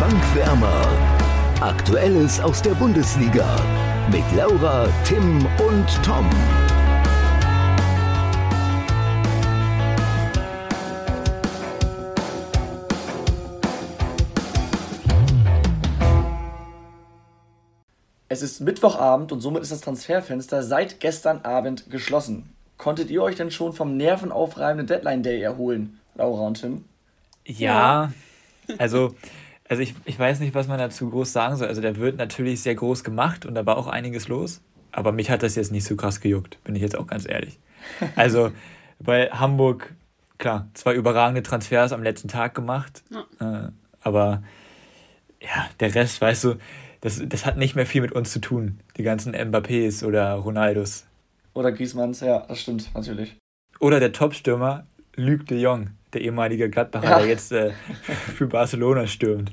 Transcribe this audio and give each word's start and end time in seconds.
Bankwärmer. 0.00 0.86
Aktuelles 1.60 2.40
aus 2.40 2.60
der 2.60 2.72
Bundesliga 2.72 3.56
mit 4.10 4.24
Laura, 4.36 4.88
Tim 5.04 5.46
und 5.66 5.86
Tom. 6.04 6.28
Es 18.28 18.42
ist 18.42 18.60
Mittwochabend 18.60 19.30
und 19.30 19.40
somit 19.40 19.62
ist 19.62 19.70
das 19.70 19.80
Transferfenster 19.80 20.64
seit 20.64 20.98
gestern 20.98 21.42
Abend 21.42 21.88
geschlossen. 21.88 22.52
Konntet 22.78 23.10
ihr 23.10 23.22
euch 23.22 23.36
denn 23.36 23.52
schon 23.52 23.72
vom 23.72 23.96
nervenaufreibenden 23.96 24.88
Deadline 24.88 25.22
Day 25.22 25.40
erholen, 25.40 26.00
Laura 26.16 26.48
und 26.48 26.60
Tim? 26.60 26.84
Ja, 27.44 28.12
also, 28.78 29.14
also 29.74 29.82
ich, 29.82 29.94
ich 30.04 30.16
weiß 30.16 30.38
nicht, 30.38 30.54
was 30.54 30.68
man 30.68 30.78
dazu 30.78 31.10
groß 31.10 31.32
sagen 31.32 31.56
soll. 31.56 31.66
Also 31.66 31.80
der 31.80 31.96
wird 31.96 32.16
natürlich 32.16 32.62
sehr 32.62 32.76
groß 32.76 33.02
gemacht 33.02 33.44
und 33.44 33.56
da 33.56 33.66
war 33.66 33.76
auch 33.76 33.88
einiges 33.88 34.28
los. 34.28 34.60
Aber 34.92 35.10
mich 35.10 35.30
hat 35.30 35.42
das 35.42 35.56
jetzt 35.56 35.72
nicht 35.72 35.82
so 35.82 35.96
krass 35.96 36.20
gejuckt, 36.20 36.62
bin 36.62 36.76
ich 36.76 36.82
jetzt 36.82 36.96
auch 36.96 37.08
ganz 37.08 37.28
ehrlich. 37.28 37.58
Also 38.16 38.52
bei 39.00 39.26
Hamburg, 39.30 39.92
klar, 40.38 40.68
zwei 40.74 40.94
überragende 40.94 41.42
Transfers 41.42 41.92
am 41.92 42.04
letzten 42.04 42.28
Tag 42.28 42.54
gemacht. 42.54 43.02
Ja. 43.10 43.66
Äh, 43.66 43.70
aber 44.00 44.44
ja, 45.42 45.66
der 45.80 45.92
Rest, 45.94 46.20
weißt 46.20 46.44
du, 46.44 46.54
das, 47.00 47.20
das 47.26 47.44
hat 47.44 47.56
nicht 47.56 47.74
mehr 47.74 47.84
viel 47.84 48.00
mit 48.00 48.12
uns 48.12 48.32
zu 48.32 48.40
tun. 48.40 48.78
Die 48.96 49.02
ganzen 49.02 49.34
Mbappés 49.34 50.04
oder 50.04 50.34
Ronaldos. 50.34 51.04
Oder 51.52 51.72
Griezmanns, 51.72 52.20
ja, 52.20 52.44
das 52.46 52.60
stimmt, 52.60 52.94
natürlich. 52.94 53.36
Oder 53.80 53.98
der 53.98 54.12
Topstürmer 54.12 54.86
Luc 55.16 55.46
de 55.46 55.60
Jong, 55.60 55.90
der 56.14 56.22
ehemalige 56.22 56.70
Gladbacher, 56.70 57.10
ja. 57.10 57.18
der 57.18 57.28
jetzt 57.28 57.52
äh, 57.52 57.72
für 58.36 58.46
Barcelona 58.46 59.06
stürmt. 59.06 59.50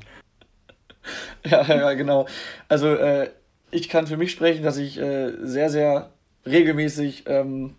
Ja, 1.43 1.63
ja, 1.63 1.93
genau. 1.93 2.27
Also 2.69 2.93
äh, 2.93 3.29
ich 3.71 3.89
kann 3.89 4.07
für 4.07 4.17
mich 4.17 4.31
sprechen, 4.31 4.63
dass 4.63 4.77
ich 4.77 4.99
äh, 4.99 5.31
sehr, 5.41 5.69
sehr 5.69 6.11
regelmäßig 6.45 7.23
ähm, 7.27 7.75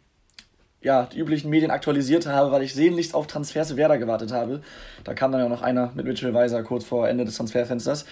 ja, 0.83 1.05
die 1.13 1.19
üblichen 1.19 1.49
Medien 1.49 1.71
aktualisiert 1.71 2.27
habe, 2.27 2.51
weil 2.51 2.63
ich 2.63 2.75
sehnlichst 2.75 3.15
auf 3.15 3.27
Transfers 3.27 3.71
für 3.71 3.77
Werder 3.77 3.99
gewartet 3.99 4.33
habe. 4.33 4.63
Da 5.05 5.15
kam 5.15 5.31
dann 5.31 5.41
ja 5.41 5.49
noch 5.49 5.63
einer 5.63 5.93
mit 5.95 6.07
Mitchell 6.07 6.35
Weiser 6.35 6.63
kurz 6.63 6.85
vor 6.85 7.09
Ende 7.09 7.25
des 7.25 7.37
Transferfensters. 7.37 8.05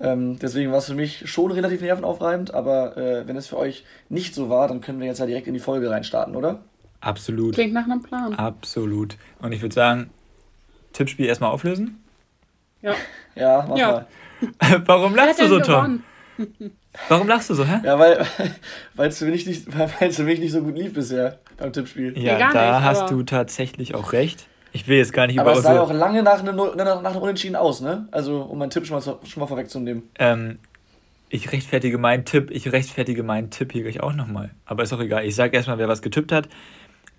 Ähm, 0.00 0.38
deswegen 0.38 0.70
war 0.70 0.78
es 0.78 0.86
für 0.86 0.94
mich 0.94 1.28
schon 1.30 1.52
relativ 1.52 1.82
nervenaufreibend, 1.82 2.54
aber 2.54 2.96
äh, 2.96 3.28
wenn 3.28 3.36
es 3.36 3.48
für 3.48 3.58
euch 3.58 3.84
nicht 4.08 4.34
so 4.34 4.48
war, 4.48 4.68
dann 4.68 4.80
können 4.80 5.00
wir 5.00 5.06
jetzt 5.06 5.20
ja 5.20 5.26
direkt 5.26 5.46
in 5.46 5.54
die 5.54 5.60
Folge 5.60 5.90
reinstarten, 5.90 6.34
oder? 6.34 6.60
Absolut. 7.04 7.54
Klingt 7.54 7.74
nach 7.74 7.84
einem 7.84 8.02
Plan. 8.02 8.34
Absolut. 8.34 9.16
Und 9.40 9.52
ich 9.52 9.60
würde 9.60 9.74
sagen, 9.74 10.10
Tippspiel 10.94 11.26
erstmal 11.26 11.50
auflösen? 11.50 12.02
Ja. 12.82 12.94
Ja, 13.36 13.66
mach 13.68 13.76
ja. 13.76 13.90
mal. 13.90 14.06
Warum 14.86 15.16
lachst 15.16 15.40
du 15.40 15.48
so, 15.48 15.58
Tom? 15.58 16.04
Warum 17.08 17.26
lachst 17.26 17.50
du 17.50 17.54
so, 17.54 17.64
hä? 17.64 17.80
Ja, 17.82 17.98
weil 17.98 18.24
es 19.08 19.18
für, 19.18 19.24
mich 19.24 19.44
nicht, 19.44 19.66
für 19.72 20.22
mich 20.22 20.38
nicht 20.38 20.52
so 20.52 20.62
gut 20.62 20.76
lief 20.76 20.94
bisher 20.94 21.40
beim 21.56 21.72
Tippspiel. 21.72 22.16
Ja, 22.16 22.38
ja 22.38 22.52
da 22.52 22.76
nicht, 22.76 22.84
hast 22.84 23.10
du 23.10 23.24
tatsächlich 23.24 23.96
auch 23.96 24.12
recht. 24.12 24.46
Ich 24.70 24.86
will 24.86 24.98
jetzt 24.98 25.12
gar 25.12 25.26
nicht 25.26 25.40
aber 25.40 25.50
über... 25.50 25.58
Aber 25.58 25.58
es 25.58 25.64
sah 25.64 25.74
ja 25.74 25.80
auch 25.80 25.92
lange 25.92 26.22
nach 26.22 26.38
einem, 26.38 26.54
nach 26.54 27.04
einem 27.04 27.22
Unentschieden 27.22 27.56
aus, 27.56 27.80
ne? 27.80 28.06
Also, 28.12 28.42
um 28.42 28.56
meinen 28.56 28.70
Tipp 28.70 28.86
schon 28.86 28.96
mal, 28.96 29.02
schon 29.02 29.40
mal 29.40 29.48
vorwegzunehmen. 29.48 30.04
Ähm, 30.20 30.60
ich 31.28 31.50
rechtfertige 31.50 31.98
meinen 31.98 32.24
Tipp, 32.24 32.52
ich 32.52 32.70
rechtfertige 32.70 33.24
meinen 33.24 33.50
Tipp 33.50 33.72
hier 33.72 33.82
gleich 33.82 34.00
auch 34.00 34.12
nochmal. 34.12 34.50
Aber 34.64 34.84
ist 34.84 34.92
auch 34.92 35.00
egal. 35.00 35.24
Ich 35.24 35.34
sage 35.34 35.56
erstmal, 35.56 35.78
wer 35.78 35.88
was 35.88 36.02
getippt 36.02 36.30
hat. 36.30 36.48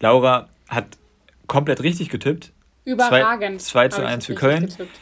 Laura 0.05 0.49
hat 0.69 0.85
komplett 1.47 1.81
richtig 1.81 2.09
getippt. 2.09 2.53
Überragend. 2.83 3.59
2, 3.59 3.87
zu 3.87 4.05
1 4.05 4.27
für 4.27 4.35
Köln. 4.35 4.67
Getippt. 4.67 4.99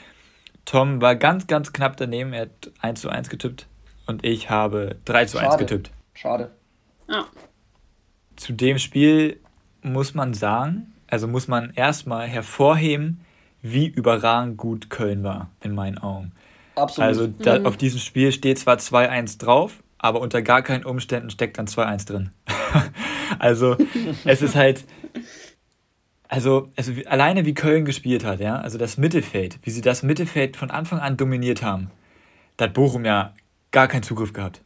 Tom 0.64 1.02
war 1.02 1.18
ganz, 1.18 1.46
ganz 1.48 1.74
knapp 1.74 1.98
daneben. 1.98 2.32
Er 2.32 2.44
hat 2.44 2.72
1 2.80 3.02
zu 3.02 3.10
1 3.10 3.28
getippt. 3.28 3.68
Und 4.08 4.24
ich 4.24 4.50
habe 4.50 4.96
3 5.04 5.26
zu 5.26 5.40
1 5.40 5.48
Schade. 5.48 5.66
getippt. 5.66 5.92
Schade. 6.14 6.52
Ja. 7.10 7.26
Zu 8.38 8.54
dem 8.54 8.78
Spiel 8.78 9.42
muss 9.82 10.14
man 10.14 10.34
sagen, 10.34 10.94
also 11.08 11.28
muss 11.28 11.50
man 11.50 11.74
erstmal 11.76 12.26
hervorheben, 12.28 13.26
wie 13.62 13.88
überragend 13.88 14.56
gut 14.56 14.90
Köln 14.90 15.22
war, 15.24 15.50
in 15.62 15.76
meinen 15.76 15.98
Augen. 15.98 16.32
Absolut. 16.76 17.08
Also 17.10 17.28
da, 17.28 17.60
mhm. 17.60 17.66
auf 17.66 17.76
diesem 17.76 18.00
Spiel 18.00 18.32
steht 18.32 18.58
zwar 18.58 18.78
2-1 18.78 19.38
drauf, 19.38 19.83
aber 20.04 20.20
unter 20.20 20.42
gar 20.42 20.62
keinen 20.62 20.84
Umständen 20.84 21.30
steckt 21.30 21.58
dann 21.58 21.66
2-1 21.66 22.08
drin. 22.08 22.32
also 23.40 23.78
es 24.26 24.42
ist 24.42 24.54
halt, 24.54 24.84
also, 26.28 26.70
also 26.76 26.92
alleine 27.06 27.46
wie 27.46 27.54
Köln 27.54 27.86
gespielt 27.86 28.26
hat, 28.26 28.42
ja, 28.42 28.58
also 28.58 28.78
das 28.78 28.98
Mittelfeld, 28.98 29.60
wie 29.64 29.72
sie 29.72 29.80
das 29.80 30.04
Mittelfeld 30.04 30.58
von 30.58 30.72
Anfang 30.72 31.00
an 31.00 31.16
dominiert 31.16 31.64
haben, 31.64 31.90
da 32.58 32.66
hat 32.66 32.74
Bochum 32.74 33.06
ja 33.06 33.34
gar 33.72 33.88
keinen 33.88 34.04
Zugriff 34.04 34.34
gehabt. 34.34 34.62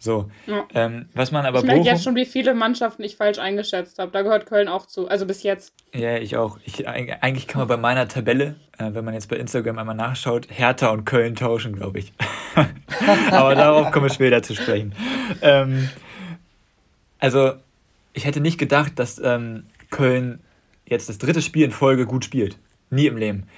So, 0.00 0.30
ja. 0.46 0.64
ähm, 0.74 1.08
was 1.14 1.32
man 1.32 1.44
aber. 1.44 1.58
Ich 1.58 1.64
merke 1.64 1.82
jetzt 1.82 2.04
schon, 2.04 2.14
wie 2.14 2.24
viele 2.24 2.54
Mannschaften 2.54 3.02
ich 3.02 3.16
falsch 3.16 3.38
eingeschätzt 3.38 3.98
habe. 3.98 4.12
Da 4.12 4.22
gehört 4.22 4.46
Köln 4.46 4.68
auch 4.68 4.86
zu. 4.86 5.08
Also 5.08 5.26
bis 5.26 5.42
jetzt. 5.42 5.72
Ja, 5.92 6.16
ich 6.18 6.36
auch. 6.36 6.58
Ich, 6.64 6.86
eigentlich 6.86 7.48
kann 7.48 7.60
man 7.60 7.68
bei 7.68 7.76
meiner 7.76 8.06
Tabelle, 8.06 8.54
äh, 8.78 8.90
wenn 8.92 9.04
man 9.04 9.14
jetzt 9.14 9.28
bei 9.28 9.36
Instagram 9.36 9.76
einmal 9.76 9.96
nachschaut, 9.96 10.46
Hertha 10.50 10.90
und 10.90 11.04
Köln 11.04 11.34
tauschen, 11.34 11.74
glaube 11.74 11.98
ich. 11.98 12.12
aber 13.32 13.56
darauf 13.56 13.90
komme 13.90 14.06
ich 14.06 14.12
später 14.12 14.40
zu 14.40 14.54
sprechen. 14.54 14.94
Ähm, 15.42 15.88
also, 17.18 17.54
ich 18.12 18.24
hätte 18.24 18.40
nicht 18.40 18.58
gedacht, 18.58 19.00
dass 19.00 19.18
ähm, 19.18 19.64
Köln 19.90 20.38
jetzt 20.86 21.08
das 21.08 21.18
dritte 21.18 21.42
Spiel 21.42 21.64
in 21.64 21.72
Folge 21.72 22.06
gut 22.06 22.24
spielt. 22.24 22.56
Nie 22.90 23.06
im 23.06 23.16
Leben. 23.16 23.48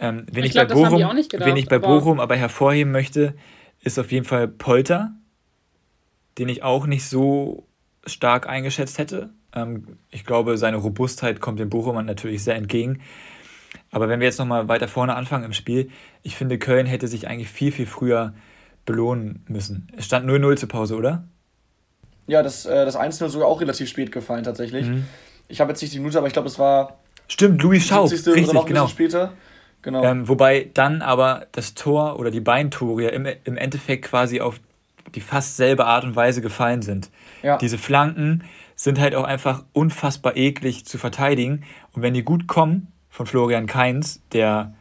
Ähm, 0.00 0.26
wenn 0.32 0.42
ich, 0.42 0.48
ich 0.48 0.52
glaub, 0.54 0.68
bei 0.68 0.74
Bochum, 0.74 0.98
gedacht, 0.98 1.46
wenn 1.46 1.56
ich 1.56 1.68
bei 1.68 1.78
Bochum 1.78 2.18
aber 2.18 2.34
hervorheben 2.34 2.90
möchte, 2.90 3.34
ist 3.82 4.00
auf 4.00 4.10
jeden 4.10 4.26
Fall 4.26 4.48
Polter 4.48 5.12
den 6.38 6.48
ich 6.48 6.62
auch 6.62 6.86
nicht 6.86 7.08
so 7.08 7.66
stark 8.06 8.48
eingeschätzt 8.48 8.98
hätte. 8.98 9.30
Ähm, 9.54 9.98
ich 10.10 10.24
glaube, 10.24 10.58
seine 10.58 10.76
Robustheit 10.76 11.40
kommt 11.40 11.58
dem 11.58 11.70
Bochum 11.70 12.04
natürlich 12.04 12.44
sehr 12.44 12.56
entgegen. 12.56 13.00
Aber 13.90 14.08
wenn 14.08 14.20
wir 14.20 14.26
jetzt 14.26 14.38
nochmal 14.38 14.68
weiter 14.68 14.88
vorne 14.88 15.14
anfangen 15.14 15.44
im 15.44 15.52
Spiel, 15.52 15.90
ich 16.22 16.36
finde, 16.36 16.58
Köln 16.58 16.86
hätte 16.86 17.08
sich 17.08 17.28
eigentlich 17.28 17.48
viel, 17.48 17.72
viel 17.72 17.86
früher 17.86 18.34
belohnen 18.84 19.44
müssen. 19.48 19.88
Es 19.96 20.06
stand 20.06 20.28
0-0 20.28 20.56
zur 20.56 20.68
Pause, 20.68 20.96
oder? 20.96 21.24
Ja, 22.26 22.42
das, 22.42 22.66
äh, 22.66 22.84
das 22.84 22.98
1-0 22.98 23.28
sogar 23.28 23.48
auch 23.48 23.60
relativ 23.60 23.88
spät 23.88 24.12
gefallen, 24.12 24.44
tatsächlich. 24.44 24.86
Mhm. 24.86 25.06
Ich 25.48 25.60
habe 25.60 25.70
jetzt 25.70 25.80
nicht 25.80 25.94
die 25.94 25.98
Minute, 25.98 26.18
aber 26.18 26.26
ich 26.26 26.32
glaube, 26.32 26.48
es 26.48 26.58
war. 26.58 26.98
Stimmt, 27.28 27.62
Luis 27.62 27.86
Schaub. 27.86 28.10
Richtig, 28.10 28.66
genau. 28.66 28.88
später. 28.88 29.32
Genau. 29.82 30.02
Ähm, 30.02 30.28
wobei 30.28 30.70
dann 30.74 31.02
aber 31.02 31.46
das 31.52 31.74
Tor 31.74 32.18
oder 32.18 32.32
die 32.32 32.40
beiden 32.40 32.70
Tore 32.72 33.04
ja 33.04 33.08
im, 33.10 33.26
im 33.44 33.56
Endeffekt 33.56 34.04
quasi 34.04 34.40
auf 34.40 34.60
die 35.14 35.20
fast 35.20 35.56
selbe 35.56 35.86
Art 35.86 36.04
und 36.04 36.16
Weise 36.16 36.42
gefallen 36.42 36.82
sind. 36.82 37.10
Ja. 37.42 37.58
Diese 37.58 37.78
Flanken 37.78 38.44
sind 38.74 39.00
halt 39.00 39.14
auch 39.14 39.24
einfach 39.24 39.64
unfassbar 39.72 40.36
eklig 40.36 40.84
zu 40.84 40.98
verteidigen. 40.98 41.64
Und 41.92 42.02
wenn 42.02 42.14
die 42.14 42.22
gut 42.22 42.46
kommen 42.46 42.92
von 43.08 43.26
Florian 43.26 43.66
Kainz, 43.66 44.20
der, 44.32 44.74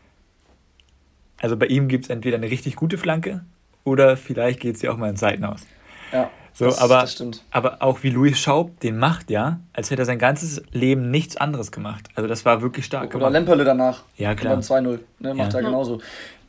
also 1.42 1.56
bei 1.56 1.68
ihm 1.68 1.88
gibt 1.88 2.06
es 2.06 2.10
entweder 2.10 2.38
eine 2.38 2.52
richtig 2.52 2.76
gute 2.76 2.98
Flanke 2.98 3.46
oder 3.84 4.18
vielleicht 4.18 4.60
geht 4.60 4.76
es 4.76 4.82
ja 4.82 4.92
auch 4.92 4.98
mal 4.98 5.10
in 5.10 5.16
Seiten 5.16 5.46
aus. 5.46 5.66
Ja. 6.12 6.30
So, 6.58 6.66
das, 6.66 6.80
aber, 6.80 7.02
das 7.02 7.22
aber 7.52 7.82
auch 7.82 8.04
wie 8.04 8.10
Luis 8.10 8.40
Schaub 8.40 8.80
den 8.80 8.98
macht, 8.98 9.30
ja, 9.30 9.60
als 9.74 9.92
hätte 9.92 10.04
er 10.04 10.06
sein 10.06 10.20
ganzes 10.20 10.64
Leben 10.72 11.12
nichts 11.12 11.36
anderes 11.36 11.70
gemacht. 11.70 12.08
Also 12.16 12.30
das 12.30 12.46
war 12.46 12.62
wirklich 12.62 12.86
stark 12.86 13.10
Oder 13.10 13.20
gemacht. 13.20 13.34
Lemperle 13.34 13.66
danach. 13.66 14.04
Ja, 14.16 14.36
klar. 14.36 14.54
Und 14.54 14.70
dann 14.70 14.86
2-0. 14.86 15.00
Ne, 15.20 15.34
macht 15.34 15.52
ja. 15.52 15.60
er 15.60 15.66
genauso. 15.66 16.00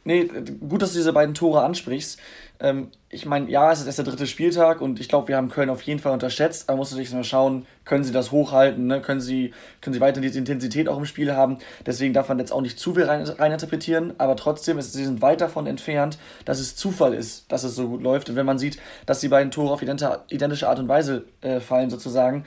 Nee, 0.06 0.30
gut, 0.68 0.82
dass 0.82 0.92
du 0.92 0.98
diese 0.98 1.12
beiden 1.12 1.34
Tore 1.34 1.64
ansprichst. 1.64 2.20
Ähm, 2.60 2.92
ich 3.10 3.26
meine, 3.26 3.50
ja, 3.50 3.72
es 3.72 3.80
ist 3.80 3.86
erst 3.86 3.98
der 3.98 4.04
dritte 4.04 4.28
Spieltag 4.28 4.80
und 4.80 5.00
ich 5.00 5.08
glaube, 5.08 5.26
wir 5.26 5.36
haben 5.36 5.48
Köln 5.48 5.68
auf 5.68 5.82
jeden 5.82 5.98
Fall 5.98 6.12
unterschätzt. 6.12 6.68
Man 6.68 6.76
muss 6.76 6.92
natürlich 6.92 7.12
mal 7.12 7.24
schauen, 7.24 7.66
können 7.84 8.04
sie 8.04 8.12
das 8.12 8.30
hochhalten, 8.30 8.86
ne? 8.86 9.00
können, 9.00 9.20
sie, 9.20 9.52
können 9.80 9.94
sie 9.94 10.00
weiter 10.00 10.20
diese 10.20 10.38
Intensität 10.38 10.88
auch 10.88 10.96
im 10.96 11.06
Spiel 11.06 11.34
haben. 11.34 11.58
Deswegen 11.84 12.14
darf 12.14 12.28
man 12.28 12.38
jetzt 12.38 12.52
auch 12.52 12.60
nicht 12.60 12.78
zu 12.78 12.94
viel 12.94 13.02
rein, 13.02 13.24
rein 13.26 13.50
interpretieren. 13.50 14.14
Aber 14.18 14.36
trotzdem, 14.36 14.78
ist, 14.78 14.92
sie 14.92 15.04
sind 15.04 15.22
weit 15.22 15.40
davon 15.40 15.66
entfernt, 15.66 16.18
dass 16.44 16.60
es 16.60 16.76
Zufall 16.76 17.12
ist, 17.12 17.50
dass 17.50 17.64
es 17.64 17.74
so 17.74 17.88
gut 17.88 18.00
läuft. 18.00 18.30
Und 18.30 18.36
wenn 18.36 18.46
man 18.46 18.60
sieht, 18.60 18.78
dass 19.06 19.18
die 19.18 19.28
beiden 19.28 19.50
Tore 19.50 19.72
auf 19.72 19.82
identische 19.82 20.68
Art 20.68 20.78
und 20.78 20.86
Weise 20.86 21.24
äh, 21.40 21.58
fallen, 21.58 21.90
sozusagen, 21.90 22.44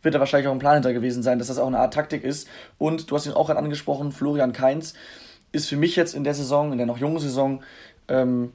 wird 0.00 0.14
da 0.14 0.18
wahrscheinlich 0.18 0.48
auch 0.48 0.52
ein 0.52 0.60
Plan 0.60 0.74
hinter 0.74 0.94
gewesen 0.94 1.22
sein, 1.22 1.38
dass 1.38 1.48
das 1.48 1.58
auch 1.58 1.66
eine 1.66 1.78
Art 1.78 1.92
Taktik 1.92 2.24
ist. 2.24 2.48
Und 2.78 3.10
du 3.10 3.16
hast 3.16 3.26
ihn 3.26 3.32
auch 3.32 3.48
gerade 3.48 3.58
angesprochen, 3.58 4.12
Florian 4.12 4.54
Kainz 4.54 4.94
ist 5.52 5.68
für 5.68 5.76
mich 5.76 5.96
jetzt 5.96 6.14
in 6.14 6.24
der 6.24 6.34
Saison, 6.34 6.72
in 6.72 6.78
der 6.78 6.86
noch 6.86 6.98
jungen 6.98 7.18
Saison, 7.18 7.62
ähm, 8.08 8.52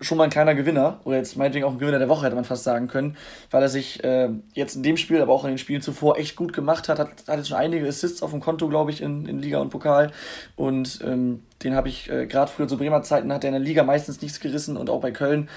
schon 0.00 0.18
mal 0.18 0.24
ein 0.24 0.30
kleiner 0.30 0.54
Gewinner, 0.54 1.00
oder 1.04 1.16
jetzt 1.16 1.36
meinetwegen 1.36 1.64
auch 1.64 1.72
ein 1.72 1.78
Gewinner 1.78 1.98
der 1.98 2.08
Woche, 2.08 2.26
hätte 2.26 2.34
man 2.34 2.44
fast 2.44 2.64
sagen 2.64 2.88
können, 2.88 3.16
weil 3.50 3.62
er 3.62 3.68
sich 3.68 4.02
äh, 4.02 4.30
jetzt 4.54 4.74
in 4.74 4.82
dem 4.82 4.96
Spiel, 4.96 5.20
aber 5.20 5.32
auch 5.32 5.44
in 5.44 5.50
den 5.50 5.58
Spielen 5.58 5.82
zuvor 5.82 6.18
echt 6.18 6.36
gut 6.36 6.52
gemacht 6.52 6.88
hat, 6.88 6.98
hat, 6.98 7.10
hat 7.28 7.36
jetzt 7.36 7.48
schon 7.48 7.58
einige 7.58 7.86
Assists 7.86 8.22
auf 8.22 8.30
dem 8.30 8.40
Konto, 8.40 8.68
glaube 8.68 8.90
ich, 8.90 9.00
in, 9.00 9.26
in 9.26 9.38
Liga 9.38 9.58
und 9.60 9.70
Pokal 9.70 10.10
und 10.56 11.00
ähm, 11.04 11.42
den 11.62 11.74
habe 11.74 11.88
ich 11.88 12.10
äh, 12.10 12.26
gerade 12.26 12.50
früher 12.50 12.68
zu 12.68 12.78
Bremer 12.78 13.02
Zeiten, 13.02 13.32
hat 13.32 13.44
er 13.44 13.48
in 13.48 13.54
der 13.54 13.60
Liga 13.60 13.84
meistens 13.84 14.20
nichts 14.22 14.40
gerissen 14.40 14.76
und 14.76 14.90
auch 14.90 15.00
bei 15.00 15.12
Köln 15.12 15.48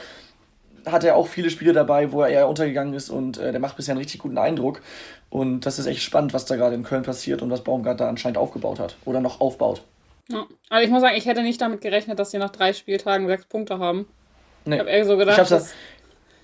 hat 0.86 1.04
er 1.04 1.16
auch 1.16 1.28
viele 1.28 1.50
Spiele 1.50 1.74
dabei, 1.74 2.12
wo 2.12 2.22
er 2.22 2.30
eher 2.30 2.48
untergegangen 2.48 2.94
ist 2.94 3.10
und 3.10 3.38
äh, 3.38 3.51
der 3.51 3.60
macht 3.60 3.78
bisher 3.78 3.94
einen 3.94 4.00
richtig 4.00 4.22
guten 4.22 4.38
Eindruck 4.38 4.81
und 5.30 5.66
das 5.66 5.80
ist 5.80 5.88
echt 5.88 6.04
spannend, 6.04 6.34
was 6.34 6.46
da 6.46 6.56
gerade 6.56 6.75
in 6.75 6.84
Köln 6.84 7.04
passiert 7.04 7.42
und 7.42 7.50
was 7.50 7.63
Baumgart 7.63 8.00
da 8.00 8.10
anscheinend 8.10 8.38
aufgebaut 8.38 8.80
hat 8.80 8.98
oder 9.06 9.22
noch 9.22 9.42
aufbaut. 9.42 9.81
Ja. 10.30 10.45
Also 10.69 10.86
ich 10.86 10.92
muss 10.92 11.01
sagen, 11.01 11.16
ich 11.16 11.25
hätte 11.25 11.44
nicht 11.44 11.62
damit 11.62 11.81
gerechnet, 11.81 12.18
dass 12.19 12.31
sie 12.31 12.38
nach 12.38 12.50
drei 12.50 12.74
Spieltagen 12.74 13.27
sechs 13.27 13.45
Punkte 13.45 13.80
haben. 13.80 14.07
Nee. 14.66 14.75
Ich 14.75 14.80
habe 14.80 14.89
eher 14.89 15.06
so 15.06 15.18
gedacht, 15.18 15.39
Ich 15.39 15.48
dass, 15.48 15.74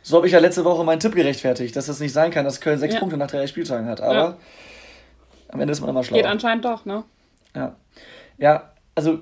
So 0.04 0.18
habe 0.18 0.28
ich 0.28 0.34
ja 0.34 0.40
letzte 0.40 0.64
Woche 0.66 0.84
meinen 0.84 1.00
Tipp 1.00 1.16
gerechtfertigt, 1.16 1.76
dass 1.76 1.88
es 1.88 2.00
nicht 2.00 2.14
sein 2.14 2.32
kann, 2.32 2.46
dass 2.46 2.62
Köln 2.62 2.80
sechs 2.80 2.94
Ja. 2.96 3.00
Punkte 3.00 3.18
nach 3.18 3.30
drei 3.30 3.48
Spieltagen 3.48 3.88
hat. 3.88 4.02
Aber 4.02 4.14
Ja. 4.14 4.38
am 5.50 5.60
Ende 5.62 5.72
ist 5.72 5.82
man 5.82 5.90
immer 5.90 6.02
geht 6.02 6.08
schlauer. 6.10 6.26
anscheinend 6.26 6.66
doch, 6.66 6.86
ne? 6.86 7.04
Ja. 7.56 7.76
ja, 8.38 8.72
also 8.96 9.20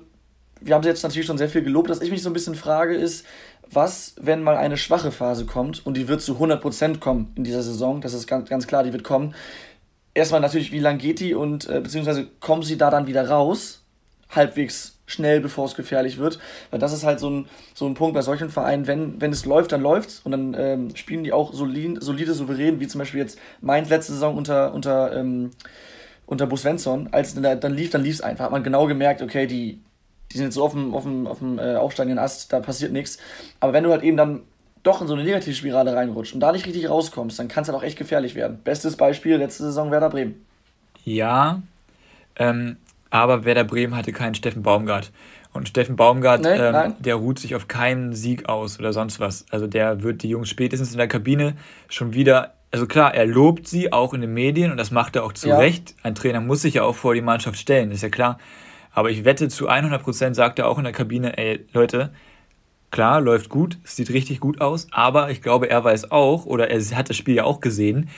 wir 0.61 0.75
haben 0.75 0.83
jetzt 0.83 1.03
natürlich 1.03 1.25
schon 1.25 1.37
sehr 1.37 1.49
viel 1.49 1.63
gelobt. 1.63 1.89
Was 1.89 2.01
ich 2.01 2.11
mich 2.11 2.21
so 2.21 2.29
ein 2.29 2.33
bisschen 2.33 2.55
frage 2.55 2.95
ist, 2.95 3.25
was, 3.71 4.15
wenn 4.19 4.43
mal 4.43 4.57
eine 4.57 4.77
schwache 4.77 5.11
Phase 5.11 5.45
kommt 5.45 5.85
und 5.85 5.95
die 5.95 6.07
wird 6.07 6.21
zu 6.21 6.37
100% 6.37 6.99
kommen 6.99 7.31
in 7.35 7.43
dieser 7.43 7.61
Saison, 7.63 8.01
das 8.01 8.13
ist 8.13 8.27
ganz, 8.27 8.49
ganz 8.49 8.67
klar, 8.67 8.83
die 8.83 8.91
wird 8.91 9.03
kommen. 9.03 9.35
Erstmal 10.13 10.41
natürlich, 10.41 10.71
wie 10.71 10.79
lang 10.79 10.97
geht 10.97 11.19
die 11.19 11.33
und 11.33 11.69
äh, 11.69 11.79
beziehungsweise 11.79 12.27
kommen 12.39 12.63
sie 12.63 12.77
da 12.77 12.89
dann 12.89 13.07
wieder 13.07 13.29
raus, 13.29 13.85
halbwegs 14.29 14.97
schnell, 15.05 15.41
bevor 15.41 15.65
es 15.65 15.75
gefährlich 15.75 16.17
wird. 16.17 16.39
Weil 16.71 16.79
das 16.79 16.93
ist 16.93 17.03
halt 17.03 17.19
so 17.19 17.29
ein, 17.29 17.45
so 17.73 17.87
ein 17.87 17.95
Punkt 17.95 18.13
bei 18.13 18.21
solchen 18.21 18.49
Vereinen, 18.49 18.87
wenn, 18.87 19.19
wenn 19.19 19.31
es 19.31 19.45
läuft, 19.45 19.71
dann 19.71 19.81
läuft's 19.81 20.21
und 20.23 20.31
dann 20.31 20.55
ähm, 20.57 20.95
spielen 20.95 21.23
die 21.23 21.33
auch 21.33 21.53
solide, 21.53 22.01
solide, 22.01 22.33
souverän, 22.33 22.79
wie 22.79 22.87
zum 22.87 22.99
Beispiel 22.99 23.19
jetzt 23.19 23.39
Mainz 23.61 23.89
letzte 23.89 24.13
Saison 24.13 24.37
unter, 24.37 24.73
unter 24.73 25.15
ähm, 25.15 25.51
unter 26.29 26.45
Bo 26.45 26.55
Svensson, 26.55 27.09
als 27.11 27.33
dann, 27.33 27.59
dann 27.59 27.73
lief, 27.73 27.89
dann 27.89 28.03
lief 28.03 28.15
es 28.15 28.21
einfach. 28.21 28.45
Hat 28.45 28.51
man 28.51 28.63
genau 28.63 28.85
gemerkt, 28.85 29.23
okay, 29.23 29.47
die, 29.47 29.81
die 30.31 30.37
sind 30.37 30.45
jetzt 30.45 30.55
so 30.55 30.63
auf 30.63 30.73
dem, 30.73 30.93
auf 30.93 31.03
dem, 31.03 31.25
auf 31.25 31.39
dem 31.39 31.57
äh, 31.57 31.75
aufsteigenden 31.75 32.19
Ast, 32.19 32.53
da 32.53 32.59
passiert 32.59 32.91
nichts. 32.91 33.17
Aber 33.59 33.73
wenn 33.73 33.83
du 33.83 33.89
halt 33.89 34.03
eben 34.03 34.15
dann 34.15 34.43
doch 34.83 35.01
in 35.01 35.07
so 35.07 35.15
eine 35.15 35.23
Negativspirale 35.23 35.95
reinrutscht 35.95 36.35
und 36.35 36.39
da 36.39 36.51
nicht 36.51 36.67
richtig 36.67 36.87
rauskommst, 36.87 37.39
dann 37.39 37.47
kann 37.47 37.63
es 37.63 37.69
halt 37.69 37.77
auch 37.77 37.83
echt 37.83 37.97
gefährlich 37.97 38.35
werden. 38.35 38.59
Bestes 38.63 38.95
Beispiel, 38.95 39.37
letzte 39.37 39.63
Saison 39.63 39.89
Werder 39.89 40.11
Bremen. 40.11 40.45
Ja, 41.03 41.63
ähm, 42.35 42.77
aber 43.09 43.45
Werder 43.45 43.63
Bremen 43.63 43.95
hatte 43.95 44.11
keinen 44.11 44.35
Steffen 44.35 44.63
Baumgart. 44.63 45.11
Und 45.51 45.67
Steffen 45.67 45.95
Baumgart, 45.95 46.41
Nee, 46.41 46.49
ähm, 46.49 46.93
der 46.99 47.15
ruht 47.15 47.39
sich 47.39 47.55
auf 47.55 47.67
keinen 47.67 48.13
Sieg 48.13 48.47
aus 48.47 48.79
oder 48.79 48.93
sonst 48.93 49.19
was. 49.19 49.45
Also 49.49 49.65
der 49.65 50.03
wird 50.03 50.21
die 50.21 50.29
Jungs 50.29 50.49
spätestens 50.49 50.91
in 50.91 50.99
der 50.99 51.07
Kabine 51.07 51.55
schon 51.87 52.13
wieder, 52.13 52.53
also 52.71 52.85
klar, 52.85 53.15
er 53.15 53.25
lobt 53.25 53.67
sie 53.67 53.91
auch 53.91 54.13
in 54.13 54.21
den 54.21 54.33
Medien 54.33 54.69
und 54.71 54.77
das 54.77 54.91
macht 54.91 55.15
er 55.15 55.23
auch 55.23 55.33
zu 55.33 55.49
Ja. 55.49 55.57
Recht. 55.57 55.95
Ein 56.03 56.13
Trainer 56.13 56.39
muss 56.39 56.61
sich 56.61 56.75
ja 56.75 56.83
auch 56.83 56.95
vor 56.95 57.15
die 57.15 57.21
Mannschaft 57.21 57.57
stellen, 57.57 57.91
ist 57.91 58.03
ja 58.03 58.09
klar. 58.09 58.37
Aber 58.91 59.09
ich 59.09 59.25
wette, 59.25 59.47
zu 59.49 59.69
100% 59.69 60.35
sagt 60.35 60.59
er 60.59 60.67
auch 60.67 60.77
in 60.77 60.83
der 60.83 60.93
Kabine, 60.93 61.37
ey 61.37 61.65
Leute, 61.73 62.11
klar, 62.91 63.19
läuft 63.19 63.49
gut, 63.49 63.77
es 63.83 63.95
sieht 63.95 64.11
richtig 64.11 64.39
gut 64.39 64.61
aus, 64.61 64.87
aber 64.91 65.31
ich 65.31 65.41
glaube, 65.41 65.69
er 65.69 65.83
weiß 65.83 66.11
auch, 66.11 66.45
oder 66.45 66.69
er 66.69 66.79
hat 66.95 67.09
das 67.09 67.17
Spiel 67.17 67.35
ja 67.35 67.43
auch 67.43 67.59
gesehen, 67.59 68.09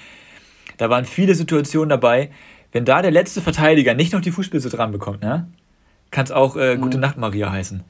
da 0.77 0.89
waren 0.89 1.05
viele 1.05 1.35
Situationen 1.35 1.89
dabei, 1.89 2.31
wenn 2.71 2.85
da 2.85 3.01
der 3.01 3.12
letzte 3.12 3.41
Verteidiger 3.41 3.94
nicht 3.94 4.13
noch 4.13 4.21
die 4.21 4.31
Fußspitze 4.31 4.69
dran 4.69 4.91
bekommt, 4.91 5.21
ne, 5.21 5.47
kann 6.09 6.25
es 6.25 6.31
auch 6.31 6.56
äh, 6.56 6.77
Gute 6.77 6.97
Nacht 6.97 7.18
Maria 7.18 7.51
heißen. 7.51 7.83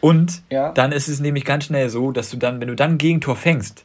Und 0.00 0.42
Ja. 0.50 0.72
dann 0.72 0.92
ist 0.92 1.08
es 1.08 1.20
nämlich 1.20 1.44
ganz 1.44 1.64
schnell 1.64 1.88
so, 1.88 2.10
dass 2.12 2.30
du 2.30 2.36
dann, 2.36 2.60
wenn 2.60 2.68
du 2.68 2.76
dann 2.76 2.92
ein 2.92 2.98
Gegentor 2.98 3.36
fängst, 3.36 3.84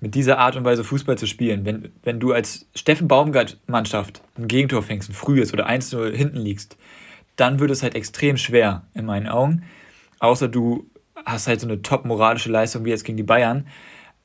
mit 0.00 0.14
dieser 0.14 0.38
Art 0.38 0.56
und 0.56 0.64
Weise 0.64 0.84
Fußball 0.84 1.16
zu 1.16 1.26
spielen, 1.26 1.64
wenn, 1.64 1.90
wenn 2.02 2.20
du 2.20 2.32
als 2.32 2.66
Steffen 2.74 3.08
Baumgart-Mannschaft 3.08 4.20
ein 4.36 4.48
Gegentor 4.48 4.82
fängst, 4.82 5.08
ein 5.08 5.14
frühes 5.14 5.52
oder 5.52 5.68
1-0 5.68 6.14
hinten 6.14 6.36
liegst, 6.36 6.76
dann 7.36 7.60
wird 7.60 7.70
es 7.70 7.82
halt 7.82 7.94
extrem 7.94 8.36
schwer, 8.36 8.82
in 8.94 9.06
meinen 9.06 9.26
Augen. 9.28 9.62
Außer 10.18 10.48
du 10.48 10.86
hast 11.24 11.48
halt 11.48 11.60
so 11.60 11.66
eine 11.66 11.80
top 11.80 12.04
moralische 12.04 12.50
Leistung 12.50 12.84
wie 12.84 12.90
jetzt 12.90 13.04
gegen 13.04 13.16
die 13.16 13.22
Bayern. 13.22 13.66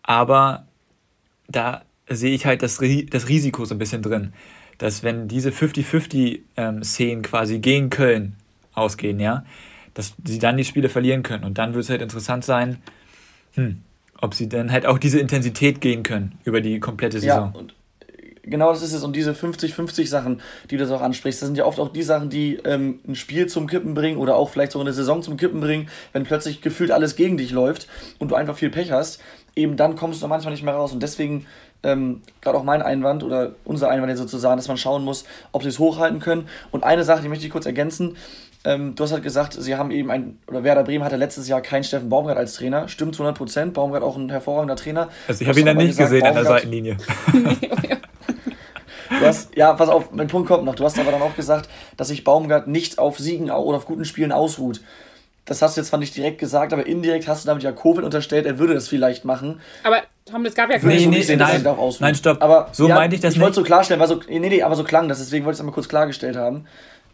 Aber 0.04 0.66
da 1.48 1.84
sehe 2.10 2.34
ich 2.34 2.46
halt 2.46 2.64
das, 2.64 2.80
das 3.10 3.30
Risiko 3.30 3.64
so 3.66 3.76
ein 3.76 3.80
bisschen 3.80 4.02
drin, 4.02 4.34
dass 4.82 5.04
wenn 5.04 5.28
diese 5.28 5.52
50-50-Szenen 5.52 7.22
quasi 7.22 7.60
gegen 7.60 7.92
Köln 7.92 8.36
ausgehen, 8.74 9.20
ja, 9.20 9.46
dass 9.94 10.16
sie 10.24 10.40
dann 10.40 10.58
die 10.58 10.66
Spiele 10.66 10.90
verlieren 10.90 11.22
können. 11.22 11.44
Und 11.44 11.60
dann 11.60 11.76
wird 11.76 11.84
es 11.84 11.90
halt 11.92 12.02
interessant 12.02 12.44
sein, 12.44 12.78
hm, 13.54 13.84
ob 14.20 14.34
sie 14.34 14.50
dann 14.50 14.72
halt 14.72 14.88
auch 14.88 14.98
diese 14.98 15.20
Intensität 15.20 15.82
gehen 15.82 16.02
können 16.02 16.40
über 16.46 16.62
die 16.62 16.80
komplette 16.80 17.20
Saison. 17.20 17.52
Ja, 17.54 17.60
und 17.60 17.76
genau 18.42 18.72
das 18.72 18.82
ist 18.82 18.94
es. 18.94 19.04
Und 19.04 19.16
diese 19.16 19.34
50-50 19.34 20.08
Sachen, 20.08 20.42
die 20.72 20.78
du 20.78 20.84
das 20.84 20.92
auch 20.92 21.02
ansprichst, 21.02 21.44
das 21.44 21.48
sind 21.48 21.60
ja 21.60 21.66
oft 21.66 21.80
auch 21.80 21.94
die 21.94 22.02
Sachen, 22.02 22.32
die 22.32 22.56
ähm, 22.66 23.02
ein 23.08 23.14
Spiel 23.14 23.46
zum 23.46 23.68
Kippen 23.68 23.94
bringen 23.94 24.18
oder 24.18 24.36
auch 24.36 24.50
vielleicht 24.50 24.72
sogar 24.72 24.88
eine 24.88 24.94
Saison 24.94 25.22
zum 25.22 25.38
Kippen 25.38 25.62
bringen, 25.62 25.90
wenn 26.12 26.24
plötzlich 26.24 26.62
gefühlt 26.62 26.90
alles 26.90 27.16
gegen 27.16 27.38
dich 27.38 27.52
läuft 27.52 27.88
und 28.18 28.32
du 28.32 28.36
einfach 28.36 28.58
viel 28.58 28.72
Pech 28.72 28.92
hast. 28.92 29.22
Eben 29.56 29.76
dann 29.76 29.96
kommst 29.96 30.24
du 30.24 30.28
manchmal 30.28 30.54
nicht 30.54 30.64
mehr 30.64 30.74
raus. 30.74 30.92
Und 30.92 31.04
deswegen, 31.04 31.46
ähm, 31.84 32.22
gerade 32.42 32.58
auch 32.58 32.64
mein 32.64 32.82
Einwand 32.82 33.24
oder 33.24 33.52
unser 33.66 33.90
Einwand 33.90 34.10
jetzt 34.10 34.20
sozusagen, 34.20 34.58
dass 34.58 34.68
man 34.68 34.78
schauen 34.78 35.04
muss, 35.04 35.26
ob 35.52 35.64
sie 35.64 35.70
es 35.70 35.80
hochhalten 35.80 36.20
können. 36.20 36.48
Und 36.72 36.84
eine 36.84 37.04
Sache, 37.04 37.22
die 37.22 37.28
möchte 37.30 37.46
ich 37.46 37.52
kurz 37.52 37.66
ergänzen. 37.66 38.18
Ähm, 38.64 38.94
du 38.96 39.04
hast 39.04 39.12
halt 39.12 39.24
gesagt, 39.24 39.54
sie 39.54 39.76
haben 39.76 39.90
eben 39.90 40.12
ein, 40.12 40.38
oder 40.48 40.64
Werder 40.64 40.84
Bremen 40.84 41.04
hatte 41.04 41.16
letztes 41.16 41.48
Jahr 41.48 41.62
keinen 41.62 41.84
Steffen 41.84 42.10
Baumgart 42.10 42.38
als 42.38 42.54
Trainer. 42.54 42.88
Stimmt 42.88 43.16
zu 43.16 43.24
100 43.24 43.36
Prozent. 43.38 43.74
Baumgart 43.74 44.04
auch 44.04 44.16
ein 44.18 44.30
hervorragender 44.30 44.76
Trainer. 44.76 45.10
Also 45.28 45.42
ich 45.42 45.48
habe 45.50 45.60
ihn 45.60 45.68
aber 45.68 45.80
nicht 45.82 45.98
gesagt, 45.98 46.12
gesehen 46.12 46.28
an 46.28 46.34
der 46.36 46.44
Baumgart- 46.44 46.60
Seitenlinie. 46.60 46.98
Du 49.20 49.28
hast, 49.28 49.56
ja, 49.56 49.74
pass 49.74 49.90
auf, 49.90 50.12
mein 50.14 50.28
Punkt 50.28 50.48
kommt 50.48 50.64
noch. 50.64 50.74
Du 50.74 50.84
hast 50.84 50.98
aber 50.98 51.12
dann 51.12 51.22
auch 51.22 51.36
gesagt, 51.36 51.70
dass 51.98 52.08
sich 52.08 52.24
Baumgart 52.24 52.68
nicht 52.68 52.98
auf 52.98 53.20
Siegen 53.20 53.52
oder 53.52 53.78
auf 53.78 53.86
guten 53.86 54.06
Spielen 54.06 54.32
ausruht. 54.32 54.82
Das 55.52 55.62
hast 55.62 55.76
du 55.76 55.82
jetzt 55.82 55.90
zwar 55.90 56.00
nicht 56.00 56.16
direkt 56.16 56.38
gesagt, 56.40 56.72
aber 56.72 56.88
indirekt 56.88 57.28
hast 57.28 57.44
du 57.44 57.48
damit 57.48 57.62
ja 57.62 57.74
Kofeld 57.74 58.06
unterstellt, 58.06 58.46
er 58.46 58.58
würde 58.58 58.74
das 58.74 58.88
vielleicht 58.88 59.26
machen. 59.26 59.60
Aber 59.84 59.98
Tom, 60.26 60.46
es 60.46 60.56
gab 60.56 60.70
ja 60.70 60.76
Würde 60.82 60.88
Nee, 60.88 60.96
ich 61.00 61.04
so 61.04 61.10
nee, 61.10 61.22
sehen, 61.24 61.40
nein. 61.40 61.62
Nein, 62.00 62.16
stopp. 62.16 62.42
Aber, 62.42 62.70
So 62.72 62.88
ja, 62.88 62.96
meinte 62.96 63.16
ich 63.18 63.22
das 63.22 63.34
Ich 63.34 63.40
wollte 63.42 63.52
nicht. 63.52 63.56
so 63.56 63.64
klarstellen, 63.64 64.00
weil 64.00 64.08
so, 64.08 64.22
nee, 64.30 64.40
nee, 64.40 64.64
aber 64.64 64.76
so 64.76 64.86
klang 64.86 65.10
das, 65.10 65.18
deswegen 65.20 65.44
wollte 65.44 65.56
ich 65.56 65.58
es 65.58 65.60
einmal 65.60 65.74
kurz 65.74 65.90
klargestellt 65.90 66.38
haben. 66.38 66.66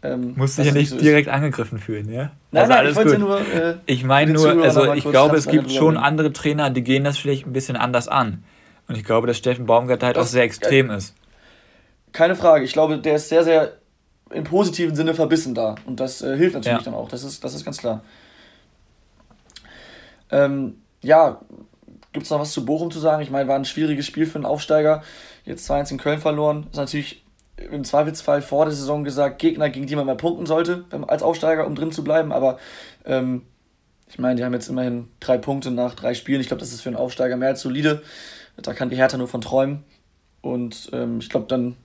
Ähm, 0.04 0.34
Musst 0.36 0.56
dich 0.56 0.66
ja 0.66 0.72
nicht 0.72 0.90
so 0.90 0.94
ist. 0.96 1.04
direkt 1.04 1.28
angegriffen 1.28 1.80
fühlen, 1.80 2.08
ja? 2.12 2.30
Nein, 2.52 2.62
also 2.62 2.72
nein, 2.74 2.86
ich 2.90 2.94
wollte 2.96 3.12
ja 3.14 3.18
nur. 3.18 3.40
Äh, 3.40 3.74
Ich 3.86 4.04
meine 4.04 4.32
nur, 4.32 4.42
Zuhörer 4.52 4.62
also 4.64 4.92
ich 4.94 5.02
glaube, 5.04 5.36
es 5.36 5.48
gibt 5.48 5.64
schon 5.72 5.78
rüberbringen. 5.88 5.96
andere 6.04 6.32
Trainer, 6.32 6.70
die 6.70 6.82
gehen 6.84 7.02
das 7.02 7.18
vielleicht 7.18 7.46
ein 7.46 7.52
bisschen 7.52 7.74
anders 7.76 8.06
an. 8.06 8.44
Und 8.86 8.96
ich 8.96 9.02
glaube, 9.02 9.26
dass 9.26 9.36
Steffen 9.36 9.66
Baumgart 9.66 10.04
halt 10.04 10.16
auch 10.16 10.20
Das- 10.22 10.30
sehr 10.30 10.44
extrem 10.44 10.90
ist. 10.90 11.16
Keine 12.12 12.36
Frage. 12.36 12.64
Ich 12.64 12.72
glaube, 12.72 12.98
der 12.98 13.16
ist 13.16 13.28
sehr, 13.28 13.42
sehr 13.42 13.72
im 14.30 14.44
positiven 14.44 14.94
Sinne 14.94 15.14
verbissen 15.14 15.54
da. 15.54 15.74
Und 15.86 15.98
das 16.00 16.22
äh, 16.22 16.36
hilft 16.36 16.54
natürlich 16.54 16.78
Ja. 16.78 16.84
dann 16.84 16.94
auch. 16.94 17.08
Das 17.08 17.24
ist, 17.24 17.42
das 17.42 17.54
ist 17.54 17.64
ganz 17.64 17.78
klar. 17.78 18.02
Ähm, 20.30 20.82
ja, 21.02 21.40
gibt 22.12 22.24
es 22.24 22.30
noch 22.30 22.40
was 22.40 22.52
zu 22.52 22.64
Bochum 22.64 22.90
zu 22.90 22.98
sagen? 22.98 23.22
Ich 23.22 23.30
meine, 23.30 23.48
war 23.48 23.56
ein 23.56 23.64
schwieriges 23.64 24.06
Spiel 24.06 24.26
für 24.26 24.36
einen 24.36 24.46
Aufsteiger. 24.46 25.02
Jetzt 25.44 25.70
2-1 25.70 25.92
in 25.92 25.98
Köln 25.98 26.20
verloren. 26.20 26.66
Ist 26.70 26.76
natürlich 26.76 27.24
im 27.70 27.84
Zweifelsfall 27.84 28.42
vor 28.42 28.64
der 28.64 28.74
Saison 28.74 29.04
gesagt, 29.04 29.38
Gegner, 29.38 29.68
gegen 29.68 29.86
die 29.86 29.96
man 29.96 30.06
mal 30.06 30.16
punkten 30.16 30.46
sollte, 30.46 30.84
als 31.06 31.22
Aufsteiger, 31.22 31.66
um 31.66 31.74
drin 31.74 31.92
zu 31.92 32.04
bleiben. 32.04 32.32
Aber 32.32 32.58
ähm, 33.04 33.42
ich 34.08 34.18
meine, 34.18 34.36
die 34.36 34.44
haben 34.44 34.52
jetzt 34.52 34.68
immerhin 34.68 35.08
drei 35.20 35.38
Punkte 35.38 35.70
nach 35.70 35.94
drei 35.94 36.14
Spielen. 36.14 36.40
Ich 36.40 36.48
glaube, 36.48 36.60
das 36.60 36.72
ist 36.72 36.80
für 36.80 36.88
einen 36.88 36.96
Aufsteiger 36.96 37.36
mehr 37.36 37.48
als 37.48 37.60
solide. 37.60 38.02
Da 38.56 38.74
kann 38.74 38.90
die 38.90 38.96
Hertha 38.96 39.16
nur 39.16 39.28
von 39.28 39.40
träumen. 39.40 39.84
Und 40.40 40.90
ähm, 40.92 41.18
ich 41.20 41.28
glaube, 41.28 41.46
dann 41.46 41.76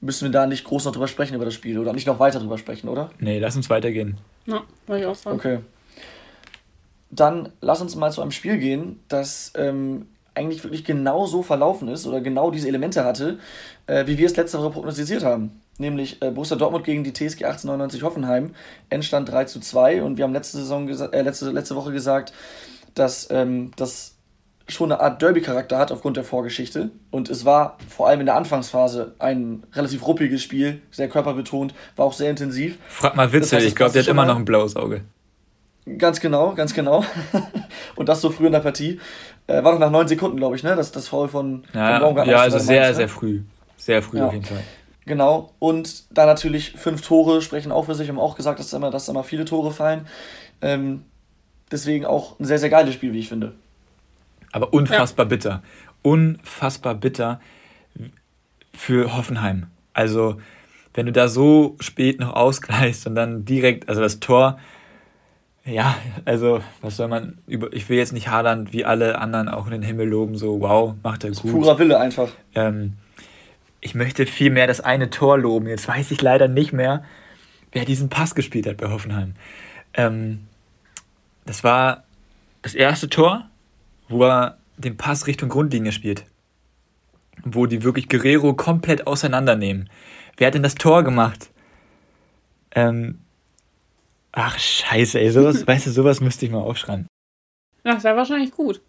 müssen 0.00 0.24
wir 0.26 0.32
da 0.32 0.46
nicht 0.46 0.64
groß 0.64 0.84
noch 0.84 0.92
drüber 0.92 1.08
sprechen 1.08 1.34
über 1.34 1.44
das 1.44 1.54
Spiel 1.54 1.78
oder 1.78 1.92
nicht 1.92 2.06
noch 2.06 2.20
weiter 2.20 2.38
drüber 2.38 2.58
sprechen, 2.58 2.88
oder? 2.88 3.10
Nee, 3.18 3.38
lass 3.38 3.56
uns 3.56 3.70
weitergehen. 3.70 4.18
Ja, 4.46 4.62
wollte 4.86 5.02
ich 5.02 5.08
auch 5.08 5.14
sagen. 5.14 5.36
Okay. 5.36 5.58
Dann 7.14 7.50
lass 7.60 7.80
uns 7.80 7.96
mal 7.96 8.10
zu 8.12 8.22
einem 8.22 8.30
Spiel 8.30 8.58
gehen, 8.58 9.00
das 9.08 9.52
ähm, 9.56 10.06
eigentlich 10.34 10.64
wirklich 10.64 10.84
genau 10.84 11.26
so 11.26 11.42
verlaufen 11.42 11.88
ist 11.88 12.06
oder 12.06 12.20
genau 12.20 12.50
diese 12.50 12.68
Elemente 12.68 13.04
hatte, 13.04 13.38
äh, 13.86 14.06
wie 14.06 14.18
wir 14.18 14.26
es 14.26 14.36
letzte 14.36 14.58
Woche 14.58 14.70
prognostiziert 14.70 15.24
haben. 15.24 15.60
Nämlich 15.78 16.22
äh, 16.22 16.30
Borussia 16.30 16.56
Dortmund 16.56 16.84
gegen 16.84 17.04
die 17.04 17.12
TSG 17.12 17.44
1899 17.44 18.02
Hoffenheim. 18.02 18.54
Endstand 18.90 19.28
3 19.30 19.44
zu 19.44 19.60
2 19.60 20.02
und 20.02 20.18
wir 20.18 20.24
haben 20.24 20.32
letzte, 20.32 20.58
Saison 20.58 20.88
äh, 20.88 21.22
letzte, 21.22 21.50
letzte 21.50 21.76
Woche 21.76 21.92
gesagt, 21.92 22.32
dass 22.94 23.28
ähm, 23.30 23.72
das 23.76 24.14
schon 24.68 24.90
eine 24.90 25.00
Art 25.00 25.20
Derby-Charakter 25.20 25.78
hat 25.78 25.92
aufgrund 25.92 26.16
der 26.16 26.24
Vorgeschichte. 26.24 26.90
Und 27.10 27.28
es 27.28 27.44
war 27.44 27.76
vor 27.88 28.08
allem 28.08 28.20
in 28.20 28.26
der 28.26 28.36
Anfangsphase 28.36 29.14
ein 29.18 29.62
relativ 29.74 30.06
ruppiges 30.06 30.42
Spiel, 30.42 30.80
sehr 30.90 31.08
körperbetont, 31.08 31.74
war 31.96 32.06
auch 32.06 32.12
sehr 32.12 32.30
intensiv. 32.30 32.78
Frag 32.88 33.14
mal 33.14 33.24
Das 33.26 33.32
Witzel, 33.32 33.56
heißt, 33.58 33.66
ich 33.66 33.74
glaube, 33.74 33.92
der 33.92 34.02
das 34.02 34.08
hat 34.08 34.12
immer 34.12 34.26
noch 34.26 34.36
ein 34.36 34.44
blaues 34.44 34.76
Auge. 34.76 35.02
Ganz 35.98 36.20
genau, 36.20 36.54
ganz 36.54 36.72
genau. 36.72 37.04
und 37.96 38.08
das 38.08 38.20
so 38.20 38.30
früh 38.30 38.46
in 38.46 38.52
der 38.52 38.60
Partie. 38.60 39.00
Äh, 39.46 39.62
war 39.62 39.72
doch 39.72 39.78
nach 39.78 39.90
neun 39.90 40.08
Sekunden, 40.08 40.38
glaube 40.38 40.56
ich, 40.56 40.62
ne? 40.62 40.74
Das, 40.76 40.92
das 40.92 41.08
Foul 41.08 41.28
von, 41.28 41.64
von 41.70 41.80
Ja, 41.80 41.98
Baumgart 41.98 42.26
ja 42.26 42.38
also 42.38 42.56
Mainz, 42.56 42.66
sehr, 42.66 42.88
ne? 42.88 42.94
sehr 42.94 43.08
früh. 43.08 43.42
Sehr 43.76 44.02
früh 44.02 44.18
Ja. 44.18 44.26
auf 44.28 44.32
jeden 44.32 44.44
Fall. 44.46 44.62
Genau. 45.04 45.52
Und 45.58 46.04
da 46.16 46.24
natürlich 46.24 46.72
fünf 46.72 47.02
Tore 47.02 47.42
sprechen 47.42 47.70
auch 47.70 47.84
für 47.84 47.94
sich. 47.94 48.06
Wir 48.06 48.14
haben 48.14 48.20
auch 48.20 48.36
gesagt, 48.36 48.58
dass 48.58 48.70
da 48.70 48.78
immer, 48.78 48.90
dass 48.90 49.04
da 49.04 49.12
immer 49.12 49.24
viele 49.24 49.44
Tore 49.44 49.70
fallen. 49.72 50.06
Ähm, 50.62 51.04
deswegen 51.70 52.06
auch 52.06 52.40
ein 52.40 52.46
sehr, 52.46 52.58
sehr 52.58 52.70
geiles 52.70 52.94
Spiel, 52.94 53.12
wie 53.12 53.18
ich 53.18 53.28
finde. 53.28 53.52
Aber 54.52 54.72
unfassbar 54.72 55.26
bitter. 55.26 55.62
Unfassbar 56.00 56.94
bitter 56.94 57.40
für 58.72 59.14
Hoffenheim. 59.16 59.66
Also, 59.92 60.36
wenn 60.94 61.04
du 61.06 61.12
da 61.12 61.28
so 61.28 61.76
spät 61.80 62.20
noch 62.20 62.32
ausgleichst 62.32 63.06
und 63.06 63.14
dann 63.14 63.44
direkt, 63.44 63.88
also 63.90 64.00
das 64.00 64.20
Tor, 64.20 64.58
ja, 65.64 65.96
also, 66.24 66.60
was 66.82 66.96
soll 66.96 67.08
man 67.08 67.38
über, 67.46 67.72
ich 67.72 67.88
will 67.88 67.96
jetzt 67.96 68.12
nicht 68.12 68.28
Haaland 68.28 68.72
wie 68.72 68.84
alle 68.84 69.18
anderen 69.18 69.48
auch 69.48 69.64
in 69.66 69.72
den 69.72 69.82
Himmel 69.82 70.08
loben, 70.08 70.36
so, 70.36 70.60
wow, 70.60 70.94
macht 71.02 71.24
er 71.24 71.30
gut. 71.30 71.50
Purer 71.50 71.78
Wille 71.78 71.98
einfach. 71.98 72.28
Ähm, 72.54 72.94
ich 73.80 73.94
möchte 73.94 74.26
viel 74.26 74.50
mehr 74.50 74.66
das 74.66 74.80
eine 74.80 75.10
Tor 75.10 75.38
loben. 75.38 75.66
Jetzt 75.66 75.88
weiß 75.88 76.10
ich 76.10 76.20
leider 76.20 76.48
nicht 76.48 76.72
mehr, 76.72 77.04
wer 77.72 77.84
diesen 77.84 78.08
Pass 78.08 78.34
gespielt 78.34 78.66
hat 78.66 78.76
bei 78.76 78.90
Hoffenheim. 78.90 79.34
Ähm, 79.94 80.40
das 81.46 81.64
war 81.64 82.04
das 82.62 82.74
erste 82.74 83.08
Tor, 83.08 83.48
wo 84.08 84.24
er 84.24 84.58
den 84.76 84.96
Pass 84.96 85.26
Richtung 85.26 85.48
Grundlinie 85.48 85.92
spielt. 85.92 86.24
Wo 87.42 87.66
die 87.66 87.82
wirklich 87.82 88.08
Guerrero 88.08 88.54
komplett 88.54 89.06
auseinandernehmen. 89.06 89.90
Wer 90.36 90.48
hat 90.48 90.54
denn 90.54 90.62
das 90.62 90.74
Tor 90.74 91.02
gemacht? 91.02 91.50
Ähm, 92.74 93.20
ach, 94.34 94.58
scheiße, 94.58 95.20
ey, 95.20 95.30
sowas, 95.30 95.66
weißt 95.66 95.86
du, 95.86 95.90
sowas 95.90 96.20
müsste 96.20 96.46
ich 96.46 96.52
mal 96.52 96.60
aufschreiben. 96.60 97.06
Das 97.82 98.04
wäre 98.04 98.16
wahrscheinlich 98.16 98.50
gut. 98.50 98.80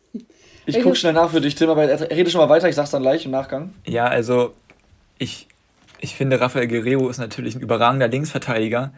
Ich 0.66 0.82
gucke 0.82 0.96
schnell 0.96 1.14
nach 1.14 1.30
für 1.30 1.42
dich, 1.42 1.56
Tim, 1.56 1.70
aber 1.70 1.88
rede 1.88 2.30
schon 2.30 2.42
mal 2.42 2.50
weiter, 2.50 2.68
ich 2.68 2.76
sag's 2.76 2.92
dann 2.92 3.04
gleich 3.04 3.26
im 3.26 3.32
Nachgang. 3.32 3.74
Ja, 3.86 4.08
also, 4.08 4.54
ich, 5.18 5.48
ich 6.00 6.16
finde, 6.16 6.40
Rafael 6.40 6.68
Guerrero 6.68 7.10
ist 7.10 7.20
natürlich 7.20 7.56
ein 7.56 7.62
überragender 7.62 8.08
Linksverteidiger, 8.08 8.92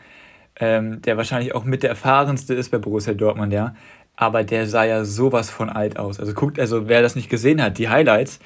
ähm, 0.59 1.01
der 1.01 1.17
wahrscheinlich 1.17 1.53
auch 1.53 1.65
mit 1.65 1.83
der 1.83 1.89
erfahrenste 1.89 2.53
ist 2.53 2.71
bei 2.71 2.77
Borussia 2.77 3.13
Dortmund, 3.13 3.51
ja. 3.53 3.75
Aber 4.15 4.43
der 4.43 4.67
sah 4.67 4.83
ja 4.83 5.05
sowas 5.05 5.49
von 5.49 5.69
alt 5.69 5.99
aus. 5.99 6.19
Also 6.19 6.33
guckt, 6.33 6.59
also 6.59 6.87
wer 6.87 7.01
das 7.01 7.15
nicht 7.15 7.29
gesehen 7.29 7.61
hat, 7.61 7.77
die 7.77 7.89
Highlights. 7.89 8.39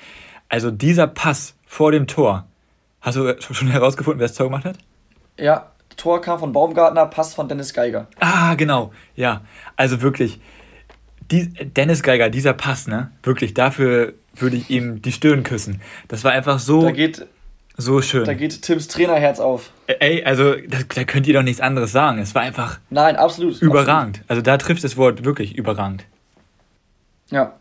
Also 0.50 0.70
dieser 0.70 1.08
Pass 1.08 1.56
vor 1.66 1.94
dem 1.94 2.08
Tor. 2.08 2.46
Hast 3.00 3.16
du 3.16 3.34
schon 3.40 3.70
herausgefunden, 3.70 4.20
wer 4.20 4.28
das 4.28 4.36
Tor 4.36 4.48
gemacht 4.48 4.66
hat? 4.66 4.78
Ja, 5.38 5.71
Tor 5.98 6.22
kam 6.22 6.40
von 6.40 6.52
Baumgartner, 6.52 7.06
Pass 7.06 7.34
von 7.34 7.48
Dennis 7.48 7.74
Geiger. 7.74 8.08
Ah, 8.20 8.56
genau. 8.56 8.92
Ja, 9.16 9.42
also 9.76 10.02
wirklich. 10.02 10.40
Die, 11.32 11.50
Dennis 11.50 12.04
Geiger, 12.04 12.30
dieser 12.30 12.54
Pass, 12.54 12.88
ne? 12.88 13.12
Wirklich, 13.24 13.54
dafür 13.54 14.14
würde 14.36 14.58
ich 14.58 14.70
ihm 14.70 15.02
die 15.02 15.12
Stirn 15.12 15.44
küssen. 15.44 15.82
Das 16.08 16.24
war 16.24 16.32
einfach 16.32 16.60
so. 16.60 16.82
Da 16.82 16.92
geht, 16.92 17.26
so 17.78 18.02
schön. 18.02 18.26
Da 18.26 18.34
geht 18.34 18.62
Tims 18.62 18.88
Trainerherz 18.88 19.40
auf. 19.40 19.72
Ey, 19.88 20.24
also 20.24 20.56
da, 20.56 20.80
da 20.88 21.04
könnt 21.04 21.28
ihr 21.28 21.34
doch 21.34 21.44
nichts 21.44 21.62
anderes 21.62 21.92
sagen. 21.92 22.20
Es 22.20 22.36
war 22.36 22.42
einfach. 22.42 22.80
Nein, 22.90 23.16
absolut. 23.16 23.62
Überragend. 23.62 24.18
Absolut. 24.18 24.30
Also 24.30 24.42
da 24.42 24.58
trifft 24.58 24.84
das 24.84 24.98
Wort 24.98 25.24
wirklich 25.26 25.56
überragend. 25.56 26.06
Ja. 27.30 27.54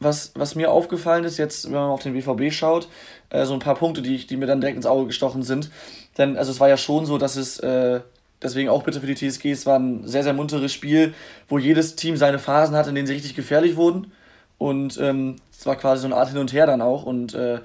Was, 0.00 0.32
was 0.34 0.54
mir 0.54 0.70
aufgefallen 0.70 1.24
ist, 1.24 1.38
jetzt, 1.38 1.66
wenn 1.66 1.74
man 1.74 1.90
auf 1.90 2.02
den 2.02 2.12
BVB 2.12 2.52
schaut, 2.52 2.88
äh, 3.30 3.46
so 3.46 3.54
ein 3.54 3.60
paar 3.60 3.76
Punkte, 3.76 4.02
die, 4.02 4.26
die 4.26 4.36
mir 4.36 4.46
dann 4.46 4.60
direkt 4.60 4.76
ins 4.76 4.86
Auge 4.86 5.06
gestochen 5.06 5.42
sind. 5.42 5.70
Denn 6.18 6.36
also 6.36 6.50
es 6.50 6.60
war 6.60 6.68
ja 6.68 6.76
schon 6.76 7.06
so, 7.06 7.18
dass 7.18 7.36
es, 7.36 7.58
äh, 7.58 8.00
deswegen 8.42 8.68
auch 8.68 8.82
bitte 8.82 9.00
für 9.00 9.06
die 9.06 9.14
TSG, 9.14 9.50
es 9.50 9.66
war 9.66 9.78
ein 9.78 10.06
sehr, 10.06 10.22
sehr 10.22 10.32
munteres 10.32 10.72
Spiel, 10.72 11.14
wo 11.48 11.58
jedes 11.58 11.96
Team 11.96 12.16
seine 12.16 12.38
Phasen 12.38 12.76
hatte, 12.76 12.90
in 12.90 12.94
denen 12.94 13.06
sie 13.06 13.14
richtig 13.14 13.34
gefährlich 13.34 13.76
wurden. 13.76 14.12
Und 14.58 14.98
ähm, 15.00 15.36
es 15.50 15.66
war 15.66 15.76
quasi 15.76 16.02
so 16.02 16.06
eine 16.06 16.16
Art 16.16 16.28
Hin 16.28 16.38
und 16.38 16.52
Her 16.52 16.66
dann 16.66 16.80
auch. 16.80 17.04
Und 17.04 17.34
äh, 17.34 17.60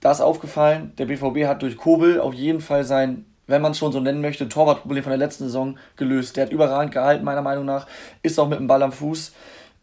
da 0.00 0.12
ist 0.12 0.20
aufgefallen, 0.20 0.92
der 0.98 1.06
BVB 1.06 1.46
hat 1.46 1.62
durch 1.62 1.76
Kobel 1.76 2.20
auf 2.20 2.34
jeden 2.34 2.60
Fall 2.60 2.84
sein, 2.84 3.26
wenn 3.46 3.62
man 3.62 3.72
es 3.72 3.78
schon 3.78 3.92
so 3.92 4.00
nennen 4.00 4.20
möchte, 4.20 4.48
Torwartproblem 4.48 5.02
von 5.02 5.10
der 5.10 5.18
letzten 5.18 5.44
Saison 5.44 5.76
gelöst. 5.96 6.36
Der 6.36 6.46
hat 6.46 6.52
überragend 6.52 6.92
gehalten, 6.92 7.24
meiner 7.24 7.42
Meinung 7.42 7.64
nach. 7.64 7.86
Ist 8.22 8.38
auch 8.38 8.48
mit 8.48 8.58
dem 8.58 8.66
Ball 8.66 8.82
am 8.82 8.92
Fuß. 8.92 9.32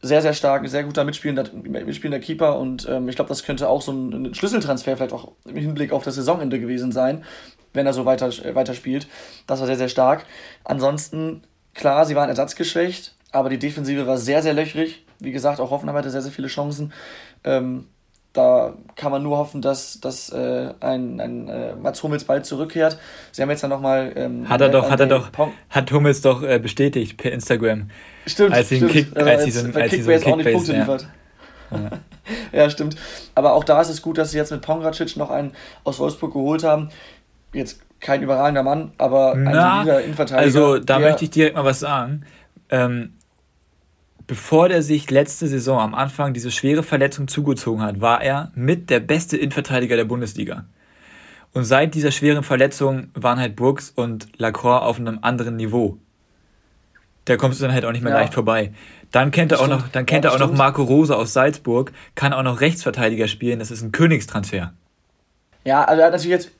Sehr, 0.01 0.21
sehr 0.21 0.33
stark, 0.33 0.67
sehr 0.69 0.83
guter 0.83 1.03
mitspielender, 1.03 1.49
mitspielender 1.53 2.23
Keeper 2.23 2.59
und 2.59 2.87
ähm, 2.87 3.09
ich 3.09 3.15
glaube, 3.15 3.29
das 3.29 3.43
könnte 3.43 3.67
auch 3.67 3.81
so 3.81 3.91
ein, 3.91 4.35
Schlüsseltransfer 4.35 4.95
vielleicht 4.95 5.11
auch 5.11 5.31
im 5.45 5.55
Hinblick 5.55 5.91
auf 5.91 6.03
das 6.03 6.13
Saisonende 6.13 6.59
gewesen 6.59 6.91
sein, 6.91 7.23
wenn 7.77 7.85
er 7.85 7.93
so 7.93 8.05
weiter, 8.05 8.27
äh, 8.27 8.55
weiter 8.55 8.73
spielt. 8.73 9.07
Das 9.47 9.61
war 9.61 9.67
sehr, 9.67 9.77
sehr 9.77 9.89
stark. 9.89 10.25
Ansonsten, 10.65 11.43
klar, 11.73 12.05
sie 12.05 12.15
waren 12.15 12.27
ersatzgeschwächt, 12.27 13.15
aber 13.31 13.49
die 13.49 13.59
Defensive 13.59 14.05
war 14.05 14.17
sehr, 14.17 14.43
sehr 14.43 14.53
löchrig. 14.53 15.05
Wie 15.19 15.31
gesagt, 15.31 15.61
auch 15.61 15.71
Hoffenheim 15.71 15.95
hatte 15.95 16.09
sehr, 16.09 16.21
sehr 16.21 16.31
viele 16.31 16.49
Chancen. 16.49 16.91
Ähm, 17.45 17.85
da 18.33 18.73
kann 18.95 19.11
man 19.11 19.23
nur 19.23 19.37
hoffen, 19.37 19.63
dass, 19.63 19.99
dass 19.99 20.29
äh, 20.29 20.73
ein, 20.79 21.19
ein 21.19 21.47
äh, 21.47 21.75
Mats 21.75 22.03
Hummels 22.03 22.23
bald 22.23 22.45
zurückkehrt. 22.45 22.99
Sie 23.31 23.41
haben 23.41 23.49
jetzt 23.49 23.63
dann 23.63 23.71
nochmal. 23.71 24.13
Ähm, 24.15 24.47
hat 24.47 24.61
er 24.61 24.69
doch, 24.69 24.91
hat 24.91 24.99
er 24.99 25.07
doch, 25.07 25.31
Pong 25.31 25.53
hat 25.69 25.91
Hummels 25.91 26.21
doch 26.21 26.43
äh, 26.43 26.59
bestätigt 26.59 27.17
per 27.17 27.31
Instagram. 27.31 27.89
Stimmt, 28.27 28.53
als 28.53 28.67
stimmt. 28.67 28.91
Kick, 28.91 29.17
als 29.17 29.43
sie 29.45 29.51
so, 29.51 29.65
als 29.73 29.89
Kickbase 29.89 30.19
so 30.19 30.31
auch 30.31 30.35
nicht 30.35 30.51
Punkte 30.51 30.73
ja. 30.73 30.79
liefert. 30.79 31.07
Ja. 31.71 31.89
ja, 32.51 32.69
stimmt. 32.69 32.95
Aber 33.35 33.53
auch 33.53 33.63
da 33.63 33.81
ist 33.81 33.89
es 33.89 34.01
gut, 34.01 34.17
dass 34.17 34.31
sie 34.31 34.37
jetzt 34.37 34.51
mit 34.51 34.61
Pongracic 34.61 35.17
noch 35.17 35.31
einen 35.31 35.53
aus 35.83 35.99
Wolfsburg 35.99 36.33
geholt 36.33 36.63
haben. 36.63 36.89
Jetzt 37.57 37.81
kein 37.99 38.21
überragender 38.21 38.63
Mann, 38.63 38.91
aber 38.97 39.33
ein 39.33 39.45
solider 39.45 40.01
Innenverteidiger. 40.01 40.45
Also 40.45 40.77
da 40.77 40.99
möchte 40.99 41.23
ich 41.23 41.31
direkt 41.31 41.55
mal 41.55 41.65
was 41.65 41.79
sagen. 41.79 42.23
Ähm, 42.69 43.13
bevor 44.27 44.69
der 44.69 44.83
sich 44.83 45.09
letzte 45.09 45.47
Saison 45.47 45.79
am 45.79 45.95
Anfang 45.95 46.33
diese 46.33 46.51
schwere 46.51 46.83
Verletzung 46.83 47.27
zugezogen 47.27 47.81
hat, 47.81 47.99
war 47.99 48.21
er 48.21 48.51
mit 48.53 48.89
der 48.89 48.99
beste 48.99 49.37
Innenverteidiger 49.37 49.95
der 49.95 50.05
Bundesliga. 50.05 50.65
Und 51.53 51.63
seit 51.63 51.95
dieser 51.95 52.11
schweren 52.11 52.43
Verletzung 52.43 53.09
waren 53.15 53.39
halt 53.39 53.55
Brooks 53.55 53.89
und 53.89 54.27
Lacroix 54.37 54.83
auf 54.83 54.99
einem 54.99 55.19
anderen 55.21 55.55
Niveau. 55.55 55.97
Da 57.25 57.35
kommst 57.35 57.59
du 57.59 57.65
dann 57.65 57.73
halt 57.73 57.83
auch 57.83 57.91
nicht 57.91 58.03
mehr 58.03 58.13
ja. 58.13 58.19
leicht 58.19 58.33
vorbei. 58.33 58.73
Dann 59.11 59.31
kennt 59.31 59.51
er 59.51 59.61
auch 59.61 59.67
noch, 59.67 59.87
dann 59.87 60.05
kennt 60.05 60.25
ja, 60.25 60.31
er 60.31 60.35
auch 60.35 60.39
noch 60.39 60.53
Marco 60.53 60.83
Rose 60.83 61.15
aus 61.15 61.33
Salzburg, 61.33 61.91
kann 62.13 62.33
auch 62.33 62.43
noch 62.43 62.61
Rechtsverteidiger 62.61 63.27
spielen. 63.27 63.59
Das 63.59 63.71
ist 63.71 63.81
ein 63.81 63.91
Königstransfer. 63.91 64.73
Ja, 65.63 65.83
also 65.83 66.01
er 66.01 66.07
hat 66.07 66.13
natürlich 66.13 66.31
jetzt. 66.31 66.51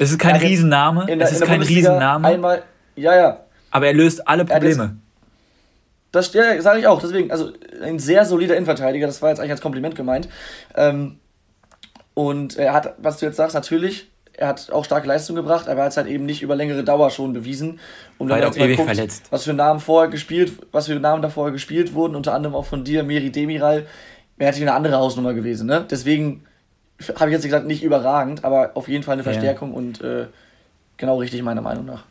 Es 0.00 0.10
ist 0.10 0.18
kein 0.18 0.36
Riesenname. 0.36 1.06
es 1.20 1.32
ist 1.32 1.44
kein 1.44 1.60
Riesenname. 1.60 2.26
Einmal, 2.26 2.62
ja, 2.96 3.14
ja. 3.14 3.40
Aber 3.70 3.86
er 3.86 3.92
löst 3.92 4.26
alle 4.26 4.46
Probleme. 4.46 4.96
Das 6.10 6.32
ja, 6.32 6.60
sage 6.62 6.80
ich 6.80 6.86
auch. 6.86 7.02
Deswegen, 7.02 7.30
also 7.30 7.52
ein 7.82 7.98
sehr 7.98 8.24
solider 8.24 8.56
Innenverteidiger. 8.56 9.06
Das 9.06 9.20
war 9.20 9.28
jetzt 9.28 9.40
eigentlich 9.40 9.52
als 9.52 9.60
Kompliment 9.60 9.94
gemeint. 9.94 10.26
Ähm, 10.74 11.18
und 12.14 12.56
er 12.56 12.72
hat, 12.72 12.94
was 12.96 13.18
du 13.18 13.26
jetzt 13.26 13.36
sagst, 13.36 13.54
natürlich, 13.54 14.10
er 14.32 14.48
hat 14.48 14.72
auch 14.72 14.86
starke 14.86 15.06
Leistung 15.06 15.36
gebracht, 15.36 15.68
aber 15.68 15.80
er 15.80 15.84
hat 15.84 15.92
es 15.92 15.98
halt 15.98 16.06
eben 16.06 16.24
nicht 16.24 16.40
über 16.40 16.56
längere 16.56 16.82
Dauer 16.82 17.10
schon 17.10 17.34
bewiesen. 17.34 17.78
Und 18.16 18.30
wenn 18.30 18.38
man 18.38 18.46
jetzt 18.46 18.58
mal 18.58 18.74
guckt, 18.74 18.86
verletzt. 18.86 19.26
was 19.28 19.44
für 19.44 19.52
Namen 19.52 19.80
vorher 19.80 20.10
gespielt, 20.10 20.52
was 20.72 20.86
für 20.86 20.94
Namen 20.94 21.20
da 21.20 21.28
vorher 21.28 21.52
gespielt 21.52 21.92
wurden, 21.92 22.16
unter 22.16 22.32
anderem 22.32 22.54
auch 22.54 22.64
von 22.64 22.84
dir, 22.84 23.02
Meri 23.02 23.30
Demiral, 23.30 23.86
wäre 24.38 24.50
natürlich 24.50 24.66
eine 24.66 24.74
andere 24.74 24.96
Hausnummer 24.96 25.34
gewesen. 25.34 25.66
Ne? 25.66 25.84
Deswegen 25.90 26.46
habe 27.16 27.30
ich 27.30 27.34
jetzt 27.34 27.44
gesagt, 27.44 27.66
nicht 27.66 27.82
überragend, 27.82 28.44
aber 28.44 28.72
auf 28.74 28.88
jeden 28.88 29.02
Fall 29.02 29.14
eine 29.14 29.22
Verstärkung 29.22 29.70
ja. 29.70 29.76
und 29.76 30.00
äh, 30.00 30.26
genau 30.96 31.18
richtig 31.18 31.42
meiner 31.42 31.62
Meinung 31.62 31.86
nach. 31.86 32.04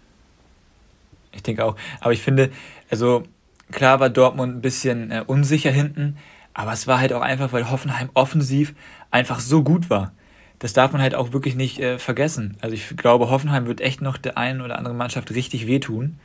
Ich 1.31 1.43
denke 1.43 1.63
auch. 1.63 1.75
Aber 2.01 2.11
ich 2.11 2.21
finde, 2.21 2.49
also 2.89 3.23
Klar 3.71 3.99
war 3.99 4.09
Dortmund 4.09 4.55
ein 4.55 4.61
bisschen 4.61 5.11
äh, 5.11 5.23
unsicher 5.25 5.71
hinten, 5.71 6.17
aber 6.53 6.73
es 6.73 6.87
war 6.87 6.99
halt 6.99 7.13
auch 7.13 7.21
einfach, 7.21 7.53
weil 7.53 7.69
Hoffenheim 7.69 8.09
offensiv 8.13 8.73
einfach 9.11 9.39
so 9.39 9.63
gut 9.63 9.89
war. 9.89 10.11
Das 10.57 10.73
darf 10.73 10.91
man 10.91 11.01
halt 11.01 11.15
auch 11.15 11.31
wirklich 11.31 11.55
nicht 11.55 11.79
äh, 11.79 11.99
vergessen. 11.99 12.57
Also 12.61 12.75
ich 12.75 12.97
glaube, 12.97 13.29
Hoffenheim 13.29 13.67
wird 13.67 13.79
echt 13.79 14.01
noch 14.01 14.17
der 14.17 14.37
einen 14.37 14.61
oder 14.61 14.77
anderen 14.77 14.97
Mannschaft 14.97 15.31
richtig 15.31 15.67
wehtun. 15.67 16.19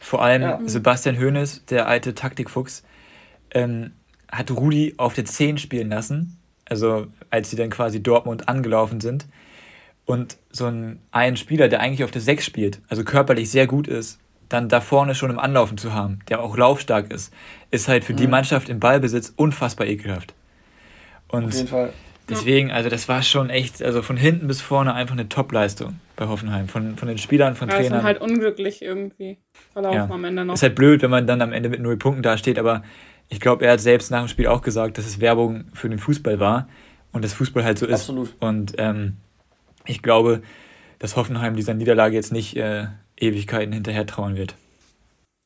Vor 0.00 0.22
allem 0.22 0.42
ja. 0.42 0.60
Sebastian 0.64 1.18
Hoeneß, 1.18 1.66
der 1.66 1.86
alte 1.86 2.14
Taktikfuchs, 2.14 2.82
ähm, 3.52 3.92
hat 4.30 4.50
Rudi 4.50 4.94
auf 4.96 5.12
der 5.12 5.26
10 5.26 5.58
spielen 5.58 5.90
lassen, 5.90 6.38
also 6.72 7.06
als 7.28 7.50
sie 7.50 7.56
dann 7.56 7.68
quasi 7.68 8.02
Dortmund 8.02 8.48
angelaufen 8.48 9.00
sind. 9.00 9.26
Und 10.06 10.38
so 10.50 10.66
ein, 10.66 11.00
ein 11.12 11.36
Spieler, 11.36 11.68
der 11.68 11.80
eigentlich 11.80 12.02
auf 12.02 12.10
der 12.10 12.22
6 12.22 12.44
spielt, 12.44 12.80
also 12.88 13.04
körperlich 13.04 13.50
sehr 13.50 13.66
gut 13.66 13.86
ist, 13.86 14.18
dann 14.48 14.68
da 14.68 14.80
vorne 14.80 15.14
schon 15.14 15.30
im 15.30 15.38
Anlaufen 15.38 15.76
zu 15.78 15.92
haben, 15.92 16.20
der 16.28 16.40
auch 16.40 16.56
laufstark 16.56 17.12
ist, 17.12 17.32
ist 17.70 17.88
halt 17.88 18.04
für 18.04 18.14
mhm. 18.14 18.16
die 18.16 18.26
Mannschaft 18.26 18.68
im 18.68 18.80
Ballbesitz 18.80 19.32
unfassbar 19.36 19.86
ekelhaft. 19.86 20.34
Und 21.28 21.46
Auf 21.46 21.54
jeden 21.54 21.68
Fall. 21.68 21.92
deswegen, 22.28 22.70
also 22.70 22.88
das 22.88 23.08
war 23.08 23.22
schon 23.22 23.50
echt, 23.50 23.82
also 23.82 24.02
von 24.02 24.16
hinten 24.16 24.46
bis 24.48 24.60
vorne 24.60 24.94
einfach 24.94 25.14
eine 25.14 25.28
Top-Leistung 25.28 26.00
bei 26.16 26.26
Hoffenheim, 26.26 26.68
von, 26.68 26.96
von 26.96 27.08
den 27.08 27.18
Spielern, 27.18 27.54
von 27.54 27.68
ja, 27.68 27.76
Trainern. 27.76 28.00
Ist 28.00 28.04
halt 28.04 28.20
unglücklich 28.20 28.82
irgendwie 28.82 29.38
verlaufen 29.72 29.96
ja. 29.96 30.10
am 30.10 30.24
Ende 30.24 30.44
noch. 30.44 30.54
Ist 30.54 30.62
halt 30.62 30.74
blöd, 30.74 31.02
wenn 31.02 31.10
man 31.10 31.26
dann 31.26 31.42
am 31.42 31.52
Ende 31.52 31.68
mit 31.68 31.80
null 31.80 31.96
Punkten 31.96 32.22
dasteht, 32.22 32.58
aber 32.58 32.82
ich 33.32 33.40
glaube, 33.40 33.64
er 33.64 33.72
hat 33.72 33.80
selbst 33.80 34.10
nach 34.10 34.20
dem 34.20 34.28
Spiel 34.28 34.46
auch 34.46 34.60
gesagt, 34.60 34.98
dass 34.98 35.06
es 35.06 35.18
Werbung 35.18 35.64
für 35.72 35.88
den 35.88 35.98
Fußball 35.98 36.38
war 36.38 36.68
und 37.12 37.24
das 37.24 37.32
Fußball 37.32 37.64
halt 37.64 37.78
so 37.78 37.86
ist. 37.86 38.00
Absolut. 38.00 38.34
Und 38.40 38.74
ähm, 38.76 39.16
ich 39.86 40.02
glaube, 40.02 40.42
dass 40.98 41.16
Hoffenheim 41.16 41.56
dieser 41.56 41.72
Niederlage 41.72 42.14
jetzt 42.14 42.30
nicht 42.30 42.58
äh, 42.58 42.88
Ewigkeiten 43.16 43.72
hinterher 43.72 44.06
trauen 44.06 44.36
wird. 44.36 44.54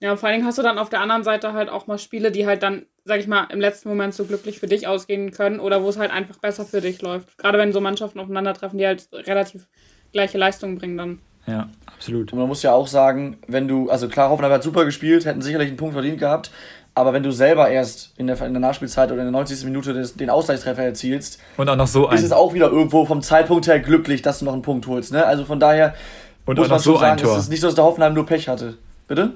Ja, 0.00 0.16
vor 0.16 0.28
allen 0.28 0.38
Dingen 0.38 0.49
hast 0.49 0.59
du 0.59 0.62
dann 0.62 0.78
auf 0.78 0.90
der 0.90 1.00
anderen 1.00 1.23
Seite 1.23 1.52
halt 1.52 1.69
auch 1.69 1.87
mal 1.87 1.99
Spiele, 1.99 2.33
die 2.33 2.45
halt 2.45 2.64
dann, 2.64 2.87
sag 3.05 3.21
ich 3.21 3.28
mal, 3.28 3.47
im 3.52 3.61
letzten 3.61 3.88
Moment 3.88 4.14
so 4.14 4.25
glücklich 4.25 4.59
für 4.59 4.66
dich 4.66 4.88
ausgehen 4.88 5.31
können 5.31 5.61
oder 5.61 5.85
wo 5.85 5.88
es 5.88 5.97
halt 5.97 6.11
einfach 6.11 6.38
besser 6.38 6.64
für 6.64 6.81
dich 6.81 7.00
läuft. 7.02 7.38
Gerade 7.38 7.57
wenn 7.57 7.73
so 7.73 7.81
Mannschaften 7.81 8.19
aufeinandertreffen, 8.19 8.78
die 8.78 8.87
halt 8.87 9.09
relativ 9.12 9.69
gleiche 10.12 10.38
Leistungen 10.38 10.76
bringen 10.76 10.99
dann. 10.99 11.19
Ja, 11.47 11.69
absolut. 11.87 12.33
Und 12.33 12.40
man 12.40 12.49
muss 12.49 12.64
ja 12.64 12.73
auch 12.73 12.88
sagen, 12.88 13.38
wenn 13.47 13.69
du, 13.69 13.88
also 13.90 14.09
klar, 14.09 14.31
Hoffenheim 14.31 14.52
hat 14.52 14.64
super 14.64 14.85
gespielt, 14.85 15.25
hätten 15.25 15.40
sicherlich 15.40 15.69
einen 15.69 15.76
Punkt 15.76 15.95
verdient 15.95 16.19
gehabt, 16.19 16.50
aber 16.97 17.12
wenn 17.12 17.23
du 17.23 17.31
selber 17.31 17.69
erst 17.69 18.15
in 18.17 18.26
der, 18.26 18.41
in 18.41 18.55
der 18.55 18.61
Nachspielzeit 18.61 19.12
oder 19.12 19.21
in 19.21 19.26
der 19.26 19.33
90. 19.33 19.65
Minute 19.65 19.93
des, 19.93 20.15
den 20.15 20.31
Ausgleichstreffer 20.31 20.83
erzielst, 20.83 21.38
und 21.59 21.69
auch 21.69 21.76
noch 21.76 21.87
so 21.87 22.09
ist 22.11 22.23
es 22.23 22.33
auch 22.33 22.55
wieder 22.55 22.71
irgendwo 22.71 23.05
vom 23.05 23.21
Zeitpunkt 23.21 23.67
her 23.67 23.81
glücklich, 23.81 24.23
dass 24.23 24.38
du 24.38 24.47
noch 24.47 24.55
einen 24.55 24.62
Punkt 24.62 24.87
holst. 24.87 25.12
Ne? 25.12 25.25
Also 25.25 25.45
von 25.45 25.61
daher 25.61 25.95
und 26.47 26.57
muss 26.57 26.69
man 26.71 26.79
so 26.79 26.97
sagen, 26.97 27.12
ein 27.12 27.19
Tor. 27.19 27.37
es 27.37 27.45
ist 27.45 27.50
nicht 27.50 27.61
so, 27.61 27.67
dass 27.67 27.75
der 27.75 27.85
Hoffenheim 27.85 28.15
nur 28.15 28.25
Pech 28.25 28.49
hatte. 28.49 28.79
Bitte? 29.09 29.35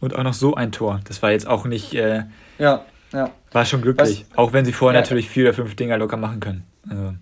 Und 0.00 0.14
auch 0.14 0.22
noch 0.22 0.34
so 0.34 0.54
ein 0.54 0.70
Tor. 0.70 1.00
Das 1.08 1.22
war 1.22 1.30
jetzt 1.30 1.46
auch 1.46 1.64
nicht. 1.64 1.94
Äh, 1.94 2.24
ja, 2.58 2.84
ja. 3.14 3.30
War 3.52 3.64
schon 3.64 3.80
glücklich. 3.80 4.26
Was? 4.28 4.38
Auch 4.38 4.52
wenn 4.52 4.66
sie 4.66 4.74
vorher 4.74 4.98
ja. 4.98 5.00
natürlich 5.00 5.30
vier 5.30 5.44
oder 5.44 5.54
fünf 5.54 5.74
Dinger 5.74 5.96
locker 5.96 6.18
machen 6.18 6.40
können. 6.40 6.64
Also. 6.90 7.14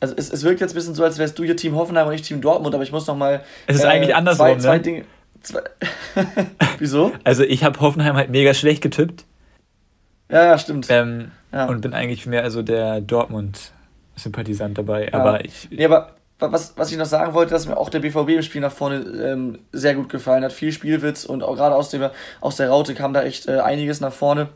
also 0.00 0.14
es, 0.16 0.32
es 0.32 0.42
wirkt 0.42 0.62
jetzt 0.62 0.72
ein 0.72 0.76
bisschen 0.76 0.94
so, 0.94 1.04
als 1.04 1.18
wärst 1.18 1.38
du 1.38 1.44
hier 1.44 1.56
Team 1.56 1.74
Hoffenheim 1.74 2.08
und 2.08 2.14
ich 2.14 2.22
Team 2.22 2.40
Dortmund, 2.40 2.74
aber 2.74 2.84
ich 2.84 2.92
muss 2.92 3.06
noch 3.06 3.16
mal. 3.16 3.42
Es 3.66 3.76
ist 3.76 3.84
äh, 3.84 3.88
eigentlich 3.88 4.14
andersrum, 4.14 4.46
zwei, 4.46 4.56
zwei 4.58 4.76
ne? 4.76 4.82
Dinge. 4.82 5.04
Zwei 5.42 5.62
Wieso? 6.78 7.12
Also 7.24 7.42
ich 7.42 7.64
habe 7.64 7.80
Hoffenheim 7.80 8.16
halt 8.16 8.30
mega 8.30 8.54
schlecht 8.54 8.82
getippt. 8.82 9.24
Ja, 10.30 10.44
ja, 10.44 10.58
stimmt. 10.58 10.86
Ähm, 10.90 11.32
ja. 11.52 11.66
Und 11.66 11.80
bin 11.80 11.94
eigentlich 11.94 12.26
mehr 12.26 12.44
also 12.44 12.62
der 12.62 13.00
Dortmund-Sympathisant 13.00 14.78
dabei. 14.78 15.08
Ja. 15.08 15.14
Aber 15.14 15.44
ich. 15.44 15.68
Nee, 15.70 15.84
aber 15.84 16.14
was, 16.38 16.74
was 16.76 16.90
ich 16.90 16.96
noch 16.96 17.06
sagen 17.06 17.34
wollte, 17.34 17.52
dass 17.52 17.66
mir 17.66 17.76
auch 17.76 17.90
der 17.90 18.00
BVB 18.00 18.30
im 18.30 18.42
Spiel 18.42 18.60
nach 18.60 18.72
vorne 18.72 19.00
ähm, 19.00 19.58
sehr 19.72 19.94
gut 19.94 20.08
gefallen 20.08 20.44
hat. 20.44 20.52
Viel 20.52 20.72
Spielwitz 20.72 21.24
und 21.24 21.42
auch 21.42 21.56
gerade 21.56 21.74
aus, 21.74 21.90
dem, 21.90 22.08
aus 22.40 22.56
der 22.56 22.70
Raute 22.70 22.94
kam 22.94 23.12
da 23.12 23.22
echt 23.22 23.48
äh, 23.48 23.58
einiges 23.58 24.00
nach 24.00 24.12
vorne, 24.12 24.48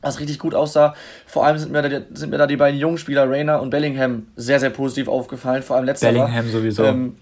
was 0.00 0.18
richtig 0.18 0.38
gut 0.38 0.54
aussah. 0.54 0.94
Vor 1.26 1.46
allem 1.46 1.58
sind 1.58 1.70
mir, 1.70 1.82
da, 1.82 2.00
sind 2.12 2.30
mir 2.30 2.38
da 2.38 2.46
die 2.46 2.56
beiden 2.56 2.80
jungen 2.80 2.98
Spieler, 2.98 3.30
Rainer 3.30 3.60
und 3.60 3.70
Bellingham, 3.70 4.26
sehr, 4.34 4.58
sehr 4.58 4.70
positiv 4.70 5.08
aufgefallen. 5.08 5.62
Vor 5.62 5.76
allem 5.76 5.84
letzterer. 5.84 6.12
Bellingham 6.12 6.48
sowieso. 6.48 6.84
Ähm, 6.84 7.16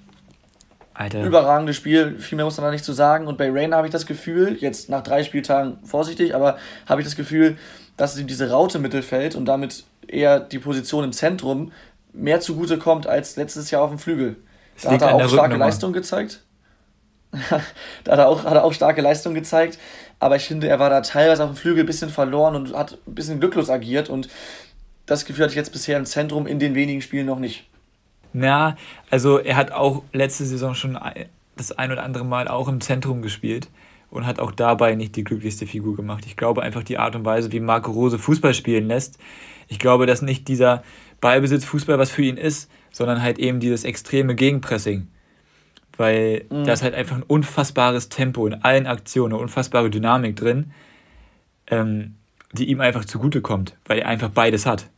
Alter. 1.01 1.25
Überragendes 1.25 1.77
Spiel, 1.77 2.19
viel 2.19 2.37
mehr 2.37 2.45
muss 2.45 2.59
man 2.59 2.67
da 2.67 2.71
nicht 2.71 2.85
zu 2.85 2.93
sagen. 2.93 3.27
Und 3.27 3.39
bei 3.39 3.51
Rainer 3.51 3.79
habe 3.79 3.87
ich 3.87 3.93
das 3.93 4.05
Gefühl, 4.05 4.59
jetzt 4.61 4.91
nach 4.91 5.03
drei 5.03 5.25
Spieltagen 5.25 5.79
vorsichtig, 5.83 6.35
aber 6.35 6.59
habe 6.87 7.01
ich 7.01 7.07
das 7.07 7.17
Gefühl, 7.17 7.57
dass 7.97 8.19
ihm 8.19 8.27
diese 8.27 8.51
Raute 8.51 8.79
Mittelfeld 8.79 9.35
und 9.35 9.47
damit 9.47 9.85
eher 10.07 10.41
die 10.41 10.59
Position 10.59 11.05
im 11.05 11.13
Zentrum 11.15 11.73
mehr 12.13 12.41
zugute 12.41 12.77
kommt 12.77 13.07
als 13.07 13.37
letztes 13.37 13.71
Jahr 13.71 13.81
auf 13.81 13.89
dem 13.89 13.99
Flügel. 13.99 14.37
Das 14.75 14.85
da 14.85 14.91
hat 14.91 15.01
er 15.01 15.15
auch 15.15 15.29
starke 15.31 15.57
Leistung 15.57 15.95
gezeigt. 15.95 16.43
da 18.05 18.13
hat 18.13 18.19
er, 18.19 18.29
auch, 18.29 18.45
hat 18.45 18.55
er 18.55 18.65
auch 18.65 18.75
starke 18.75 19.01
Leistung 19.01 19.33
gezeigt. 19.33 19.79
Aber 20.19 20.37
ich 20.37 20.45
finde, 20.45 20.69
er 20.69 20.81
war 20.81 20.91
da 20.91 21.01
teilweise 21.01 21.45
auf 21.45 21.51
dem 21.51 21.57
Flügel 21.57 21.85
ein 21.85 21.87
bisschen 21.87 22.11
verloren 22.11 22.55
und 22.55 22.75
hat 22.75 22.99
ein 23.07 23.15
bisschen 23.15 23.41
glücklos 23.41 23.71
agiert. 23.71 24.11
Und 24.11 24.29
das 25.07 25.25
Gefühl 25.25 25.45
hatte 25.45 25.53
ich 25.53 25.57
jetzt 25.57 25.73
bisher 25.73 25.97
im 25.97 26.05
Zentrum 26.05 26.47
in 26.47 26.59
den 26.59 26.75
wenigen 26.75 27.01
Spielen 27.01 27.25
noch 27.25 27.39
nicht. 27.39 27.71
Na, 28.33 28.77
also 29.11 29.39
er 29.39 29.57
hat 29.57 29.73
auch 29.73 30.03
letzte 30.13 30.45
Saison 30.45 30.75
schon 30.75 30.99
das 31.57 31.73
ein 31.73 31.93
oder 31.93 32.03
andere 32.05 32.25
Mal 32.25 32.49
auch 32.49 32.69
im 32.69 32.81
Zentrum 32.81 33.23
gespielt 33.23 33.69
und 34.11 34.27
hat 34.27 34.41
auch 34.41 34.53
dabei 34.53 34.95
nicht 34.95 35.17
die 35.17 35.25
glücklichste 35.25 35.67
Figur 35.67 35.97
gemacht. 35.97 36.25
Ich 36.27 36.37
glaube 36.37 36.63
einfach 36.63 36.83
die 36.83 36.99
Art 36.99 37.15
und 37.17 37.25
Weise, 37.25 37.53
wie 37.53 37.61
Marco 37.61 37.93
Rose 37.93 38.19
Fußball 38.19 38.55
spielen 38.55 38.89
lässt. 38.89 39.19
Ich 39.69 39.79
glaube, 39.79 40.07
dass 40.07 40.23
nicht 40.23 40.49
dieser 40.49 40.83
Ballbesitzfußball 41.21 41.99
was 41.99 42.11
für 42.11 42.23
ihn 42.23 42.37
ist, 42.37 42.71
sondern 42.93 43.23
halt 43.23 43.39
eben 43.39 43.61
dieses 43.61 43.85
extreme 43.85 44.35
Gegenpressing. 44.35 45.09
Weil 45.97 46.45
mhm. 46.51 46.65
da 46.65 46.73
ist 46.73 46.83
halt 46.83 46.95
einfach 46.95 47.17
ein 47.17 47.23
unfassbares 47.23 48.09
Tempo 48.09 48.47
in 48.47 48.55
allen 48.55 48.87
Aktionen, 48.87 49.35
eine 49.35 49.43
unfassbare 49.43 49.91
Dynamik 49.91 50.37
drin, 50.37 50.73
ähm, 51.69 52.17
die 52.53 52.69
ihm 52.69 52.81
einfach 52.81 53.05
zugutekommt, 53.05 53.77
weil 53.85 54.01
er 54.01 54.09
einfach 54.09 54.31
beides 54.31 54.67
hat. 54.67 54.89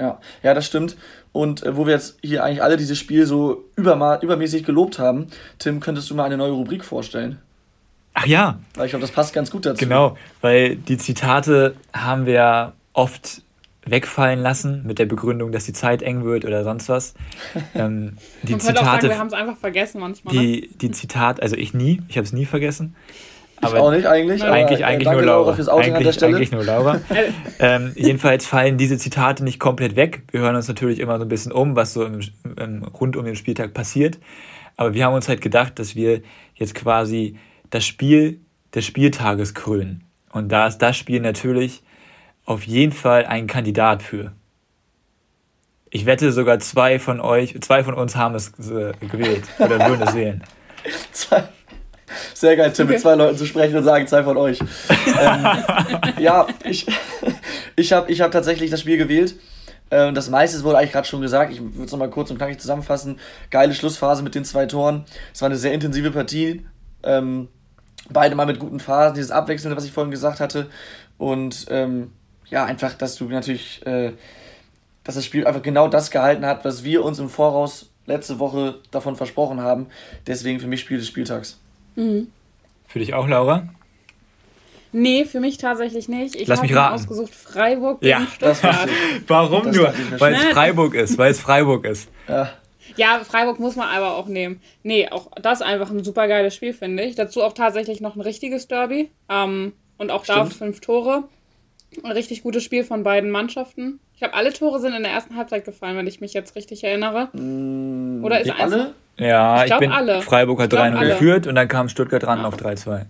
Ja, 0.00 0.18
ja, 0.42 0.54
das 0.54 0.64
stimmt. 0.64 0.96
Und 1.32 1.62
äh, 1.62 1.76
wo 1.76 1.86
wir 1.86 1.92
jetzt 1.92 2.16
hier 2.22 2.42
eigentlich 2.42 2.62
alle 2.62 2.78
dieses 2.78 2.98
Spiel 2.98 3.26
so 3.26 3.64
übermäßig 3.76 4.64
gelobt 4.64 4.98
haben, 4.98 5.26
Tim, 5.58 5.80
könntest 5.80 6.08
du 6.08 6.14
mal 6.14 6.24
eine 6.24 6.38
neue 6.38 6.52
Rubrik 6.52 6.84
vorstellen? 6.84 7.38
Ach 8.14 8.26
ja. 8.26 8.58
Weil 8.74 8.86
ich 8.86 8.92
glaube, 8.92 9.02
das 9.02 9.12
passt 9.12 9.34
ganz 9.34 9.50
gut 9.50 9.66
dazu. 9.66 9.78
Genau, 9.78 10.16
weil 10.40 10.76
die 10.76 10.96
Zitate 10.96 11.74
haben 11.92 12.24
wir 12.24 12.72
oft 12.94 13.42
wegfallen 13.84 14.40
lassen 14.40 14.86
mit 14.86 14.98
der 14.98 15.06
Begründung, 15.06 15.52
dass 15.52 15.64
die 15.64 15.72
Zeit 15.72 16.02
eng 16.02 16.24
wird 16.24 16.44
oder 16.46 16.64
sonst 16.64 16.88
was. 16.88 17.14
Ähm, 17.74 18.16
die 18.42 18.52
Man 18.52 18.60
Zitate, 18.60 18.84
sagen, 18.84 19.08
wir 19.08 19.18
haben 19.18 19.26
es 19.26 19.32
einfach 19.32 19.56
vergessen 19.56 20.00
manchmal. 20.00 20.34
Die, 20.34 20.62
ne? 20.62 20.68
die 20.80 20.90
Zitat, 20.90 21.42
also 21.42 21.56
ich 21.56 21.74
nie, 21.74 22.00
ich 22.08 22.16
habe 22.16 22.24
es 22.24 22.32
nie 22.32 22.46
vergessen. 22.46 22.96
Aber 23.60 23.76
ich 23.76 23.82
auch 23.82 23.90
nicht 23.90 24.06
eigentlich. 24.06 24.42
Eigentlich, 24.42 24.84
eigentlich 24.84 25.10
nur 25.10 25.22
Laura. 25.22 25.52
Eigentlich, 25.52 26.22
eigentlich, 26.22 26.52
nur 26.52 26.64
Laura. 26.64 27.00
ähm, 27.58 27.92
jedenfalls 27.94 28.46
fallen 28.46 28.78
diese 28.78 28.96
Zitate 28.96 29.44
nicht 29.44 29.60
komplett 29.60 29.96
weg. 29.96 30.22
Wir 30.30 30.40
hören 30.40 30.56
uns 30.56 30.68
natürlich 30.68 30.98
immer 30.98 31.18
so 31.18 31.24
ein 31.24 31.28
bisschen 31.28 31.52
um, 31.52 31.76
was 31.76 31.92
so 31.92 32.04
im, 32.04 32.20
im, 32.58 32.84
rund 32.84 33.16
um 33.16 33.24
den 33.24 33.36
Spieltag 33.36 33.74
passiert. 33.74 34.18
Aber 34.76 34.94
wir 34.94 35.04
haben 35.04 35.14
uns 35.14 35.28
halt 35.28 35.42
gedacht, 35.42 35.78
dass 35.78 35.94
wir 35.94 36.22
jetzt 36.54 36.74
quasi 36.74 37.36
das 37.68 37.84
Spiel 37.84 38.40
des 38.74 38.86
Spieltages 38.86 39.54
krönen. 39.54 40.04
Und 40.32 40.50
da 40.50 40.66
ist 40.66 40.78
das 40.78 40.96
Spiel 40.96 41.20
natürlich 41.20 41.82
auf 42.46 42.64
jeden 42.64 42.92
Fall 42.92 43.26
ein 43.26 43.46
Kandidat 43.46 44.02
für. 44.02 44.32
Ich 45.90 46.06
wette, 46.06 46.32
sogar 46.32 46.60
zwei 46.60 46.98
von 46.98 47.20
euch, 47.20 47.60
zwei 47.60 47.82
von 47.82 47.94
uns 47.94 48.14
haben 48.16 48.36
es 48.36 48.52
äh, 48.70 48.92
gewählt 49.00 49.44
oder 49.58 49.88
würden 49.88 50.06
es 50.06 50.14
wählen. 50.14 50.44
Zwei. 51.12 51.44
Sehr 52.34 52.56
geil, 52.56 52.72
Tim, 52.72 52.86
okay. 52.86 52.94
mit 52.94 53.02
zwei 53.02 53.14
Leuten 53.14 53.36
zu 53.36 53.46
sprechen 53.46 53.76
und 53.76 53.84
sagen, 53.84 54.06
zwei 54.06 54.22
von 54.22 54.36
euch. 54.36 54.60
ähm, 54.60 55.46
ja, 56.18 56.46
ich, 56.64 56.86
ich 57.76 57.92
habe 57.92 58.10
ich 58.10 58.20
hab 58.20 58.30
tatsächlich 58.30 58.70
das 58.70 58.80
Spiel 58.80 58.96
gewählt. 58.96 59.34
Ähm, 59.90 60.14
das 60.14 60.30
meiste 60.30 60.62
wurde 60.62 60.78
eigentlich 60.78 60.92
gerade 60.92 61.06
schon 61.06 61.20
gesagt. 61.20 61.52
Ich 61.52 61.60
würde 61.60 61.84
es 61.84 61.92
nochmal 61.92 62.10
kurz 62.10 62.30
und 62.30 62.36
knackig 62.36 62.60
zusammenfassen. 62.60 63.18
Geile 63.50 63.74
Schlussphase 63.74 64.22
mit 64.22 64.34
den 64.34 64.44
zwei 64.44 64.66
Toren. 64.66 65.04
Es 65.32 65.42
war 65.42 65.46
eine 65.46 65.56
sehr 65.56 65.72
intensive 65.72 66.10
Partie. 66.10 66.64
Ähm, 67.02 67.48
beide 68.08 68.34
mal 68.34 68.46
mit 68.46 68.58
guten 68.58 68.80
Phasen, 68.80 69.14
dieses 69.14 69.30
Abwechselnde, 69.30 69.76
was 69.76 69.84
ich 69.84 69.92
vorhin 69.92 70.10
gesagt 70.10 70.40
hatte. 70.40 70.68
Und 71.18 71.66
ähm, 71.70 72.12
ja, 72.48 72.64
einfach, 72.64 72.94
dass 72.94 73.16
du 73.16 73.24
natürlich, 73.24 73.84
äh, 73.86 74.12
dass 75.04 75.16
das 75.16 75.24
Spiel 75.24 75.46
einfach 75.46 75.62
genau 75.62 75.88
das 75.88 76.10
gehalten 76.10 76.46
hat, 76.46 76.64
was 76.64 76.84
wir 76.84 77.04
uns 77.04 77.18
im 77.18 77.28
Voraus 77.28 77.90
letzte 78.06 78.38
Woche 78.38 78.76
davon 78.90 79.16
versprochen 79.16 79.60
haben. 79.60 79.86
Deswegen 80.26 80.60
für 80.60 80.66
mich 80.66 80.80
Spiel 80.80 80.98
des 80.98 81.06
Spieltags. 81.06 81.59
Mhm. 81.96 82.28
Für 82.86 82.98
dich 82.98 83.14
auch, 83.14 83.28
Laura? 83.28 83.68
Nee, 84.92 85.24
für 85.24 85.38
mich 85.40 85.58
tatsächlich 85.58 86.08
nicht. 86.08 86.34
Ich 86.34 86.48
Lass 86.48 86.62
mich 86.62 86.74
raten. 86.74 86.94
ausgesucht 86.94 87.32
Freiburg 87.32 88.02
ja. 88.02 88.26
Stuttgart. 88.34 88.88
Warum 89.28 89.64
das 89.64 89.76
nur? 89.76 89.94
Weil 90.18 90.34
es 90.34 90.44
Freiburg 90.46 90.94
ist, 90.94 91.16
weil 91.16 91.30
es 91.30 91.40
Freiburg 91.40 91.84
ist. 91.84 92.08
Ja. 92.28 92.50
Ja, 92.96 93.20
Freiburg 93.22 93.60
muss 93.60 93.76
man 93.76 93.88
aber 93.88 94.16
auch 94.16 94.26
nehmen. 94.26 94.60
Nee, 94.82 95.08
auch 95.08 95.30
das 95.40 95.62
einfach 95.62 95.90
ein 95.90 96.02
super 96.02 96.26
geiles 96.26 96.56
Spiel, 96.56 96.72
finde 96.72 97.04
ich. 97.04 97.14
Dazu 97.14 97.42
auch 97.42 97.52
tatsächlich 97.52 98.00
noch 98.00 98.16
ein 98.16 98.20
richtiges 98.20 98.66
Derby. 98.66 99.10
Ähm, 99.28 99.72
und 99.96 100.10
auch 100.10 100.24
Stimmt. 100.24 100.38
da 100.38 100.44
fünf 100.46 100.80
Tore. 100.80 101.24
Ein 102.02 102.12
richtig 102.12 102.42
gutes 102.42 102.64
Spiel 102.64 102.82
von 102.84 103.02
beiden 103.02 103.30
Mannschaften. 103.30 104.00
Ich 104.14 104.20
glaube, 104.20 104.34
alle 104.34 104.52
Tore 104.52 104.80
sind 104.80 104.94
in 104.94 105.02
der 105.02 105.12
ersten 105.12 105.36
Halbzeit 105.36 105.64
gefallen, 105.64 105.96
wenn 105.96 106.06
ich 106.06 106.20
mich 106.20 106.32
jetzt 106.34 106.56
richtig 106.56 106.82
erinnere. 106.84 107.28
Mm, 107.32 108.24
Oder 108.24 108.40
ist 108.40 108.50
eins? 108.50 108.60
Alle? 108.60 108.94
Ja, 109.20 109.64
ich, 109.64 109.70
ich 109.70 109.78
bin. 109.78 109.92
Alle. 109.92 110.22
Freiburg 110.22 110.60
hat 110.60 110.72
3-0 110.72 111.06
geführt 111.06 111.46
und 111.46 111.54
dann 111.54 111.68
kam 111.68 111.88
Stuttgart 111.88 112.24
ran 112.26 112.40
ja. 112.40 112.46
auf 112.46 112.56
3-2. 112.56 113.06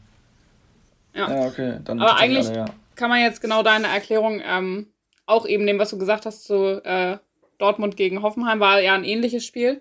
Ja. 1.14 1.30
ja, 1.30 1.46
okay. 1.46 1.78
Dann 1.84 2.00
Aber 2.00 2.18
eigentlich 2.18 2.48
alle, 2.48 2.56
ja. 2.56 2.64
kann 2.96 3.08
man 3.08 3.20
jetzt 3.20 3.40
genau 3.40 3.62
deine 3.62 3.86
Erklärung 3.86 4.40
ähm, 4.44 4.88
auch 5.26 5.46
eben 5.46 5.64
nehmen, 5.64 5.78
was 5.78 5.90
du 5.90 5.98
gesagt 5.98 6.26
hast 6.26 6.44
zu 6.44 6.84
äh, 6.84 7.18
Dortmund 7.58 7.96
gegen 7.96 8.22
Hoffenheim. 8.22 8.60
War 8.60 8.80
ja 8.80 8.94
ein 8.94 9.04
ähnliches 9.04 9.44
Spiel. 9.44 9.80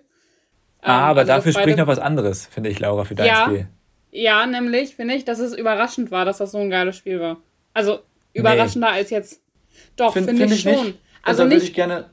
Ah, 0.82 0.86
ähm, 0.86 1.04
aber 1.10 1.20
also 1.20 1.32
dafür 1.32 1.52
spricht 1.52 1.78
noch 1.78 1.86
was 1.86 1.98
anderes, 1.98 2.46
finde 2.46 2.70
ich, 2.70 2.78
Laura, 2.78 3.04
für 3.04 3.14
dein 3.14 3.26
ja, 3.26 3.44
Spiel. 3.44 3.68
Ja, 4.12 4.46
nämlich 4.46 4.96
finde 4.96 5.14
ich, 5.14 5.24
dass 5.24 5.38
es 5.38 5.54
überraschend 5.54 6.10
war, 6.10 6.24
dass 6.24 6.38
das 6.38 6.52
so 6.52 6.58
ein 6.58 6.70
geiles 6.70 6.96
Spiel 6.96 7.20
war. 7.20 7.36
Also 7.74 8.00
überraschender 8.32 8.90
nee. 8.90 8.96
als 8.98 9.10
jetzt. 9.10 9.42
Doch, 9.96 10.12
finde 10.12 10.34
find 10.34 10.52
ich, 10.52 10.52
ich, 10.52 10.62
schon. 10.62 10.86
Nicht. 10.86 10.98
Also, 11.22 11.42
also 11.42 11.54
nicht, 11.54 11.64
ich 11.64 11.74
gerne. 11.74 12.10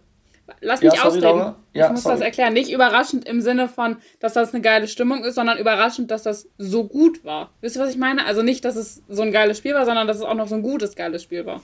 Lass 0.61 0.81
mich 0.81 0.93
ja, 0.93 1.03
ausreden. 1.03 1.55
Ja, 1.73 1.85
ich 1.85 1.91
muss 1.91 2.03
sorry. 2.03 2.15
das 2.15 2.25
erklären. 2.25 2.53
Nicht 2.53 2.71
überraschend 2.71 3.27
im 3.27 3.41
Sinne 3.41 3.67
von, 3.67 3.97
dass 4.19 4.33
das 4.33 4.53
eine 4.53 4.61
geile 4.61 4.87
Stimmung 4.87 5.23
ist, 5.23 5.35
sondern 5.35 5.57
überraschend, 5.57 6.09
dass 6.11 6.23
das 6.23 6.47
so 6.57 6.87
gut 6.87 7.23
war. 7.25 7.51
Wisst 7.61 7.75
ihr, 7.75 7.81
was 7.81 7.91
ich 7.91 7.97
meine? 7.97 8.25
Also 8.25 8.43
nicht, 8.43 8.63
dass 8.65 8.75
es 8.75 9.03
so 9.07 9.21
ein 9.21 9.31
geiles 9.31 9.57
Spiel 9.57 9.73
war, 9.73 9.85
sondern 9.85 10.07
dass 10.07 10.17
es 10.17 10.23
auch 10.23 10.33
noch 10.33 10.47
so 10.47 10.55
ein 10.55 10.61
gutes, 10.61 10.95
geiles 10.95 11.23
Spiel 11.23 11.45
war. 11.45 11.61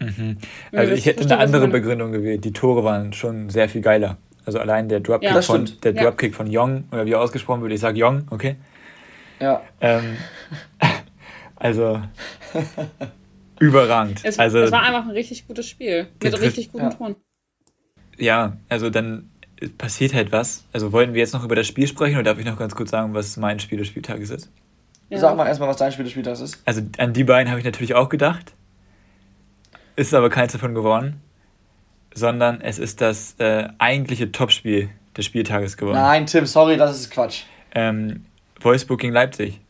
Mhm. 0.00 0.38
Also 0.72 0.92
ich 0.92 1.06
hätte 1.06 1.24
eine 1.24 1.38
andere 1.38 1.68
Begründung 1.68 2.12
gewählt. 2.12 2.44
Die 2.44 2.52
Tore 2.52 2.84
waren 2.84 3.12
schon 3.12 3.50
sehr 3.50 3.68
viel 3.68 3.80
geiler. 3.80 4.18
Also 4.44 4.58
allein 4.58 4.88
der 4.88 5.00
Dropkick 5.00 5.30
ja, 5.30 5.40
von 5.40 5.70
der 5.82 5.92
Dropkick 5.92 6.32
ja. 6.32 6.36
von 6.36 6.46
Young, 6.50 6.84
oder 6.92 7.06
wie 7.06 7.12
er 7.12 7.20
ausgesprochen 7.20 7.62
wird, 7.62 7.72
ich 7.72 7.80
sage 7.80 8.04
Young, 8.04 8.26
okay? 8.30 8.56
Ja. 9.40 9.62
Ähm, 9.80 10.16
also 11.56 12.02
überragend. 13.60 14.20
Es, 14.22 14.38
also, 14.38 14.58
es 14.58 14.72
war 14.72 14.82
einfach 14.82 15.04
ein 15.04 15.12
richtig 15.12 15.46
gutes 15.46 15.68
Spiel. 15.68 16.08
Mit 16.22 16.40
richtig 16.40 16.72
guten 16.72 16.84
ja. 16.84 16.90
Ton. 16.90 17.16
Ja, 18.18 18.56
also 18.68 18.90
dann 18.90 19.30
passiert 19.78 20.14
halt 20.14 20.32
was. 20.32 20.64
Also 20.72 20.92
wollten 20.92 21.14
wir 21.14 21.20
jetzt 21.20 21.32
noch 21.32 21.44
über 21.44 21.56
das 21.56 21.66
Spiel 21.66 21.86
sprechen 21.86 22.16
oder 22.16 22.24
darf 22.24 22.38
ich 22.38 22.44
noch 22.44 22.58
ganz 22.58 22.74
kurz 22.74 22.90
sagen, 22.90 23.14
was 23.14 23.36
mein 23.36 23.60
Spiel 23.60 23.78
des 23.78 23.88
Spieltages 23.88 24.30
ist? 24.30 24.50
Ja. 25.10 25.18
Sag 25.18 25.36
mal 25.36 25.46
erstmal, 25.46 25.68
was 25.68 25.76
dein 25.76 25.92
Spiel 25.92 26.04
des 26.04 26.12
Spieltages 26.12 26.40
ist. 26.40 26.62
Also 26.64 26.82
an 26.98 27.12
die 27.12 27.24
beiden 27.24 27.50
habe 27.50 27.60
ich 27.60 27.64
natürlich 27.64 27.94
auch 27.94 28.08
gedacht. 28.08 28.52
Ist 29.96 30.14
aber 30.14 30.30
keins 30.30 30.52
davon 30.52 30.74
geworden. 30.74 31.20
Sondern 32.14 32.60
es 32.60 32.78
ist 32.78 33.00
das 33.00 33.34
äh, 33.38 33.68
eigentliche 33.78 34.32
Topspiel 34.32 34.90
des 35.16 35.24
Spieltages 35.24 35.76
geworden. 35.76 35.96
Nein, 35.96 36.26
Tim, 36.26 36.46
sorry, 36.46 36.76
das 36.76 36.98
ist 36.98 37.10
Quatsch. 37.10 37.42
Ähm, 37.74 38.24
Wolfsburg 38.60 39.00
gegen 39.00 39.12
Leipzig. 39.12 39.60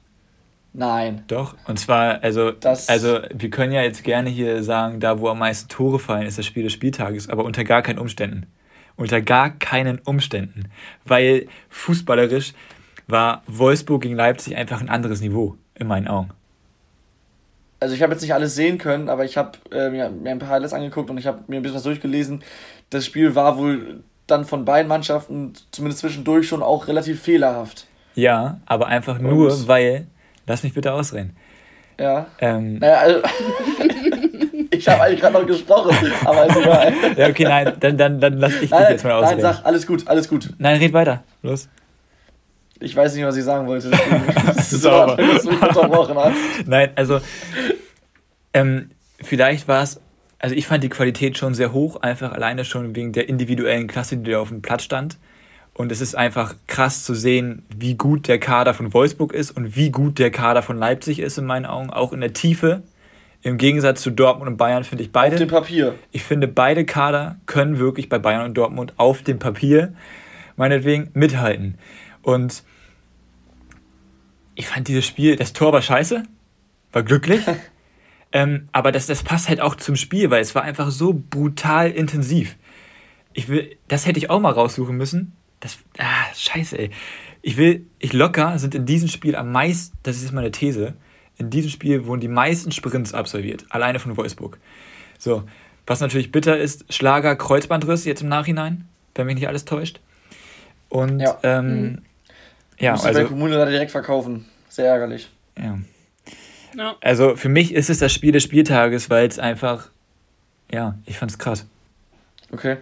Nein. 0.77 1.23
Doch, 1.29 1.55
und 1.69 1.79
zwar, 1.79 2.23
also, 2.25 2.51
das 2.51 2.89
also 2.89 3.21
wir 3.33 3.49
können 3.49 3.73
ja 3.73 3.83
jetzt 3.83 4.03
gerne 4.03 4.29
hier 4.29 4.65
sagen, 4.65 4.99
da 4.99 5.21
wo 5.21 5.29
am 5.29 5.39
meisten 5.39 5.69
Tore 5.69 6.01
fallen, 6.01 6.27
ist 6.27 6.37
das 6.37 6.47
Spiel 6.47 6.65
des 6.65 6.73
Spieltages, 6.73 7.29
aber 7.31 7.45
unter 7.45 7.63
gar 7.63 7.81
keinen 7.81 8.01
Umständen. 8.01 8.47
Unter 8.97 9.21
gar 9.23 9.51
keinen 9.51 10.01
Umständen. 10.01 10.65
Weil 11.05 11.47
fußballerisch 11.71 12.55
war 13.07 13.43
Wolfsburg 13.47 14.03
gegen 14.03 14.17
Leipzig 14.17 14.57
einfach 14.57 14.81
ein 14.81 14.89
anderes 14.89 15.21
Niveau, 15.21 15.57
in 15.77 15.87
meinen 15.87 16.09
Augen. 16.09 16.31
also 17.79 17.95
ich 17.95 18.03
habe 18.03 18.13
jetzt 18.13 18.23
nicht 18.23 18.35
alles 18.35 18.57
sehen 18.57 18.79
können, 18.79 19.09
aber 19.09 19.25
ich 19.25 19.37
habe 19.37 19.53
äh, 19.71 19.91
mir, 19.91 20.11
mir 20.11 20.31
ein 20.31 20.39
paar 20.41 20.49
Highlights 20.49 20.73
angeguckt 20.73 21.09
und 21.09 21.19
ich 21.19 21.27
habe 21.27 21.41
mir 21.47 21.57
ein 21.57 21.63
bisschen 21.63 21.77
was 21.77 21.85
durchgelesen. 21.85 22.43
Das 22.91 23.07
Spiel 23.07 23.37
war 23.37 23.59
wohl 23.59 24.03
dann 24.27 24.45
von 24.45 24.65
beiden 24.65 24.89
Mannschaften 24.89 25.53
zumindest 25.71 26.01
zwischendurch 26.01 26.49
schon 26.49 26.63
auch 26.63 26.89
relativ 26.89 27.21
fehlerhaft. 27.23 27.87
Ja, 28.15 28.61
aber 28.67 28.87
einfach 28.87 29.19
nur, 29.19 29.53
und, 29.53 29.69
weil, 29.69 30.07
lass 30.46 30.62
mich 30.62 30.74
bitte 30.74 30.92
ausreden. 30.92 31.37
Ja. 31.98 32.26
Ähm, 32.40 32.78
naja, 32.78 32.96
also, 32.98 33.20
ich 34.70 34.88
habe 34.88 35.02
eigentlich 35.02 35.20
gerade 35.20 35.35
noch 35.35 35.46
gesprochen, 35.46 35.96
aber 36.24 36.46
ist 36.46 36.57
egal. 36.57 36.92
ja, 37.16 37.28
okay, 37.28 37.44
nein, 37.44 37.72
dann, 37.78 37.96
dann, 37.96 38.20
dann 38.20 38.38
lass 38.38 38.54
ich 38.54 38.70
dich 38.70 38.88
jetzt 38.88 39.04
mal 39.04 39.12
ausreden. 39.12 39.42
Nein, 39.42 39.54
sag, 39.54 39.64
alles 39.64 39.87
gut, 39.87 40.07
alles 40.09 40.28
gut. 40.28 40.50
Nein, 40.59 40.78
red 40.78 40.92
weiter, 40.92 41.22
los. 41.42 41.68
Ich 42.80 42.94
weiß 42.94 43.14
nicht, 43.14 43.24
was 43.24 43.37
ich 43.37 43.44
sagen 43.44 43.66
wollte. 43.66 43.90
Das 43.90 44.72
ist 44.72 44.83
sauber. 44.83 45.16
dass 45.16 45.42
du 45.42 45.50
mich 45.50 45.62
unterbrochen 45.62 46.16
hast. 46.16 46.66
Nein, 46.66 46.90
also 46.96 47.20
ähm, 48.52 48.90
vielleicht 49.20 49.68
war 49.68 49.83
es, 49.83 50.00
also 50.38 50.54
ich 50.54 50.66
fand 50.66 50.83
die 50.83 50.88
Qualität 50.88 51.38
schon 51.38 51.54
sehr 51.54 51.72
hoch, 51.72 52.02
einfach 52.02 52.33
alleine 52.33 52.64
schon 52.64 52.94
wegen 52.96 53.12
der 53.12 53.28
individuellen 53.28 53.87
Klasse, 53.87 54.16
die 54.16 54.33
da 54.33 54.40
auf 54.40 54.48
dem 54.48 54.62
Platz 54.62 54.83
stand. 54.83 55.18
Und 55.75 55.91
es 55.91 56.01
ist 56.01 56.15
einfach 56.15 56.55
krass 56.69 57.05
zu 57.05 57.15
sehen, 57.15 57.65
wie 57.77 57.97
gut 57.97 58.29
der 58.29 58.39
Kader 58.39 58.75
von 58.75 58.95
Wolfsburg 58.95 59.33
ist 59.33 59.51
und 59.51 59.75
wie 59.75 59.91
gut 59.91 60.21
der 60.21 60.31
Kader 60.31 60.63
von 60.63 60.79
Leipzig 60.79 61.19
ist 61.19 61.37
in 61.37 61.47
meinen 61.47 61.67
Augen, 61.67 61.91
auch 61.91 62.13
in 62.13 62.21
der 62.21 62.33
Tiefe. 62.33 62.85
Im 63.43 63.59
Gegensatz 63.59 64.01
zu 64.01 64.11
Dortmund 64.11 64.51
und 64.53 64.57
Bayern 64.57 64.85
finde 64.85 65.03
ich 65.03 65.11
beide. 65.11 65.35
Auf 65.35 65.41
dem 65.41 65.49
Papier. 65.49 65.97
Ich 66.13 66.23
finde, 66.23 66.47
beide 66.47 66.85
Kader 66.85 67.37
können 67.47 67.79
wirklich 67.79 68.09
bei 68.09 68.19
Bayern 68.19 68.45
und 68.45 68.55
Dortmund 68.55 68.95
auf 68.97 69.23
dem 69.23 69.41
Papier 69.41 69.93
meinetwegen 70.57 71.11
mithalten. 71.13 71.77
Und 72.23 72.63
ich 74.55 74.69
fand 74.69 74.87
dieses 74.87 75.05
Spiel, 75.05 75.35
das 75.37 75.53
Tor 75.53 75.73
war 75.73 75.83
scheiße, 75.83 76.23
war 76.93 77.03
glücklich. 77.03 77.41
ähm, 78.33 78.69
aber 78.71 78.93
das, 78.93 79.07
das 79.07 79.25
passt 79.25 79.49
halt 79.49 79.61
auch 79.61 79.75
zum 79.75 79.97
Spiel, 79.97 80.31
weil 80.31 80.41
es 80.41 80.55
war 80.55 80.63
einfach 80.63 80.91
so 80.91 81.13
brutal 81.13 81.91
intensiv. 81.91 82.57
Ich 83.33 83.49
will, 83.49 83.77
das 83.89 84.07
hätte 84.07 84.19
ich 84.19 84.31
auch 84.31 84.41
mal 84.41 84.53
raussuchen 84.53 84.97
müssen. 84.97 85.33
Das, 85.64 85.79
ah, 85.96 86.27
scheiße, 86.35 86.79
ey. 86.79 86.90
Ich 87.40 87.57
will, 87.57 87.87
ich 87.98 88.12
locker 88.12 88.59
sind 88.59 88.74
in 88.74 88.85
diesem 88.85 89.09
Spiel 89.09 89.35
am 89.35 89.50
meisten, 89.50 89.96
das 90.03 90.22
ist 90.22 90.31
meine 90.31 90.50
These, 90.50 90.92
in 91.38 91.48
diesem 91.48 91.70
Spiel 91.70 92.05
wurden 92.05 92.20
die 92.20 92.29
meisten 92.29 92.70
Sprints 92.70 93.14
absolviert, 93.14 93.64
alleine 93.70 93.98
von 93.98 94.14
Wolfsburg. 94.18 94.59
So, 95.18 95.44
was 95.87 96.00
natürlich 96.00 96.31
bitter 96.31 96.59
ist, 96.59 96.92
Schlager, 96.92 97.35
Kreuzbandriss 97.35 98.05
jetzt 98.05 98.20
im 98.20 98.29
Nachhinein, 98.29 98.87
wenn 99.14 99.24
mich 99.24 99.37
nicht 99.37 99.48
alles 99.48 99.64
täuscht. 99.64 100.00
Und 100.90 101.20
ja. 101.20 101.38
ähm, 101.42 101.81
mhm. 101.81 102.03
Ja, 102.79 102.92
Muss 102.92 103.07
also. 103.07 103.20
bei 103.20 103.27
Kommune 103.27 103.57
da 103.57 103.64
direkt 103.64 103.90
verkaufen. 103.90 104.44
Sehr 104.68 104.90
ärgerlich. 104.90 105.31
Ja. 105.57 105.79
No. 106.74 106.92
Also 107.00 107.37
für 107.37 107.48
mich 107.48 107.72
ist 107.72 107.88
es 107.88 108.00
das 108.00 108.12
Spiel 108.12 108.33
des 108.33 108.42
Spieltages, 108.42 109.09
weil 109.09 109.27
es 109.27 109.38
einfach, 109.38 109.88
ja, 110.70 110.98
ich 111.07 111.16
fand 111.16 111.31
es 111.31 111.38
krass. 111.38 111.66
Okay. 112.53 112.77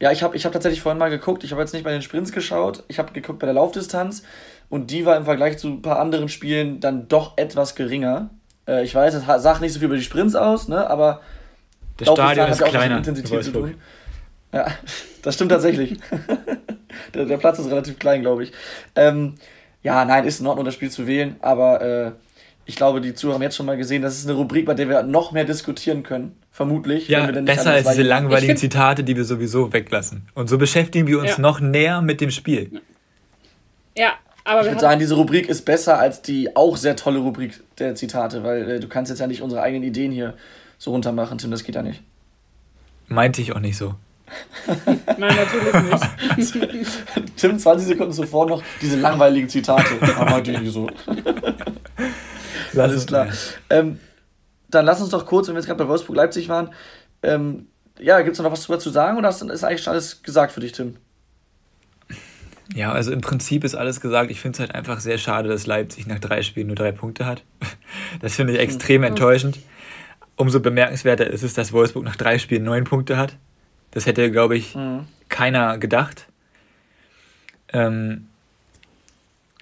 Ja, 0.00 0.12
ich 0.12 0.22
habe 0.22 0.36
ich 0.36 0.44
hab 0.44 0.52
tatsächlich 0.52 0.80
vorhin 0.80 0.98
mal 0.98 1.10
geguckt. 1.10 1.42
Ich 1.44 1.50
habe 1.50 1.60
jetzt 1.60 1.72
nicht 1.72 1.84
bei 1.84 1.90
den 1.90 2.02
Sprints 2.02 2.32
geschaut. 2.32 2.84
Ich 2.88 2.98
habe 2.98 3.12
geguckt 3.12 3.40
bei 3.40 3.46
der 3.46 3.54
Laufdistanz. 3.54 4.22
Und 4.68 4.90
die 4.90 5.04
war 5.04 5.16
im 5.16 5.24
Vergleich 5.24 5.58
zu 5.58 5.68
ein 5.68 5.82
paar 5.82 5.98
anderen 5.98 6.28
Spielen 6.28 6.80
dann 6.80 7.08
doch 7.08 7.36
etwas 7.36 7.74
geringer. 7.74 8.30
Äh, 8.68 8.84
ich 8.84 8.94
weiß, 8.94 9.14
es 9.14 9.24
sagt 9.42 9.60
nicht 9.60 9.72
so 9.72 9.80
viel 9.80 9.86
über 9.86 9.96
die 9.96 10.02
Sprints 10.02 10.36
aus, 10.36 10.68
ne? 10.68 10.88
aber 10.88 11.20
das 11.96 12.08
Stadion 12.08 12.48
ist 12.48 12.62
kleiner. 12.62 12.96
Mit 12.96 13.08
Intensität 13.08 13.44
zu 13.44 13.52
tun. 13.52 13.74
Ja, 14.52 14.66
das 15.22 15.34
stimmt 15.34 15.50
tatsächlich. 15.50 15.98
der, 17.14 17.24
der, 17.24 17.36
Platz 17.38 17.58
ist 17.58 17.70
relativ 17.70 17.98
klein, 17.98 18.22
glaube 18.22 18.44
ich. 18.44 18.52
Ähm, 18.94 19.34
ja, 19.82 20.04
nein, 20.04 20.24
ist 20.24 20.40
in 20.40 20.46
Ordnung, 20.46 20.64
das 20.64 20.74
Spiel 20.74 20.90
zu 20.90 21.06
wählen, 21.06 21.36
aber 21.40 21.82
äh, 21.82 22.12
ich 22.68 22.76
glaube, 22.76 23.00
die 23.00 23.14
Zuhörer 23.14 23.36
haben 23.36 23.42
jetzt 23.42 23.56
schon 23.56 23.64
mal 23.64 23.78
gesehen, 23.78 24.02
das 24.02 24.18
ist 24.18 24.28
eine 24.28 24.36
Rubrik, 24.36 24.66
bei 24.66 24.74
der 24.74 24.90
wir 24.90 25.02
noch 25.02 25.32
mehr 25.32 25.44
diskutieren 25.44 26.02
können. 26.02 26.36
Vermutlich. 26.52 27.08
Ja, 27.08 27.26
besser 27.26 27.70
als 27.70 27.88
diese 27.88 28.02
langweiligen 28.02 28.58
Zitate, 28.58 29.04
die 29.04 29.16
wir 29.16 29.24
sowieso 29.24 29.72
weglassen. 29.72 30.28
Und 30.34 30.50
so 30.50 30.58
beschäftigen 30.58 31.06
wir 31.06 31.18
uns 31.18 31.30
ja. 31.30 31.38
noch 31.38 31.60
näher 31.60 32.02
mit 32.02 32.20
dem 32.20 32.30
Spiel. 32.30 32.82
Ja, 33.96 34.12
aber. 34.44 34.60
Ich 34.60 34.66
würde 34.66 34.80
sagen, 34.82 35.00
diese 35.00 35.14
Rubrik 35.14 35.48
ist 35.48 35.64
besser 35.64 35.98
als 35.98 36.20
die 36.20 36.54
auch 36.56 36.76
sehr 36.76 36.94
tolle 36.94 37.20
Rubrik 37.20 37.58
der 37.78 37.94
Zitate, 37.94 38.44
weil 38.44 38.70
äh, 38.70 38.80
du 38.80 38.86
kannst 38.86 39.08
jetzt 39.08 39.20
ja 39.20 39.26
nicht 39.26 39.40
unsere 39.40 39.62
eigenen 39.62 39.82
Ideen 39.82 40.12
hier 40.12 40.34
so 40.76 40.90
runtermachen, 40.90 41.38
Tim, 41.38 41.50
das 41.50 41.64
geht 41.64 41.74
ja 41.74 41.82
nicht. 41.82 42.02
Meinte 43.06 43.40
ich 43.40 43.56
auch 43.56 43.60
nicht 43.60 43.78
so. 43.78 43.94
Nein, 45.16 45.36
natürlich 45.36 46.72
nicht. 46.72 46.88
Tim, 47.36 47.58
20 47.58 47.88
Sekunden 47.88 48.12
zuvor 48.12 48.46
noch 48.46 48.62
diese 48.82 48.96
langweiligen 48.96 49.48
Zitate. 49.48 49.94
Aber 50.18 50.42
die 50.42 50.68
so. 50.68 50.86
Alles 52.76 53.06
klar. 53.06 53.28
Ähm, 53.70 53.98
dann 54.68 54.84
lass 54.84 55.00
uns 55.00 55.10
doch 55.10 55.26
kurz, 55.26 55.48
wenn 55.48 55.54
wir 55.54 55.60
jetzt 55.60 55.66
gerade 55.66 55.82
bei 55.82 55.88
Wolfsburg-Leipzig 55.88 56.48
waren, 56.48 56.70
ähm, 57.22 57.66
ja, 57.98 58.20
gibt 58.20 58.36
es 58.36 58.42
noch 58.42 58.52
was 58.52 58.62
drüber 58.62 58.78
zu 58.78 58.90
sagen 58.90 59.18
oder 59.18 59.28
ist 59.28 59.42
eigentlich 59.42 59.82
schon 59.82 59.92
alles 59.92 60.22
gesagt 60.22 60.52
für 60.52 60.60
dich, 60.60 60.72
Tim? 60.72 60.96
Ja, 62.74 62.92
also 62.92 63.12
im 63.12 63.22
Prinzip 63.22 63.64
ist 63.64 63.74
alles 63.74 64.00
gesagt. 64.00 64.30
Ich 64.30 64.40
finde 64.40 64.56
es 64.56 64.60
halt 64.60 64.74
einfach 64.74 65.00
sehr 65.00 65.18
schade, 65.18 65.48
dass 65.48 65.66
Leipzig 65.66 66.06
nach 66.06 66.18
drei 66.18 66.42
Spielen 66.42 66.66
nur 66.66 66.76
drei 66.76 66.92
Punkte 66.92 67.26
hat. 67.26 67.42
Das 68.20 68.36
finde 68.36 68.54
ich 68.54 68.58
extrem 68.58 69.02
mhm. 69.02 69.08
enttäuschend. 69.08 69.58
Umso 70.36 70.60
bemerkenswerter 70.60 71.26
ist 71.26 71.42
es, 71.42 71.52
dass 71.52 71.72
Wolfsburg 71.72 72.04
nach 72.04 72.16
drei 72.16 72.38
Spielen 72.38 72.62
neun 72.62 72.84
Punkte 72.84 73.18
hat. 73.18 73.36
Das 73.90 74.06
hätte, 74.06 74.30
glaube 74.30 74.56
ich, 74.56 74.74
mhm. 74.74 75.06
keiner 75.28 75.76
gedacht. 75.76 76.26
Ähm, 77.72 78.27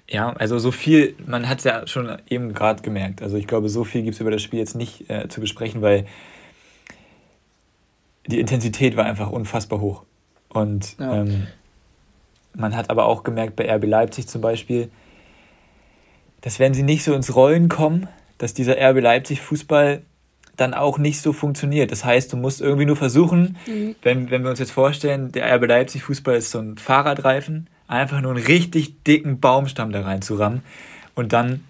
ja, 0.09 0.31
also 0.33 0.57
so 0.57 0.71
viel, 0.71 1.15
man 1.25 1.49
hat 1.49 1.59
es 1.59 1.63
ja 1.65 1.85
schon 1.85 2.17
eben 2.29 2.53
gerade 2.53 2.81
gemerkt. 2.81 3.21
Also 3.21 3.37
ich 3.37 3.45
glaube, 3.45 3.67
so 3.69 3.83
viel 3.83 4.03
gibt 4.03 4.15
es 4.15 4.21
über 4.21 4.31
das 4.31 4.41
Spiel 4.41 4.59
jetzt 4.59 4.75
nicht 4.75 5.09
äh, 5.09 5.27
zu 5.27 5.41
besprechen, 5.41 5.81
weil 5.81 6.05
die 8.27 8.39
Intensität 8.39 8.95
war 8.95 9.05
einfach 9.05 9.29
unfassbar 9.29 9.81
hoch. 9.81 10.03
Und 10.49 10.97
ja. 10.99 11.21
ähm, 11.21 11.47
man 12.53 12.75
hat 12.75 12.89
aber 12.89 13.05
auch 13.05 13.23
gemerkt 13.23 13.55
bei 13.55 13.69
RB 13.69 13.85
Leipzig 13.85 14.27
zum 14.27 14.41
Beispiel, 14.41 14.89
dass 16.41 16.59
wenn 16.59 16.73
sie 16.73 16.83
nicht 16.83 17.03
so 17.03 17.13
ins 17.13 17.35
Rollen 17.35 17.67
kommen, 17.67 18.07
dass 18.37 18.53
dieser 18.53 18.77
RB 18.77 19.01
Leipzig 19.01 19.41
Fußball 19.41 20.03
dann 20.55 20.73
auch 20.73 20.97
nicht 20.97 21.21
so 21.21 21.33
funktioniert. 21.33 21.91
Das 21.91 22.03
heißt, 22.03 22.31
du 22.33 22.37
musst 22.37 22.61
irgendwie 22.61 22.85
nur 22.85 22.95
versuchen, 22.95 23.57
mhm. 23.67 23.95
wenn, 24.01 24.31
wenn 24.31 24.43
wir 24.43 24.49
uns 24.49 24.59
jetzt 24.59 24.71
vorstellen, 24.71 25.31
der 25.31 25.53
RB 25.55 25.67
Leipzig 25.67 26.03
Fußball 26.03 26.37
ist 26.37 26.51
so 26.51 26.59
ein 26.59 26.77
Fahrradreifen, 26.77 27.69
einfach 27.87 28.21
nur 28.21 28.31
einen 28.31 28.45
richtig 28.45 29.03
dicken 29.03 29.39
Baumstamm 29.39 29.91
da 29.91 30.01
reinzurammen 30.01 30.61
und 31.15 31.33
dann. 31.33 31.63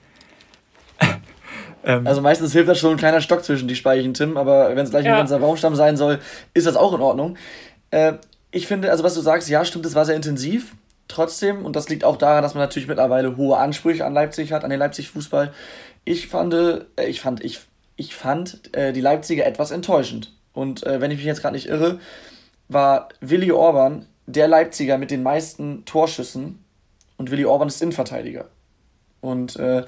ähm, 1.84 2.06
also 2.08 2.22
meistens 2.22 2.54
hilft 2.54 2.70
das 2.70 2.80
schon 2.80 2.92
ein 2.92 2.98
kleiner 2.98 3.22
Stock 3.22 3.44
zwischen 3.44 3.68
die 3.68 3.76
Speichen, 3.76 4.14
Tim, 4.14 4.38
aber 4.38 4.76
wenn 4.76 4.84
es 4.84 4.90
gleich 4.90 5.06
ja. 5.06 5.14
ein 5.14 5.20
ganzer 5.20 5.40
Baumstamm 5.40 5.76
sein 5.76 5.98
soll, 5.98 6.20
ist 6.54 6.68
das 6.68 6.76
auch 6.76 6.94
in 6.94 7.02
Ordnung. 7.02 7.38
Äh, 7.92 8.14
ich 8.52 8.68
finde, 8.68 8.92
also 8.92 9.04
was 9.04 9.14
du 9.14 9.22
sagst, 9.22 9.50
ja, 9.50 9.64
stimmt, 9.66 9.86
es 9.86 9.96
war 9.96 10.06
sehr 10.06 10.16
intensiv. 10.16 10.74
Trotzdem, 11.08 11.66
und 11.66 11.76
das 11.76 11.88
liegt 11.88 12.04
auch 12.04 12.18
daran, 12.18 12.44
dass 12.44 12.54
man 12.54 12.64
natürlich 12.64 12.88
mittlerweile 12.88 13.38
hohe 13.38 13.58
Ansprüche 13.58 14.06
an 14.06 14.14
Leipzig 14.14 14.52
hat, 14.52 14.66
an 14.66 14.70
den 14.70 14.80
Leipzig-Fußball. 14.80 15.54
Ich 16.04 16.28
fand, 16.28 16.54
äh, 16.54 16.86
ich 17.06 17.22
fand, 17.22 17.44
ich 17.44 17.62
ich 17.98 18.16
fand 18.16 18.76
äh, 18.76 18.94
die 18.94 19.02
Leipziger 19.02 19.46
etwas 19.46 19.72
enttäuschend. 19.72 20.32
Und 20.54 20.86
äh, 20.86 21.02
wenn 21.02 21.12
ich 21.12 21.18
mich 21.18 21.26
jetzt 21.26 21.42
gerade 21.42 21.56
nicht 21.56 21.68
irre, 21.68 22.00
war 22.70 23.10
Willi 23.20 23.52
Orban 23.52 24.06
der 24.28 24.48
Leipziger 24.48 24.98
mit 24.98 25.10
den 25.10 25.24
meisten 25.24 25.84
Torschüssen 25.86 26.64
und 27.18 27.32
Willi 27.32 27.46
Orban 27.46 27.68
ist 27.68 27.82
Innenverteidiger. 27.82 28.46
Und 29.22 29.56
äh, 29.56 29.84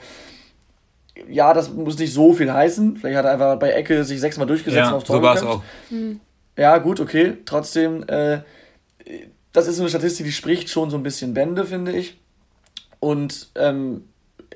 ja, 1.30 1.54
das 1.54 1.71
muss 1.71 1.99
nicht 1.99 2.13
so 2.13 2.34
viel 2.34 2.52
heißen. 2.52 2.97
Vielleicht 2.97 3.17
hat 3.17 3.25
er 3.25 3.32
einfach 3.32 3.60
bei 3.60 3.71
Ecke 3.71 4.04
sich 4.04 4.19
sechsmal 4.19 4.47
durchgesetzt 4.47 4.78
ja, 4.78 4.89
und 4.89 4.95
auf 4.95 5.04
Tor 5.04 5.17
so 5.17 5.21
war 5.21 5.36
es 5.36 5.43
auch. 5.43 5.62
Hm. 5.89 6.19
Ja, 6.58 6.78
gut, 6.80 6.99
okay. 6.99 7.38
Trotzdem, 7.45 8.04
äh, 8.08 8.39
das 9.54 9.67
ist 9.67 9.75
so 9.75 9.84
eine 9.84 9.89
Statistik, 9.89 10.25
die 10.25 10.32
spricht 10.32 10.69
schon 10.69 10.89
so 10.89 10.97
ein 10.97 11.04
bisschen 11.04 11.34
Bände, 11.34 11.65
finde 11.65 11.91
ich. 11.91 12.17
Und 12.99 13.49
ähm, 13.56 14.06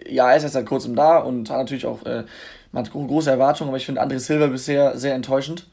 ja, 0.08 0.32
er 0.32 0.38
ist 0.38 0.44
jetzt 0.44 0.54
seit 0.54 0.66
kurzem 0.66 0.96
da 0.96 1.20
und 1.20 1.50
hat 1.50 1.60
natürlich 1.60 1.86
auch 1.86 2.04
äh, 2.06 2.24
man 2.74 2.84
hat 2.84 2.92
große 2.92 3.30
Erwartungen, 3.30 3.70
aber 3.70 3.78
ich 3.78 3.86
finde 3.86 4.02
André 4.02 4.20
Silva 4.20 4.48
bisher 4.48 4.98
sehr 4.98 5.14
enttäuschend. 5.14 5.68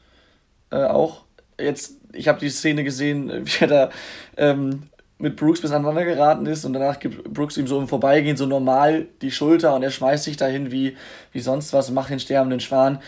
Äh, 0.69 0.83
auch. 0.83 1.23
Jetzt, 1.59 1.95
ich 2.13 2.27
habe 2.27 2.39
die 2.39 2.49
Szene 2.49 2.83
gesehen, 2.83 3.45
wie 3.45 3.61
er 3.61 3.67
da 3.67 3.89
ähm, 4.37 4.83
mit 5.21 5.35
Brooks 5.35 5.61
bis 5.61 5.71
aneinander 5.71 6.03
geraten 6.03 6.45
ist 6.45 6.65
und 6.65 6.73
danach 6.73 6.99
gibt 6.99 7.23
Brooks 7.31 7.57
ihm 7.57 7.67
so 7.67 7.79
im 7.79 7.87
Vorbeigehen 7.87 8.37
so 8.37 8.45
normal 8.45 9.07
die 9.21 9.31
Schulter 9.31 9.75
und 9.75 9.83
er 9.83 9.91
schmeißt 9.91 10.23
sich 10.23 10.35
dahin 10.35 10.71
wie, 10.71 10.97
wie 11.31 11.39
sonst 11.39 11.73
was 11.73 11.89
und 11.89 11.95
macht 11.95 12.09
den 12.09 12.19
sterbenden 12.19 12.59
Schwan. 12.59 12.99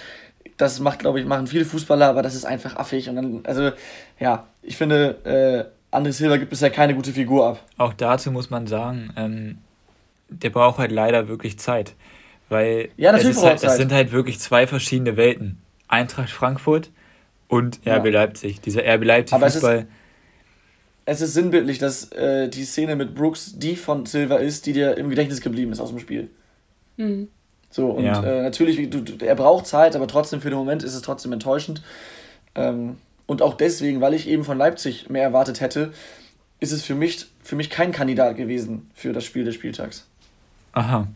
Das 0.57 0.79
macht, 0.79 0.99
glaube 0.99 1.19
ich, 1.19 1.25
machen 1.25 1.47
viele 1.47 1.65
Fußballer, 1.65 2.07
aber 2.07 2.21
das 2.21 2.35
ist 2.35 2.45
einfach 2.45 2.75
affig. 2.75 3.09
Und 3.09 3.15
dann, 3.15 3.41
also, 3.45 3.71
ja, 4.19 4.47
ich 4.61 4.77
finde, 4.77 5.71
äh, 5.91 5.95
André 5.95 6.11
Silva 6.11 6.37
gibt 6.37 6.51
bisher 6.51 6.69
keine 6.69 6.93
gute 6.93 7.11
Figur 7.11 7.47
ab. 7.47 7.63
Auch 7.77 7.93
dazu 7.93 8.31
muss 8.31 8.51
man 8.51 8.67
sagen, 8.67 9.11
ähm, 9.15 9.57
der 10.29 10.51
braucht 10.51 10.77
halt 10.77 10.91
leider 10.91 11.27
wirklich 11.27 11.57
Zeit. 11.57 11.95
Weil 12.49 12.89
ja, 12.97 13.11
natürlich 13.11 13.37
es, 13.37 13.43
halt, 13.43 13.63
es 13.63 13.77
sind 13.77 13.91
halt 13.91 14.11
wirklich 14.11 14.39
zwei 14.39 14.67
verschiedene 14.67 15.17
Welten. 15.17 15.59
Eintracht 15.87 16.29
Frankfurt 16.29 16.91
und 17.53 17.77
RB 17.85 18.05
ja. 18.05 18.11
Leipzig. 18.11 18.61
Dieser 18.61 18.81
RB 18.81 19.03
Leipzig-Fußball. 19.03 19.85
Es, 21.05 21.21
es 21.21 21.29
ist 21.29 21.33
sinnbildlich, 21.35 21.77
dass 21.77 22.11
äh, 22.11 22.49
die 22.49 22.65
Szene 22.65 22.95
mit 22.95 23.13
Brooks 23.13 23.53
die 23.57 23.75
von 23.75 24.05
Silver 24.05 24.39
ist, 24.39 24.65
die 24.65 24.73
dir 24.73 24.97
im 24.97 25.09
Gedächtnis 25.09 25.39
geblieben 25.39 25.71
ist 25.71 25.79
aus 25.79 25.89
dem 25.89 25.99
Spiel. 25.99 26.29
Mhm. 26.97 27.27
So, 27.69 27.89
und 27.91 28.05
ja. 28.05 28.23
äh, 28.23 28.41
natürlich, 28.41 28.89
du, 28.89 29.01
du, 29.01 29.23
er 29.23 29.35
braucht 29.35 29.67
Zeit, 29.67 29.95
aber 29.95 30.07
trotzdem 30.07 30.41
für 30.41 30.49
den 30.49 30.57
Moment 30.57 30.83
ist 30.83 30.95
es 30.95 31.01
trotzdem 31.01 31.31
enttäuschend. 31.31 31.83
Ähm, 32.55 32.97
und 33.25 33.41
auch 33.41 33.53
deswegen, 33.53 34.01
weil 34.01 34.13
ich 34.13 34.27
eben 34.27 34.43
von 34.43 34.57
Leipzig 34.57 35.09
mehr 35.09 35.23
erwartet 35.23 35.61
hätte, 35.61 35.93
ist 36.59 36.71
es 36.71 36.83
für 36.83 36.95
mich, 36.95 37.27
für 37.41 37.55
mich 37.55 37.69
kein 37.69 37.91
Kandidat 37.91 38.35
gewesen 38.35 38.89
für 38.93 39.13
das 39.13 39.25
Spiel 39.25 39.43
des 39.43 39.55
Spieltags. 39.55 40.07
Aha. 40.73 41.07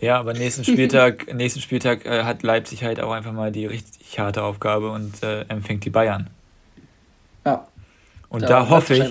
Ja, 0.00 0.18
aber 0.18 0.34
nächsten 0.34 0.64
Spieltag, 0.64 1.32
nächsten 1.34 1.60
Spieltag 1.60 2.04
äh, 2.06 2.24
hat 2.24 2.42
Leipzig 2.42 2.84
halt 2.84 3.00
auch 3.00 3.12
einfach 3.12 3.32
mal 3.32 3.52
die 3.52 3.66
richtig 3.66 4.18
harte 4.18 4.42
Aufgabe 4.42 4.90
und 4.90 5.22
äh, 5.22 5.42
empfängt 5.48 5.84
die 5.84 5.90
Bayern. 5.90 6.30
Ja. 7.44 7.66
Und 8.28 8.42
da, 8.42 8.48
da 8.48 8.68
hoffe 8.68 8.94
ich, 8.94 9.10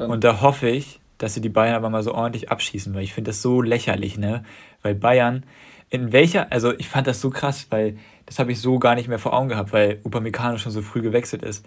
und 0.00 0.24
da 0.24 0.40
hoffe 0.40 0.68
ich, 0.68 1.00
dass 1.18 1.34
sie 1.34 1.40
die 1.40 1.48
Bayern 1.48 1.74
aber 1.74 1.90
mal 1.90 2.02
so 2.02 2.14
ordentlich 2.14 2.50
abschießen, 2.50 2.94
weil 2.94 3.02
ich 3.02 3.12
finde 3.12 3.30
das 3.30 3.42
so 3.42 3.62
lächerlich, 3.62 4.18
ne? 4.18 4.42
Weil 4.82 4.94
Bayern, 4.94 5.44
in 5.90 6.12
welcher, 6.12 6.50
also 6.50 6.72
ich 6.76 6.88
fand 6.88 7.06
das 7.06 7.20
so 7.20 7.30
krass, 7.30 7.66
weil 7.70 7.96
das 8.26 8.38
habe 8.38 8.52
ich 8.52 8.60
so 8.60 8.78
gar 8.78 8.94
nicht 8.94 9.08
mehr 9.08 9.18
vor 9.18 9.34
Augen 9.34 9.48
gehabt, 9.48 9.72
weil 9.72 10.00
Upamecano 10.02 10.58
schon 10.58 10.72
so 10.72 10.82
früh 10.82 11.02
gewechselt 11.02 11.42
ist. 11.42 11.64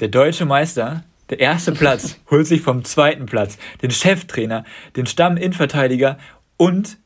Der 0.00 0.08
deutsche 0.08 0.44
Meister, 0.44 1.04
der 1.30 1.40
erste 1.40 1.72
Platz, 1.72 2.16
holt 2.30 2.46
sich 2.46 2.60
vom 2.60 2.84
zweiten 2.84 3.26
Platz 3.26 3.56
den 3.82 3.92
Cheftrainer, 3.92 4.64
den 4.96 5.06
Stamm-Innenverteidiger 5.06 6.18
und 6.56 6.98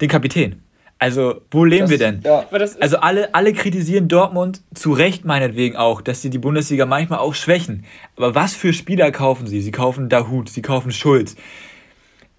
den 0.00 0.08
Kapitän. 0.08 0.62
Also, 0.98 1.40
wo 1.50 1.64
leben 1.64 1.82
das, 1.82 1.90
wir 1.90 1.98
denn? 1.98 2.20
Ja. 2.24 2.46
Also, 2.78 2.98
alle, 2.98 3.34
alle 3.34 3.52
kritisieren 3.52 4.06
Dortmund, 4.06 4.62
zu 4.72 4.92
Recht 4.92 5.24
meinetwegen 5.24 5.76
auch, 5.76 6.00
dass 6.00 6.22
sie 6.22 6.30
die 6.30 6.38
Bundesliga 6.38 6.86
manchmal 6.86 7.18
auch 7.18 7.34
schwächen. 7.34 7.84
Aber 8.16 8.36
was 8.36 8.54
für 8.54 8.72
Spieler 8.72 9.10
kaufen 9.10 9.48
sie? 9.48 9.60
Sie 9.60 9.72
kaufen 9.72 10.08
Dahut, 10.08 10.48
sie 10.48 10.62
kaufen 10.62 10.92
Schulz. 10.92 11.34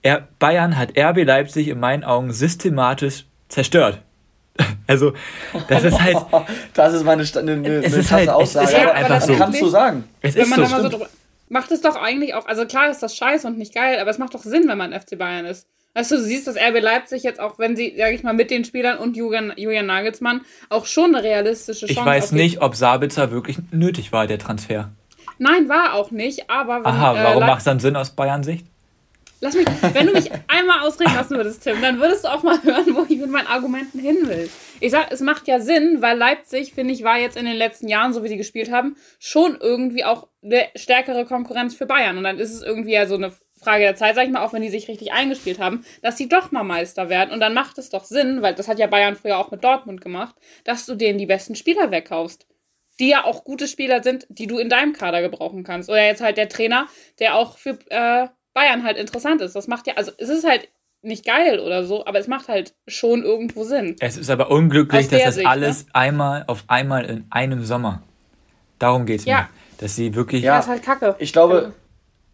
Er, 0.02 0.30
Bayern 0.40 0.78
hat 0.78 0.98
RB 0.98 1.26
Leipzig 1.26 1.68
in 1.68 1.80
meinen 1.80 2.06
Augen 2.06 2.32
systematisch 2.32 3.26
zerstört. 3.50 4.02
Also, 4.86 5.14
das 5.70 5.84
ist 5.86 6.00
halt. 6.00 6.18
das 6.74 6.94
ist 6.94 7.04
meine 7.06 7.24
eine, 7.24 7.52
eine, 7.54 7.70
es 7.84 7.94
ist 7.94 8.12
halt, 8.12 8.30
Aussage. 8.30 8.66
Es 8.66 8.72
ist 8.74 8.80
halt 8.80 8.92
einfach 8.92 9.22
so. 9.22 9.34
Kannst 9.34 9.62
du 9.62 9.68
sagen. 9.68 10.04
Es 10.22 10.36
wenn 10.36 10.44
ist 10.44 10.50
man 10.50 10.82
so, 10.84 10.90
so 10.90 11.06
macht 11.50 11.72
es 11.72 11.82
doch 11.82 11.96
eigentlich 11.96 12.34
auch, 12.34 12.46
also 12.48 12.66
klar 12.66 12.90
ist 12.90 13.02
das 13.02 13.16
scheiße 13.16 13.48
und 13.48 13.58
nicht 13.58 13.74
geil, 13.74 14.00
aber 14.00 14.12
es 14.12 14.18
macht 14.18 14.34
doch 14.34 14.44
Sinn, 14.44 14.68
wenn 14.68 14.78
man 14.78 14.92
FC 14.92 15.18
Bayern 15.18 15.46
ist. 15.46 15.68
Weißt 15.96 16.12
du, 16.12 16.16
du 16.16 16.24
siehst, 16.24 16.48
dass 16.48 16.56
RB 16.56 16.82
Leipzig 16.82 17.22
jetzt 17.22 17.40
auch, 17.40 17.60
wenn 17.60 17.76
sie, 17.76 17.94
sag 17.98 18.14
ich 18.14 18.24
mal, 18.24 18.34
mit 18.34 18.50
den 18.50 18.66
Spielern 18.66 18.98
und 18.98 19.16
Julian, 19.16 19.54
Julian 19.56 19.86
Nagelsmann 19.86 20.42
auch 20.70 20.88
schon 20.88 21.14
eine 21.14 21.24
realistische 21.24 21.86
Chance 21.86 22.00
Ich 22.00 22.06
weiß 22.06 22.32
nicht, 22.32 22.62
ob 22.62 22.76
Sabitzer 22.76 23.32
wirklich 23.32 23.58
nötig 23.72 24.12
war, 24.12 24.26
der 24.26 24.40
Transfer. 24.40 24.90
Nein, 25.38 25.70
war 25.70 25.94
auch 25.94 26.12
nicht, 26.12 26.50
aber. 26.50 26.78
Wenn, 26.78 26.86
Aha, 26.86 27.20
äh, 27.20 27.24
warum 27.24 27.44
äh, 27.44 27.48
macht 27.48 27.60
es 27.60 27.66
dann 27.66 27.80
Sinn 27.80 27.96
aus 27.96 28.12
Bayern 28.12 28.44
Sicht? 28.44 28.66
Lass 29.40 29.56
mich, 29.56 29.68
wenn 29.94 30.08
du 30.08 30.14
mich 30.14 30.32
einmal 30.48 30.88
ausreden 30.88 31.14
lassen 31.16 31.36
würdest, 31.36 31.64
Tim, 31.64 31.82
dann 31.82 32.00
würdest 32.00 32.24
du 32.24 32.30
auch 32.30 32.44
mal 32.44 32.64
hören, 32.64 32.96
wo 32.96 33.06
ich 33.10 33.20
mit 33.20 33.30
meinen 33.30 33.48
Argumenten 33.48 34.00
hin 34.00 34.18
will. 34.24 34.50
Ich 34.80 34.92
sag, 34.92 35.12
es 35.12 35.20
macht 35.20 35.50
ja 35.50 35.60
Sinn, 35.60 35.98
weil 36.00 36.18
Leipzig, 36.18 36.74
finde 36.74 36.94
ich, 36.94 37.04
war 37.04 37.20
jetzt 37.20 37.36
in 37.36 37.46
den 37.46 37.58
letzten 37.58 37.90
Jahren, 37.90 38.14
so 38.14 38.24
wie 38.24 38.30
sie 38.30 38.38
gespielt 38.38 38.72
haben, 38.72 38.96
schon 39.20 39.58
irgendwie 39.60 40.06
auch 40.06 40.30
eine 40.42 40.68
stärkere 40.76 41.26
Konkurrenz 41.26 41.76
für 41.76 41.86
Bayern. 41.86 42.18
Und 42.18 42.24
dann 42.24 42.40
ist 42.40 42.54
es 42.54 42.64
irgendwie 42.64 42.94
ja 42.94 43.06
so 43.06 43.16
eine 43.16 43.34
Frage 43.64 43.84
der 43.84 43.96
Zeit, 43.96 44.16
sag 44.16 44.26
ich 44.26 44.32
mal, 44.32 44.44
auch 44.44 44.54
wenn 44.54 44.62
die 44.62 44.70
sich 44.70 44.88
richtig 44.88 45.12
eingespielt 45.14 45.60
haben, 45.60 45.86
dass 46.02 46.18
sie 46.18 46.30
doch 46.30 46.52
mal 46.52 46.64
Meister 46.64 47.10
werden. 47.10 47.32
Und 47.32 47.40
dann 47.40 47.54
macht 47.54 47.78
es 47.78 47.90
doch 47.90 48.04
Sinn, 48.06 48.42
weil 48.42 48.54
das 48.56 48.68
hat 48.68 48.80
ja 48.80 48.88
Bayern 48.88 49.16
früher 49.16 49.38
auch 49.38 49.52
mit 49.52 49.64
Dortmund 49.64 50.02
gemacht, 50.02 50.36
dass 50.64 50.86
du 50.86 50.96
denen 50.96 51.18
die 51.18 51.26
besten 51.26 51.56
Spieler 51.56 51.92
wegkaufst. 51.92 52.46
Die 53.00 53.10
ja 53.10 53.24
auch 53.24 53.44
gute 53.44 53.68
Spieler 53.68 54.04
sind, 54.04 54.28
die 54.30 54.46
du 54.46 54.60
in 54.60 54.70
deinem 54.70 54.94
Kader 54.94 55.22
gebrauchen 55.22 55.64
kannst. 55.64 55.90
Oder 55.90 56.06
jetzt 56.06 56.22
halt 56.22 56.38
der 56.38 56.50
Trainer, 56.50 56.88
der 57.20 57.36
auch 57.36 57.58
für 57.58 57.80
äh, 57.90 58.28
Bayern 58.54 58.84
halt 58.84 58.98
interessant 58.98 59.42
ist. 59.42 59.56
Das 59.56 59.68
macht 59.68 59.88
ja, 59.88 59.96
also 59.96 60.12
es 60.18 60.30
ist 60.30 60.48
halt 60.48 60.70
nicht 61.02 61.26
geil 61.26 61.60
oder 61.60 61.84
so, 61.84 62.06
aber 62.06 62.20
es 62.20 62.28
macht 62.28 62.48
halt 62.48 62.74
schon 62.88 63.24
irgendwo 63.24 63.64
Sinn. 63.64 63.96
Es 64.00 64.18
ist 64.18 64.30
aber 64.30 64.50
unglücklich, 64.50 65.10
dass 65.10 65.24
das 65.24 65.36
Sicht, 65.36 65.48
alles 65.48 65.86
ne? 65.86 65.96
einmal 65.96 66.44
auf 66.48 66.64
einmal 66.68 67.06
in 67.06 67.26
einem 67.30 67.64
Sommer. 67.66 68.04
Darum 68.80 69.06
geht 69.06 69.20
es 69.20 69.26
ja. 69.26 69.42
mir. 69.42 69.50
Dass 69.80 69.96
sie 69.96 70.16
wirklich. 70.16 70.44
Ja, 70.44 70.56
das 70.56 70.66
ist 70.66 70.72
halt 70.72 70.84
kacke. 70.84 71.16
Ich 71.20 71.34
glaube, 71.34 71.74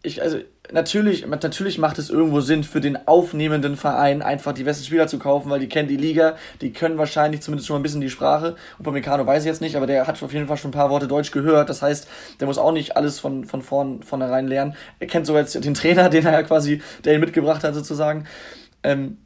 ich, 0.02 0.22
also 0.22 0.38
natürlich, 0.72 1.26
natürlich 1.26 1.78
macht 1.78 1.98
es 1.98 2.10
irgendwo 2.10 2.40
Sinn 2.40 2.64
für 2.64 2.80
den 2.80 3.06
aufnehmenden 3.06 3.76
Verein, 3.76 4.22
einfach 4.22 4.52
die 4.52 4.64
besten 4.64 4.84
Spieler 4.84 5.06
zu 5.06 5.18
kaufen, 5.18 5.50
weil 5.50 5.60
die 5.60 5.68
kennen 5.68 5.88
die 5.88 5.96
Liga, 5.96 6.36
die 6.60 6.72
können 6.72 6.98
wahrscheinlich 6.98 7.42
zumindest 7.42 7.66
schon 7.66 7.74
mal 7.74 7.80
ein 7.80 7.82
bisschen 7.82 8.00
die 8.00 8.10
Sprache. 8.10 8.56
Upamecano 8.78 9.26
weiß 9.26 9.42
ich 9.42 9.48
jetzt 9.48 9.60
nicht, 9.60 9.76
aber 9.76 9.86
der 9.86 10.06
hat 10.06 10.22
auf 10.22 10.32
jeden 10.32 10.46
Fall 10.46 10.56
schon 10.56 10.70
ein 10.70 10.74
paar 10.74 10.90
Worte 10.90 11.08
Deutsch 11.08 11.30
gehört. 11.30 11.68
Das 11.68 11.82
heißt, 11.82 12.08
der 12.40 12.46
muss 12.46 12.58
auch 12.58 12.72
nicht 12.72 12.96
alles 12.96 13.20
von, 13.20 13.44
von 13.44 13.62
vorn, 13.62 14.02
vornherein 14.02 14.46
lernen. 14.48 14.74
Er 14.98 15.06
kennt 15.06 15.26
sogar 15.26 15.42
jetzt 15.42 15.54
den 15.54 15.74
Trainer, 15.74 16.08
den 16.10 16.26
er 16.26 16.32
ja 16.32 16.42
quasi, 16.42 16.82
der 17.04 17.14
ihn 17.14 17.20
mitgebracht 17.20 17.64
hat 17.64 17.74
sozusagen. 17.74 18.26
Ähm, 18.82 19.18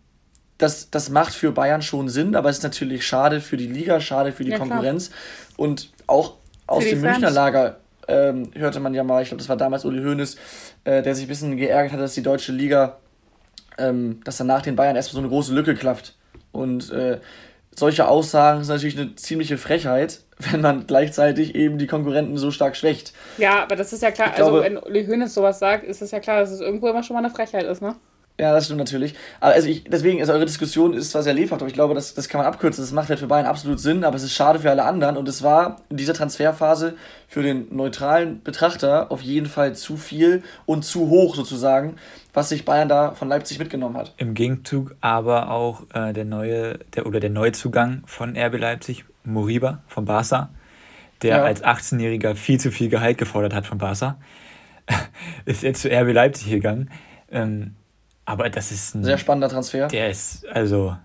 das, 0.59 0.91
das 0.91 1.11
macht 1.11 1.35
für 1.35 1.53
Bayern 1.53 1.83
schon 1.83 2.09
Sinn, 2.09 2.37
aber 2.37 2.49
es 2.49 2.59
ist 2.59 2.63
natürlich 2.63 3.07
schade 3.07 3.41
für 3.41 3.57
die 3.57 3.67
Liga, 3.67 4.01
schade 4.01 4.33
für 4.33 4.45
die 4.45 4.53
ja, 4.53 4.59
Konkurrenz. 4.59 5.11
Klar. 5.11 5.19
Und 5.57 5.91
auch 6.07 6.35
aus 6.67 6.85
dem 6.85 7.01
Münchner 7.01 7.31
Lager 7.31 7.79
ähm, 8.09 8.51
hörte 8.55 8.81
man 8.81 8.95
ja 8.95 9.05
mal, 9.05 9.23
ich 9.23 9.29
glaube, 9.29 9.41
das 9.41 9.49
war 9.49 9.57
damals 9.57 9.85
Uli 9.85 10.03
Hoeneß, 10.03 10.37
äh, 10.85 11.03
der 11.03 11.15
sich 11.15 11.25
ein 11.25 11.29
bisschen 11.29 11.57
geärgert 11.57 11.93
hat, 11.93 12.01
dass 12.01 12.15
die 12.15 12.23
deutsche 12.23 12.53
Liga, 12.53 12.99
ähm, 13.79 14.21
dass 14.25 14.37
dann 14.37 14.47
nach 14.47 14.63
den 14.63 14.77
Bayern 14.77 14.97
erstmal 14.97 15.15
so 15.15 15.21
eine 15.21 15.29
große 15.29 15.55
Lücke 15.55 15.75
klafft. 15.75 16.17
Und 16.53 16.91
äh, 16.91 17.19
solche 17.75 18.09
Aussagen 18.09 18.63
sind 18.65 18.75
natürlich 18.75 18.99
eine 18.99 19.15
ziemliche 19.17 19.59
Frechheit, 19.59 20.21
wenn 20.51 20.61
man 20.61 20.87
gleichzeitig 20.87 21.55
eben 21.55 21.79
die 21.79 21.87
Konkurrenten 21.87 22.37
so 22.37 22.51
stark 22.51 22.77
schwächt. 22.77 23.13
Ja, 23.39 23.63
aber 23.63 23.77
das 23.77 23.93
ist 23.93 24.03
ja 24.03 24.11
klar, 24.11 24.29
ich 24.29 24.39
also 24.39 24.51
glaube, 24.51 24.65
wenn 24.65 24.79
Uli 24.79 25.07
Hoeneß 25.07 25.35
sowas 25.35 25.59
sagt, 25.59 25.85
ist 25.85 26.03
es 26.03 26.11
ja 26.11 26.21
klar, 26.21 26.41
dass 26.41 26.51
es 26.51 26.61
irgendwo 26.61 26.89
immer 26.89 27.03
schon 27.03 27.15
mal 27.15 27.25
eine 27.25 27.35
Frechheit 27.35 27.65
ist, 27.65 27.83
ne? 27.83 27.97
Ja, 28.39 28.53
das 28.53 28.65
stimmt 28.65 28.81
natürlich. 28.81 29.15
Also 29.39 29.69
ich, 29.69 29.85
deswegen, 29.85 30.21
also 30.21 30.33
eure 30.33 30.45
Diskussion 30.45 30.93
ist 30.93 31.13
zwar 31.13 31.23
sehr 31.23 31.35
lebhaft, 31.35 31.63
aber 31.63 31.69
ich 31.69 31.75
glaube, 31.75 31.95
das, 31.95 32.15
das 32.15 32.29
kann 32.29 32.41
man 32.41 32.49
abkürzen. 32.49 32.83
Das 32.83 32.91
macht 32.91 33.09
halt 33.09 33.21
für 33.21 33.29
Bayern 33.29 33.47
absolut 33.47 33.79
Sinn, 33.79 34.03
aber 34.03 34.17
es 34.17 34.25
ist 34.25 34.33
schade 34.33 34.59
für 34.59 34.71
alle 34.71 34.85
anderen. 34.85 35.17
Und 35.17 35.29
es 35.29 35.45
war 35.45 35.77
in 35.89 35.99
dieser 35.99 36.15
Transferphase 36.15 36.97
für 37.29 37.45
den 37.45 37.69
neutralen 37.71 38.43
Betrachter 38.43 39.13
auf 39.13 39.23
jeden 39.23 39.47
Fall 39.47 39.77
zu 39.77 39.97
viel 39.97 40.43
und 40.67 40.85
zu 40.85 41.11
hoch 41.11 41.37
sozusagen, 41.37 41.95
was 42.33 42.49
sich 42.49 42.65
Bayern 42.65 42.89
da 42.89 43.13
von 43.13 43.29
Leipzig 43.29 43.61
mitgenommen 43.61 43.97
hat. 43.97 44.13
Im 44.17 44.35
Gegenzug 44.35 44.97
aber 45.01 45.53
auch 45.53 45.85
äh, 45.95 46.13
der 46.13 46.25
neue, 46.25 46.79
der 46.97 47.07
oder 47.07 47.21
der 47.21 47.31
Neuzugang 47.31 48.03
von 48.07 48.37
RB 48.37 48.59
Leipzig, 48.59 49.05
Moriba 49.23 49.85
von 49.87 50.07
Barca, 50.07 50.51
der 51.23 51.37
ja. 51.37 51.45
als 51.45 51.63
18-Jähriger 51.63 52.35
viel 52.35 52.59
zu 52.59 52.73
viel 52.73 52.89
Gehalt 52.89 53.17
gefordert 53.17 53.55
hat 53.55 53.65
von 53.65 53.79
Barca, 53.79 54.19
ist 55.45 55.63
jetzt 55.63 55.83
zu 55.83 55.89
RB 55.89 56.13
Leipzig 56.13 56.51
gegangen. 56.51 56.91
Ähm, 57.31 57.77
aber 58.27 58.49
das 58.51 58.73
ist 58.73 58.95
ein 58.95 59.05
sehr 59.05 59.19
spannender 59.19 59.49
Transfer. 59.49 59.89
Der 59.89 60.11
ist, 60.11 60.47
also, 60.49 60.97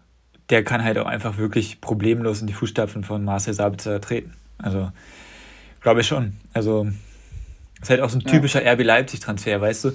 der 0.49 0.63
kann 0.63 0.83
halt 0.83 0.97
auch 0.97 1.05
einfach 1.05 1.37
wirklich 1.37 1.81
problemlos 1.81 2.41
in 2.41 2.47
die 2.47 2.53
Fußstapfen 2.53 3.03
von 3.03 3.23
Marcel 3.23 3.53
Sabitzer 3.53 3.99
treten. 4.01 4.33
Also, 4.57 4.91
glaube 5.81 6.01
ich 6.01 6.07
schon. 6.07 6.33
Also, 6.53 6.87
ist 7.81 7.89
halt 7.89 8.01
auch 8.01 8.09
so 8.09 8.17
ein 8.17 8.23
typischer 8.23 8.63
ja. 8.63 8.73
RB 8.73 8.83
Leipzig-Transfer, 8.83 9.61
weißt 9.61 9.85
du? 9.85 9.91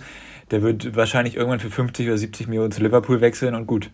Der 0.51 0.63
wird 0.63 0.95
wahrscheinlich 0.95 1.37
irgendwann 1.37 1.61
für 1.61 1.71
50 1.71 2.07
oder 2.07 2.19
70 2.19 2.49
Millionen 2.49 2.71
zu 2.71 2.83
Liverpool 2.83 3.21
wechseln 3.21 3.55
und 3.55 3.67
gut. 3.67 3.91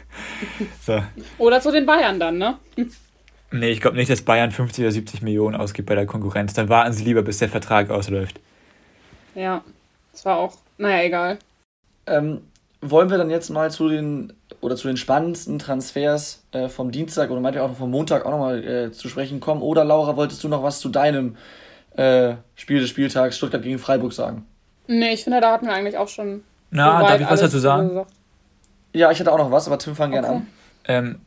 so. 0.80 1.02
Oder 1.38 1.60
zu 1.60 1.70
den 1.70 1.86
Bayern 1.86 2.18
dann, 2.18 2.38
ne? 2.38 2.58
Nee, 3.52 3.70
ich 3.70 3.80
glaube 3.80 3.96
nicht, 3.96 4.10
dass 4.10 4.22
Bayern 4.22 4.50
50 4.50 4.84
oder 4.84 4.92
70 4.92 5.22
Millionen 5.22 5.56
ausgibt 5.56 5.88
bei 5.88 5.94
der 5.94 6.06
Konkurrenz. 6.06 6.52
Dann 6.54 6.68
warten 6.68 6.92
sie 6.92 7.04
lieber, 7.04 7.22
bis 7.22 7.38
der 7.38 7.48
Vertrag 7.48 7.90
ausläuft. 7.90 8.40
Ja, 9.34 9.62
das 10.12 10.24
war 10.24 10.36
auch, 10.36 10.56
naja, 10.78 11.04
egal. 11.04 11.38
Ähm, 12.10 12.42
wollen 12.82 13.10
wir 13.10 13.18
dann 13.18 13.30
jetzt 13.30 13.50
mal 13.50 13.70
zu 13.70 13.88
den 13.88 14.32
oder 14.60 14.76
zu 14.76 14.88
den 14.88 14.96
spannendsten 14.96 15.58
Transfers 15.58 16.42
äh, 16.52 16.68
vom 16.68 16.90
Dienstag 16.90 17.30
oder 17.30 17.40
meint 17.40 17.54
ihr 17.56 17.64
auch 17.64 17.68
noch 17.68 17.76
vom 17.76 17.90
Montag 17.90 18.24
auch 18.24 18.30
nochmal 18.30 18.64
äh, 18.64 18.92
zu 18.92 19.08
sprechen 19.08 19.40
kommen? 19.40 19.62
Oder 19.62 19.84
Laura, 19.84 20.16
wolltest 20.16 20.42
du 20.44 20.48
noch 20.48 20.62
was 20.62 20.80
zu 20.80 20.88
deinem 20.88 21.36
äh, 21.96 22.34
Spiel 22.54 22.80
des 22.80 22.88
Spieltags 22.88 23.36
Stuttgart 23.36 23.62
gegen 23.62 23.78
Freiburg 23.78 24.12
sagen? 24.12 24.46
Nee, 24.86 25.12
ich 25.12 25.24
finde, 25.24 25.40
da 25.40 25.52
hatten 25.52 25.66
wir 25.66 25.74
eigentlich 25.74 25.96
auch 25.96 26.08
schon. 26.08 26.42
Na, 26.70 27.02
darf 27.02 27.20
ich 27.20 27.30
was 27.30 27.40
dazu 27.40 27.58
sagen? 27.58 28.04
Ja, 28.92 29.10
ich 29.10 29.20
hatte 29.20 29.32
auch 29.32 29.38
noch 29.38 29.50
was, 29.50 29.66
aber 29.66 29.78
Tim, 29.78 29.94
fang 29.94 30.10
okay. 30.10 30.20
gerne 30.20 30.36
an. 30.36 30.46
Ähm, 30.86 31.20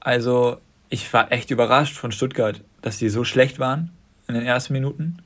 also, 0.00 0.56
ich 0.88 1.12
war 1.12 1.30
echt 1.30 1.50
überrascht 1.50 1.96
von 1.96 2.10
Stuttgart, 2.10 2.60
dass 2.82 2.98
die 2.98 3.08
so 3.08 3.24
schlecht 3.24 3.58
waren 3.58 3.92
in 4.26 4.34
den 4.34 4.44
ersten 4.44 4.72
Minuten. 4.72 5.18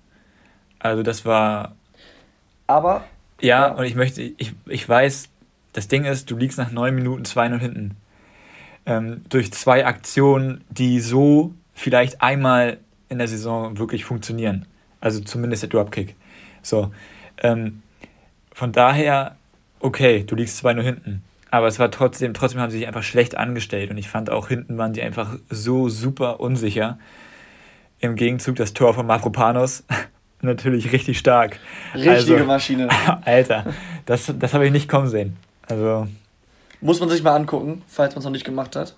Also, 0.79 1.03
das 1.03 1.25
war. 1.25 1.77
Aber 2.67 3.05
ja, 3.45 3.69
und 3.69 3.85
ich 3.85 3.95
möchte, 3.95 4.23
ich, 4.23 4.55
ich 4.67 4.89
weiß, 4.89 5.29
das 5.75 5.89
Ding 5.89 6.05
ist, 6.05 6.31
du 6.31 6.37
liegst 6.37 6.57
nach 6.57 6.71
neun 6.71 6.95
Minuten 6.95 7.25
2-0 7.25 7.59
hinten. 7.59 7.97
Ähm, 8.87 9.23
durch 9.29 9.53
zwei 9.53 9.85
Aktionen, 9.87 10.65
die 10.71 11.01
so 11.01 11.53
vielleicht 11.75 12.23
einmal 12.23 12.79
in 13.09 13.19
der 13.19 13.29
Saison 13.29 13.79
wirklich 13.79 14.05
funktionieren. 14.05 14.67
Also 15.01 15.21
zumindest 15.21 15.63
der 15.63 15.71
Dropkick. 15.71 16.17
So. 16.63 16.91
Ähm, 17.43 17.83
von 18.55 18.73
daher, 18.73 19.37
okay, 19.81 20.25
du 20.25 20.37
liegst 20.37 20.65
2-0 20.65 20.81
hinten. 20.81 21.23
Aber 21.51 21.67
es 21.67 21.79
war 21.79 21.91
trotzdem, 21.91 22.33
trotzdem 22.33 22.61
haben 22.61 22.71
sie 22.71 22.79
sich 22.79 22.87
einfach 22.87 23.03
schlecht 23.03 23.37
angestellt. 23.37 23.91
Und 23.91 23.99
ich 23.99 24.09
fand 24.09 24.31
auch 24.31 24.49
hinten 24.49 24.79
waren 24.79 24.95
die 24.95 25.03
einfach 25.03 25.37
so 25.51 25.89
super 25.91 26.41
unsicher. 26.41 26.99
Im 28.01 28.17
Gegenzug 28.17 28.57
das 28.57 28.73
Tor 28.73 28.95
von 28.95 29.07
Mafropanos 29.07 29.85
natürlich 30.45 30.93
richtig 30.93 31.19
stark. 31.19 31.59
Richtige 31.95 32.35
also, 32.35 32.45
Maschine. 32.45 32.89
Alter, 33.25 33.65
das, 34.07 34.33
das 34.39 34.55
habe 34.55 34.67
ich 34.67 34.73
nicht 34.73 34.89
kommen 34.89 35.09
sehen. 35.09 35.37
Also. 35.67 36.07
Muss 36.81 37.01
man 37.01 37.09
sich 37.09 37.23
mal 37.23 37.35
angucken, 37.35 37.83
falls 37.89 38.15
man 38.15 38.21
es 38.21 38.25
noch 38.25 38.33
nicht 38.33 38.45
gemacht 38.45 38.77
hat. 38.77 38.95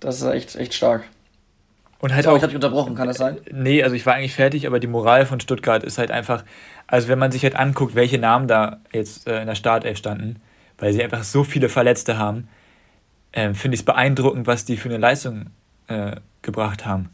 Das 0.00 0.20
ist 0.20 0.26
echt, 0.26 0.56
echt 0.56 0.74
stark. 0.74 1.04
Und 1.98 2.14
halt 2.14 2.24
Sorry, 2.24 2.34
auch, 2.34 2.36
ich 2.38 2.42
habe 2.42 2.50
dich 2.50 2.56
unterbrochen, 2.56 2.94
kann 2.94 3.08
das 3.08 3.16
sein? 3.16 3.38
Nee, 3.50 3.82
also 3.82 3.96
ich 3.96 4.04
war 4.04 4.14
eigentlich 4.14 4.34
fertig, 4.34 4.66
aber 4.66 4.80
die 4.80 4.86
Moral 4.86 5.24
von 5.26 5.40
Stuttgart 5.40 5.82
ist 5.82 5.98
halt 5.98 6.10
einfach, 6.10 6.44
also 6.86 7.08
wenn 7.08 7.18
man 7.18 7.32
sich 7.32 7.42
halt 7.42 7.56
anguckt, 7.56 7.94
welche 7.94 8.18
Namen 8.18 8.48
da 8.48 8.80
jetzt 8.92 9.26
äh, 9.26 9.40
in 9.40 9.46
der 9.46 9.54
Startelf 9.54 9.96
standen, 9.96 10.36
weil 10.78 10.92
sie 10.92 11.02
einfach 11.02 11.24
so 11.24 11.42
viele 11.42 11.68
Verletzte 11.68 12.18
haben, 12.18 12.48
äh, 13.32 13.54
finde 13.54 13.74
ich 13.74 13.80
es 13.80 13.84
beeindruckend, 13.84 14.46
was 14.46 14.66
die 14.66 14.76
für 14.76 14.90
eine 14.90 14.98
Leistung 14.98 15.46
äh, 15.88 16.16
gebracht 16.42 16.84
haben. 16.84 17.08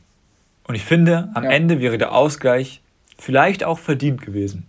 Und 0.64 0.74
ich 0.74 0.84
finde, 0.84 1.28
am 1.34 1.44
Ja. 1.44 1.50
Ende 1.50 1.80
wäre 1.80 1.98
der 1.98 2.12
Ausgleich 2.12 2.81
vielleicht 3.22 3.62
auch 3.62 3.78
verdient 3.78 4.20
gewesen. 4.20 4.66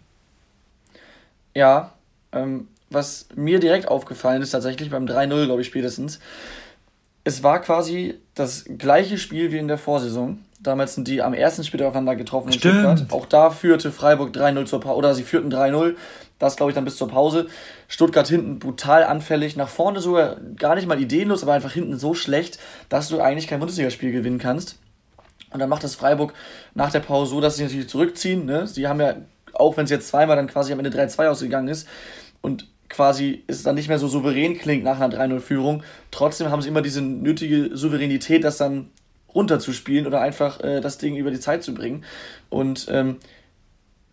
Ja, 1.55 1.93
ähm, 2.31 2.67
was 2.89 3.27
mir 3.35 3.59
direkt 3.59 3.87
aufgefallen 3.87 4.43
ist, 4.43 4.51
tatsächlich 4.51 4.91
beim 4.91 5.05
3-0, 5.05 5.45
glaube 5.45 5.61
ich, 5.61 5.67
spätestens, 5.67 6.19
es 7.23 7.41
war 7.41 7.61
quasi 7.61 8.19
das 8.35 8.65
gleiche 8.77 9.17
Spiel 9.17 9.51
wie 9.51 9.57
in 9.57 9.67
der 9.67 9.77
Vorsaison. 9.79 10.39
Damals 10.59 10.93
sind 10.95 11.07
die 11.07 11.21
am 11.21 11.33
ersten 11.33 11.63
Spiel 11.63 11.81
aufeinander 11.83 12.15
getroffen 12.15 12.49
in 12.49 12.53
Stimmt. 12.53 12.99
Stuttgart. 12.99 13.11
Auch 13.11 13.25
da 13.25 13.49
führte 13.49 13.91
Freiburg 13.91 14.35
3-0 14.35 14.65
zur 14.65 14.81
Pause, 14.81 14.97
oder 14.97 15.15
sie 15.15 15.23
führten 15.23 15.51
3-0. 15.51 15.95
Das, 16.37 16.55
glaube 16.55 16.71
ich, 16.71 16.75
dann 16.75 16.85
bis 16.85 16.97
zur 16.97 17.07
Pause. 17.07 17.47
Stuttgart 17.87 18.27
hinten 18.27 18.59
brutal 18.59 19.03
anfällig, 19.03 19.55
nach 19.55 19.69
vorne 19.69 19.99
sogar 19.99 20.37
gar 20.57 20.75
nicht 20.75 20.87
mal 20.87 21.01
ideenlos, 21.01 21.41
aber 21.41 21.53
einfach 21.53 21.71
hinten 21.71 21.97
so 21.97 22.13
schlecht, 22.13 22.59
dass 22.89 23.09
du 23.09 23.19
eigentlich 23.19 23.47
kein 23.47 23.59
Bundesligaspiel 23.59 24.11
gewinnen 24.11 24.39
kannst. 24.39 24.77
Und 25.53 25.59
dann 25.59 25.69
macht 25.69 25.83
das 25.83 25.95
Freiburg 25.95 26.33
nach 26.73 26.91
der 26.91 26.99
Pause 26.99 27.31
so, 27.31 27.41
dass 27.41 27.55
sie 27.55 27.63
natürlich 27.63 27.87
zurückziehen. 27.87 28.45
Ne? 28.45 28.67
Sie 28.67 28.87
haben 28.87 28.99
ja, 28.99 29.15
auch 29.53 29.77
wenn 29.77 29.85
es 29.85 29.91
jetzt 29.91 30.07
zweimal 30.07 30.35
dann 30.35 30.47
quasi 30.47 30.73
am 30.73 30.79
Ende 30.79 30.89
3-2 30.89 31.27
ausgegangen 31.27 31.67
ist 31.67 31.87
und 32.41 32.67
quasi 32.89 33.43
es 33.47 33.63
dann 33.63 33.75
nicht 33.75 33.87
mehr 33.87 33.99
so 33.99 34.07
souverän 34.07 34.57
klingt 34.57 34.83
nach 34.83 34.99
einer 34.99 35.15
3-0-Führung, 35.15 35.83
trotzdem 36.11 36.49
haben 36.49 36.61
sie 36.61 36.69
immer 36.69 36.81
diese 36.81 37.01
nötige 37.01 37.75
Souveränität, 37.75 38.43
das 38.43 38.57
dann 38.57 38.89
runterzuspielen 39.33 40.05
oder 40.05 40.21
einfach 40.21 40.61
äh, 40.61 40.81
das 40.81 40.97
Ding 40.97 41.15
über 41.15 41.31
die 41.31 41.39
Zeit 41.39 41.63
zu 41.63 41.73
bringen. 41.73 42.03
Und 42.49 42.87
ähm, 42.89 43.17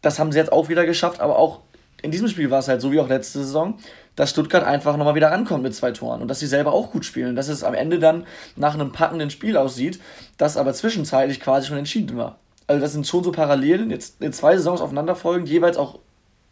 das 0.02 0.18
haben 0.18 0.32
sie 0.32 0.38
jetzt 0.38 0.52
auch 0.52 0.68
wieder 0.68 0.86
geschafft, 0.86 1.20
aber 1.20 1.38
auch 1.38 1.60
in 2.02 2.10
diesem 2.10 2.28
Spiel 2.28 2.50
war 2.50 2.60
es 2.60 2.68
halt 2.68 2.80
so 2.80 2.92
wie 2.92 3.00
auch 3.00 3.08
letzte 3.08 3.40
Saison, 3.40 3.78
dass 4.16 4.30
Stuttgart 4.30 4.64
einfach 4.64 4.96
nochmal 4.96 5.14
wieder 5.14 5.30
rankommt 5.30 5.62
mit 5.62 5.74
zwei 5.74 5.92
Toren 5.92 6.22
und 6.22 6.28
dass 6.28 6.40
sie 6.40 6.46
selber 6.46 6.72
auch 6.72 6.90
gut 6.90 7.04
spielen. 7.04 7.36
Dass 7.36 7.48
es 7.48 7.64
am 7.64 7.74
Ende 7.74 7.98
dann 7.98 8.26
nach 8.56 8.74
einem 8.74 8.92
packenden 8.92 9.30
Spiel 9.30 9.56
aussieht, 9.56 10.00
das 10.36 10.56
aber 10.56 10.74
zwischenzeitlich 10.74 11.40
quasi 11.40 11.68
schon 11.68 11.78
entschieden 11.78 12.16
war. 12.16 12.38
Also 12.66 12.80
das 12.80 12.92
sind 12.92 13.06
schon 13.06 13.24
so 13.24 13.32
Parallelen, 13.32 13.90
jetzt 13.90 14.22
in 14.22 14.32
zwei 14.32 14.56
Saisons 14.56 14.80
aufeinanderfolgend, 14.80 15.48
jeweils 15.48 15.76
auch 15.76 15.98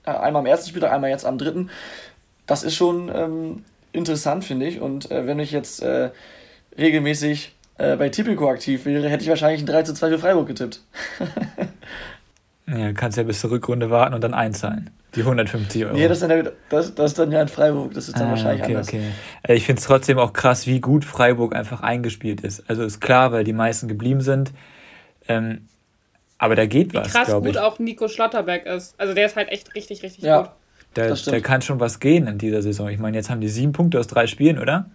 äh, 0.05 0.11
einmal 0.11 0.41
am 0.41 0.47
ersten 0.47 0.69
Spieltag, 0.69 0.93
einmal 0.93 1.11
jetzt 1.11 1.25
am 1.25 1.39
dritten. 1.39 1.71
Das 2.47 2.63
ist 2.63 2.75
schon 2.75 3.11
ähm, 3.15 3.65
interessant, 3.93 4.45
finde 4.45 4.67
ich. 4.67 4.81
Und 4.81 5.11
äh, 5.11 5.27
wenn 5.27 5.39
ich 5.39 5.53
jetzt 5.53 5.83
äh, 5.83 6.11
regelmäßig 6.77 7.55
äh, 7.79 7.97
bei 7.97 8.09
Tipico 8.09 8.49
aktiv 8.49 8.85
wäre, 8.85 9.09
hätte 9.09 9.23
ich 9.23 9.29
wahrscheinlich 9.29 9.63
ein 9.63 9.67
3 9.67 9.83
zu 9.83 9.95
2 9.95 10.09
für 10.11 10.19
Freiburg 10.19 10.49
getippt. 10.49 10.81
Ja, 12.71 12.93
kannst 12.93 13.17
ja 13.17 13.23
bis 13.25 13.41
zur 13.41 13.51
Rückrunde 13.51 13.91
warten 13.91 14.15
und 14.15 14.23
dann 14.23 14.35
einzahlen. 14.35 14.91
Die 15.15 15.21
150 15.21 15.87
Euro. 15.87 15.95
Nee, 15.95 16.07
das 16.07 16.21
ist, 16.21 16.29
dann, 16.29 16.51
das, 16.69 16.95
das 16.95 17.13
ist 17.13 17.19
dann 17.19 17.33
ja 17.33 17.41
in 17.41 17.49
Freiburg, 17.49 17.95
das 17.95 18.09
ist 18.09 18.19
dann 18.19 18.27
Ah, 18.27 18.31
wahrscheinlich 18.31 18.63
okay, 18.63 18.73
anders. 18.75 18.89
okay. 18.89 19.03
Äh, 19.43 19.55
Ich 19.55 19.65
finde 19.65 19.81
es 19.81 19.87
trotzdem 19.87 20.19
auch 20.19 20.35
krass, 20.35 20.67
wie 20.67 20.81
gut 20.81 21.05
Freiburg 21.07 21.55
einfach 21.57 21.81
eingespielt 21.81 22.43
ist. 22.43 22.69
Also 22.69 22.83
ist 22.83 23.01
klar, 23.01 23.33
weil 23.33 23.45
die 23.45 23.55
meisten 23.55 23.89
geblieben 23.89 24.21
sind. 24.21 24.53
Ähm, 25.29 25.63
aber 26.37 26.57
da 26.57 26.67
geht 26.67 26.93
was, 26.95 27.11
Krass 27.13 27.33
gut 27.33 27.47
ich. 27.47 27.59
auch 27.59 27.79
Nico 27.79 28.07
Schlotterbeck 28.09 28.67
ist. 28.67 28.95
Also 29.01 29.15
der 29.15 29.27
ist 29.27 29.37
halt 29.37 29.51
echt 29.51 29.75
richtig, 29.75 30.03
richtig 30.03 30.25
Ja. 30.25 30.43
gut. 30.43 30.51
Da, 30.95 31.09
das 31.09 31.21
stimmt. 31.23 31.37
da 31.37 31.41
kann 31.41 31.63
schon 31.63 31.81
was 31.81 32.01
gehen 32.01 32.27
in 32.27 32.39
dieser 32.39 32.63
Saison. 32.63 32.89
Ich 32.89 32.99
meine, 32.99 33.17
jetzt 33.17 33.31
haben 33.31 33.41
die 33.41 33.49
sieben 33.49 33.73
Punkte 33.73 33.99
aus 33.99 34.07
drei 34.07 34.27
Spielen, 34.27 34.59
oder? 34.59 34.91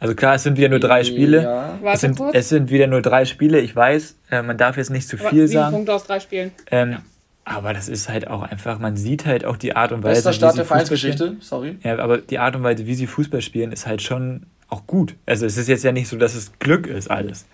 Also 0.00 0.14
klar, 0.14 0.34
es 0.36 0.44
sind 0.44 0.56
wieder 0.56 0.68
nur 0.68 0.78
drei 0.80 1.02
Spiele. 1.04 1.42
Ja. 1.42 1.74
Es 1.76 1.82
Warte 1.82 1.98
sind, 2.00 2.20
es 2.34 2.48
sind 2.48 2.70
wieder 2.70 2.86
nur 2.86 3.02
drei 3.02 3.24
Spiele. 3.24 3.58
Ich 3.60 3.74
weiß, 3.74 4.16
äh, 4.30 4.42
man 4.42 4.56
darf 4.56 4.76
jetzt 4.76 4.90
nicht 4.90 5.08
zu 5.08 5.18
Aber 5.18 5.30
viel 5.30 5.48
sieben 5.48 5.60
sagen. 5.60 5.74
Punkte 5.74 5.94
aus 5.94 6.04
drei 6.04 6.20
Spielen. 6.20 6.52
Ähm, 6.70 6.92
Ja. 6.92 7.02
Aber 7.44 7.72
das 7.72 7.88
ist 7.88 8.10
halt 8.10 8.28
auch 8.28 8.42
einfach, 8.42 8.78
man 8.78 8.98
sieht 8.98 9.24
halt 9.24 9.46
auch 9.46 9.56
die 9.56 9.74
Art 9.74 9.90
und 9.92 10.02
Weise, 10.02 10.16
Bester 10.16 10.30
wie 10.32 10.34
Start 10.34 10.52
sie 10.52 10.56
der 10.58 10.64
Fußball 10.66 10.76
Vereinsgeschichte, 10.86 11.24
spielen. 11.24 11.40
sorry. 11.40 11.76
Ja, 11.82 11.98
aber 11.98 12.18
die 12.18 12.38
Art 12.38 12.54
und 12.54 12.62
Weise, 12.62 12.86
wie 12.86 12.94
sie 12.94 13.06
Fußball 13.06 13.40
spielen, 13.40 13.72
ist 13.72 13.86
halt 13.86 14.02
schon 14.02 14.42
auch 14.68 14.86
gut. 14.86 15.14
Also 15.24 15.46
es 15.46 15.56
ist 15.56 15.66
jetzt 15.66 15.82
ja 15.82 15.90
nicht 15.92 16.08
so, 16.08 16.16
dass 16.18 16.34
es 16.34 16.52
Glück 16.58 16.86
ist 16.86 17.10
alles, 17.10 17.46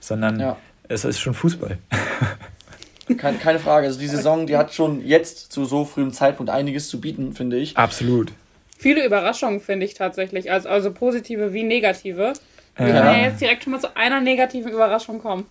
sondern 0.00 0.40
Ja. 0.40 0.56
es 0.88 1.04
ist 1.04 1.20
schon 1.20 1.34
Fußball. 1.34 1.78
Keine, 3.16 3.38
keine 3.38 3.58
Frage. 3.58 3.86
Also 3.86 3.98
die 3.98 4.06
Saison, 4.06 4.46
die 4.46 4.56
hat 4.56 4.74
schon 4.74 5.06
jetzt 5.06 5.50
zu 5.50 5.64
so 5.64 5.86
frühem 5.86 6.12
Zeitpunkt 6.12 6.50
einiges 6.50 6.88
zu 6.88 7.00
bieten, 7.00 7.32
finde 7.32 7.56
ich. 7.56 7.74
Absolut. 7.76 8.32
Viele 8.78 9.04
Überraschungen 9.04 9.60
finde 9.60 9.84
ich 9.86 9.94
tatsächlich. 9.94 10.50
Also, 10.50 10.68
also 10.68 10.92
positive 10.92 11.52
wie 11.52 11.64
negative. 11.64 12.32
Wir 12.76 12.86
Ja. 12.88 12.92
können 13.02 13.20
ja 13.20 13.26
jetzt 13.28 13.40
direkt 13.40 13.64
schon 13.64 13.72
mal 13.72 13.80
zu 13.80 13.94
einer 13.96 14.20
negativen 14.20 14.70
Überraschung 14.72 15.20
kommen. 15.20 15.46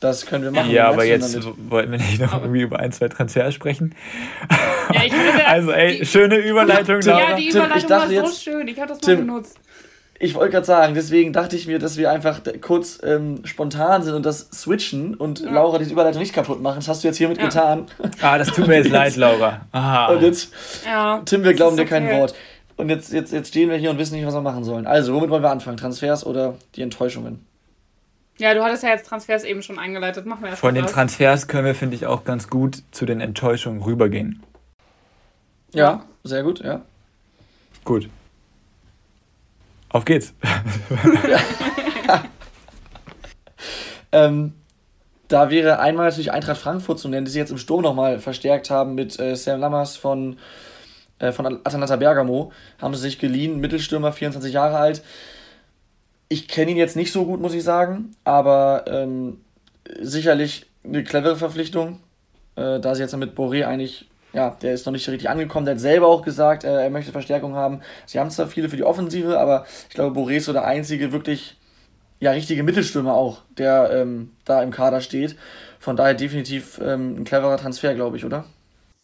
Das 0.00 0.24
können 0.26 0.44
wir 0.44 0.50
machen. 0.52 0.70
Ja, 0.70 0.88
aber 0.88 1.04
jetzt 1.04 1.34
damit? 1.34 1.70
wollten 1.70 1.90
wir 1.90 1.98
nicht 1.98 2.20
noch 2.20 2.32
Aber- 2.32 2.44
irgendwie 2.44 2.62
über 2.62 2.78
ein, 2.78 2.92
zwei 2.92 3.08
Transfers 3.08 3.52
sprechen. 3.52 3.94
Ja, 4.94 5.02
ich 5.04 5.12
finde, 5.12 5.44
Also 5.46 5.72
ey, 5.72 5.98
die, 5.98 6.06
schöne 6.06 6.36
Überleitung, 6.36 7.00
Tim, 7.00 7.10
Laura. 7.10 7.30
ja, 7.30 7.36
die 7.36 7.48
Tim, 7.48 7.48
ich 7.48 7.54
Überleitung 7.56 7.90
war 7.90 7.98
dachte 7.98 8.08
so 8.08 8.14
jetzt- 8.14 8.42
schön. 8.44 8.68
Ich 8.68 8.78
habe 8.78 8.88
das 8.88 9.00
mal 9.02 9.06
Tim, 9.06 9.26
genutzt. 9.26 9.58
Ich 10.20 10.34
wollte 10.34 10.50
gerade 10.50 10.66
sagen, 10.66 10.94
deswegen 10.94 11.32
dachte 11.32 11.54
ich 11.54 11.68
mir, 11.68 11.78
dass 11.78 11.96
wir 11.96 12.10
einfach 12.10 12.40
kurz 12.60 12.98
ähm, 13.04 13.40
spontan 13.44 14.02
sind 14.02 14.14
und 14.14 14.26
das 14.26 14.48
switchen 14.52 15.14
und 15.14 15.38
Laura 15.40 15.78
diese 15.78 15.92
Überleitung 15.92 16.20
nicht 16.20 16.32
kaputt 16.34 16.60
machen. 16.60 16.76
Das 16.76 16.88
hast 16.88 17.04
du 17.04 17.08
jetzt 17.08 17.18
hiermit 17.18 17.38
Ja. 17.38 17.44
getan. 17.44 17.86
Ah, 18.20 18.36
das 18.36 18.48
tut 18.48 18.66
mir 18.66 18.78
jetzt 18.78 18.90
leid, 18.90 19.14
Laura. 19.16 19.60
Aha. 19.70 20.06
Und 20.06 20.22
jetzt, 20.22 20.52
Ja. 20.84 21.22
Tim, 21.24 21.44
wir 21.44 21.54
glauben 21.54 21.76
dir 21.76 21.84
ist 21.84 21.88
kein 21.88 22.06
okay. 22.06 22.18
Wort. 22.20 22.34
Und 22.76 22.88
jetzt, 22.88 23.12
jetzt, 23.12 23.32
jetzt 23.32 23.48
stehen 23.48 23.70
wir 23.70 23.76
hier 23.76 23.90
und 23.90 23.98
wissen 23.98 24.14
nicht, 24.16 24.26
was 24.26 24.34
wir 24.34 24.40
machen 24.40 24.64
sollen. 24.64 24.86
Also, 24.88 25.14
womit 25.14 25.30
wollen 25.30 25.42
wir 25.42 25.50
anfangen? 25.50 25.76
Transfers 25.76 26.26
oder 26.26 26.54
die 26.74 26.82
Enttäuschungen? 26.82 27.44
Ja, 28.38 28.54
du 28.54 28.62
hattest 28.62 28.82
ja 28.84 28.90
jetzt 28.90 29.06
Transfers 29.08 29.42
eben 29.44 29.62
schon 29.62 29.78
eingeleitet. 29.78 30.26
Machen 30.26 30.42
wir 30.42 30.50
erst 30.50 30.60
Von 30.60 30.74
den 30.74 30.84
das. 30.84 30.92
Transfers 30.92 31.48
können 31.48 31.64
wir, 31.66 31.74
finde 31.74 31.96
ich, 31.96 32.06
auch 32.06 32.24
ganz 32.24 32.48
gut 32.48 32.82
zu 32.92 33.04
den 33.06 33.20
Enttäuschungen 33.20 33.82
rübergehen. 33.82 34.42
Ja, 35.72 36.04
sehr 36.24 36.42
gut, 36.42 36.60
ja. 36.60 36.82
Gut. 37.84 38.08
Auf 39.90 40.04
geht's. 40.04 40.34
Ähm, 44.12 44.54
da 45.28 45.50
wäre 45.50 45.78
einmal 45.80 46.06
natürlich 46.06 46.32
Eintracht 46.32 46.60
Frankfurt 46.60 46.98
zu 46.98 47.08
nennen, 47.08 47.26
die 47.26 47.30
sich 47.30 47.38
jetzt 47.38 47.50
im 47.50 47.58
Sturm 47.58 47.82
nochmal 47.82 48.18
verstärkt 48.18 48.70
haben 48.70 48.94
mit 48.94 49.18
äh, 49.20 49.36
Sam 49.36 49.60
Lammers 49.60 49.96
von, 49.96 50.38
äh, 51.18 51.32
von 51.32 51.46
Atalanta 51.64 51.96
Bergamo. 51.96 52.52
Haben 52.80 52.94
sie 52.94 53.02
sich 53.02 53.18
geliehen, 53.18 53.60
Mittelstürmer, 53.60 54.12
24 54.12 54.52
Jahre 54.52 54.78
alt. 54.78 55.02
Ich 56.30 56.48
kenne 56.48 56.70
ihn 56.70 56.76
jetzt 56.76 56.96
nicht 56.96 57.12
so 57.12 57.24
gut, 57.24 57.40
muss 57.40 57.54
ich 57.54 57.62
sagen, 57.62 58.12
aber 58.24 58.84
ähm, 58.86 59.40
sicherlich 60.00 60.66
eine 60.84 61.04
clevere 61.04 61.36
Verpflichtung, 61.36 62.00
äh, 62.56 62.80
da 62.80 62.94
sie 62.94 63.02
jetzt 63.02 63.16
mit 63.16 63.36
Boré 63.36 63.64
eigentlich, 63.66 64.08
ja, 64.32 64.56
der 64.62 64.74
ist 64.74 64.86
noch 64.86 64.92
nicht 64.92 65.08
richtig 65.08 65.30
angekommen, 65.30 65.66
der 65.66 65.74
hat 65.74 65.80
selber 65.80 66.06
auch 66.08 66.22
gesagt, 66.22 66.64
äh, 66.64 66.82
er 66.82 66.90
möchte 66.90 67.12
Verstärkung 67.12 67.54
haben. 67.54 67.80
Sie 68.06 68.18
haben 68.18 68.30
zwar 68.30 68.46
viele 68.46 68.68
für 68.68 68.76
die 68.76 68.84
Offensive, 68.84 69.38
aber 69.38 69.66
ich 69.88 69.94
glaube, 69.94 70.18
Boré 70.18 70.36
ist 70.36 70.44
so 70.44 70.52
der 70.52 70.64
einzige 70.64 71.12
wirklich 71.12 71.56
ja, 72.20 72.32
richtige 72.32 72.62
Mittelstürmer 72.62 73.14
auch, 73.14 73.42
der 73.56 73.90
ähm, 73.92 74.32
da 74.44 74.62
im 74.62 74.70
Kader 74.70 75.00
steht. 75.00 75.36
Von 75.78 75.96
daher 75.96 76.14
definitiv 76.14 76.80
ähm, 76.82 77.20
ein 77.20 77.24
cleverer 77.24 77.56
Transfer, 77.56 77.94
glaube 77.94 78.16
ich, 78.16 78.24
oder? 78.24 78.44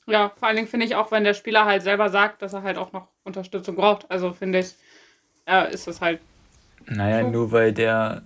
Ja, 0.07 0.33
vor 0.37 0.49
allen 0.49 0.57
Dingen 0.57 0.69
finde 0.69 0.87
ich 0.87 0.97
auch, 0.97 1.11
wenn 1.13 1.25
der 1.25 1.35
Spieler 1.35 1.65
halt 1.65 1.83
selber 1.83 2.11
sagt, 2.11 2.43
dass 2.43 2.53
er 2.53 2.63
halt 2.63 2.77
auch 2.77 2.93
noch 2.93 3.09
Unterstützung 3.23 3.77
braucht. 3.77 4.11
Also 4.11 4.33
finde 4.33 4.59
ich, 4.59 4.75
äh, 5.47 5.73
ist 5.73 5.87
das 5.87 6.01
halt. 6.01 6.21
Naja, 6.87 7.23
nur 7.23 7.53
weil 7.53 7.73
der 7.73 8.23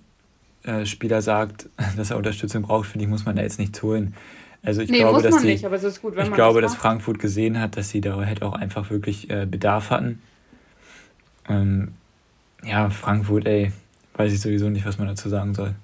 äh, 0.63 0.85
Spieler 0.85 1.21
sagt, 1.21 1.69
dass 1.97 2.11
er 2.11 2.17
Unterstützung 2.17 2.63
braucht, 2.63 2.87
finde 2.87 3.05
ich, 3.05 3.09
muss 3.09 3.25
man 3.25 3.35
da 3.35 3.43
jetzt 3.43 3.59
nichts 3.59 3.81
holen. 3.81 4.15
Also 4.61 4.81
ich 4.81 4.89
nee, 4.89 4.99
glaube, 4.99 5.13
muss 5.13 5.23
dass 5.23 5.41
die, 5.41 5.47
nicht, 5.47 5.65
aber 5.65 5.75
es 5.75 5.83
ist 5.83 6.01
gut, 6.01 6.15
wenn 6.15 6.23
ich 6.23 6.29
man 6.29 6.37
glaube, 6.37 6.61
das 6.61 6.73
dass. 6.73 6.81
Frankfurt 6.81 7.19
gesehen 7.19 7.59
hat, 7.59 7.77
dass 7.77 7.89
sie 7.89 8.01
da 8.01 8.17
halt 8.17 8.41
auch 8.41 8.53
einfach 8.53 8.89
wirklich 8.89 9.29
äh, 9.29 9.45
Bedarf 9.45 9.89
hatten. 9.89 10.21
Ähm, 11.47 11.93
ja, 12.63 12.89
Frankfurt, 12.89 13.45
ey, 13.45 13.71
weiß 14.15 14.33
ich 14.33 14.41
sowieso 14.41 14.69
nicht, 14.69 14.85
was 14.85 14.97
man 14.97 15.07
dazu 15.07 15.29
sagen 15.29 15.53
soll. 15.53 15.75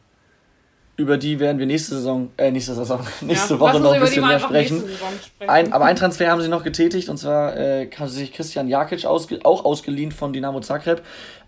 Über 0.97 1.17
die 1.17 1.39
werden 1.39 1.57
wir 1.57 1.65
nächste 1.65 1.95
Saison, 1.95 2.29
äh, 2.37 2.51
nächste 2.51 2.73
Saison, 2.73 2.99
nächste 3.21 3.55
ja, 3.55 3.59
Woche 3.59 3.79
noch 3.79 3.93
ein 3.93 4.01
bisschen 4.01 4.25
mehr 4.27 4.39
sprechen. 4.39 4.79
sprechen. 4.79 5.49
Ein, 5.49 5.73
aber 5.73 5.85
ein 5.85 5.95
Transfer 5.95 6.29
haben 6.29 6.41
sie 6.41 6.47
noch 6.47 6.63
getätigt 6.63 7.09
und 7.09 7.17
zwar 7.17 7.55
äh, 7.57 7.89
haben 7.97 8.07
sie 8.07 8.19
sich 8.19 8.33
Christian 8.33 8.67
Jakic 8.67 9.05
ausge, 9.05 9.39
auch 9.43 9.65
ausgeliehen 9.65 10.11
von 10.11 10.31
Dynamo 10.31 10.59
Zagreb. 10.61 11.01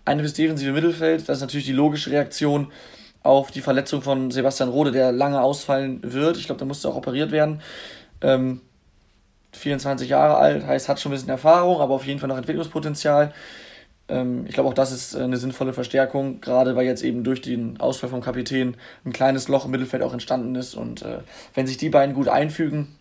Eine 0.04 0.22
fürs 0.22 0.34
defensive 0.34 0.72
Mittelfeld. 0.72 1.28
Das 1.28 1.38
ist 1.38 1.40
natürlich 1.42 1.66
die 1.66 1.72
logische 1.72 2.10
Reaktion 2.10 2.68
auf 3.28 3.50
die 3.50 3.60
Verletzung 3.60 4.00
von 4.00 4.30
Sebastian 4.30 4.70
Rode, 4.70 4.90
der 4.90 5.12
lange 5.12 5.42
ausfallen 5.42 6.00
wird. 6.02 6.38
Ich 6.38 6.46
glaube, 6.46 6.58
der 6.58 6.66
musste 6.66 6.88
auch 6.88 6.96
operiert 6.96 7.30
werden. 7.30 7.60
Ähm, 8.22 8.62
24 9.52 10.08
Jahre 10.08 10.38
alt, 10.38 10.66
heißt, 10.66 10.88
hat 10.88 10.98
schon 10.98 11.12
ein 11.12 11.16
bisschen 11.16 11.28
Erfahrung, 11.28 11.82
aber 11.82 11.94
auf 11.94 12.06
jeden 12.06 12.20
Fall 12.20 12.28
noch 12.28 12.38
Entwicklungspotenzial. 12.38 13.34
Ähm, 14.08 14.46
ich 14.46 14.54
glaube, 14.54 14.70
auch 14.70 14.74
das 14.74 14.92
ist 14.92 15.14
äh, 15.14 15.22
eine 15.22 15.36
sinnvolle 15.36 15.74
Verstärkung, 15.74 16.40
gerade 16.40 16.74
weil 16.74 16.86
jetzt 16.86 17.02
eben 17.02 17.22
durch 17.22 17.42
den 17.42 17.78
Ausfall 17.78 18.08
vom 18.08 18.22
Kapitän 18.22 18.78
ein 19.04 19.12
kleines 19.12 19.48
Loch 19.48 19.66
im 19.66 19.72
Mittelfeld 19.72 20.02
auch 20.02 20.14
entstanden 20.14 20.54
ist. 20.54 20.74
Und 20.74 21.02
äh, 21.02 21.18
wenn 21.54 21.66
sich 21.66 21.76
die 21.76 21.90
beiden 21.90 22.14
gut 22.14 22.28
einfügen, 22.28 22.96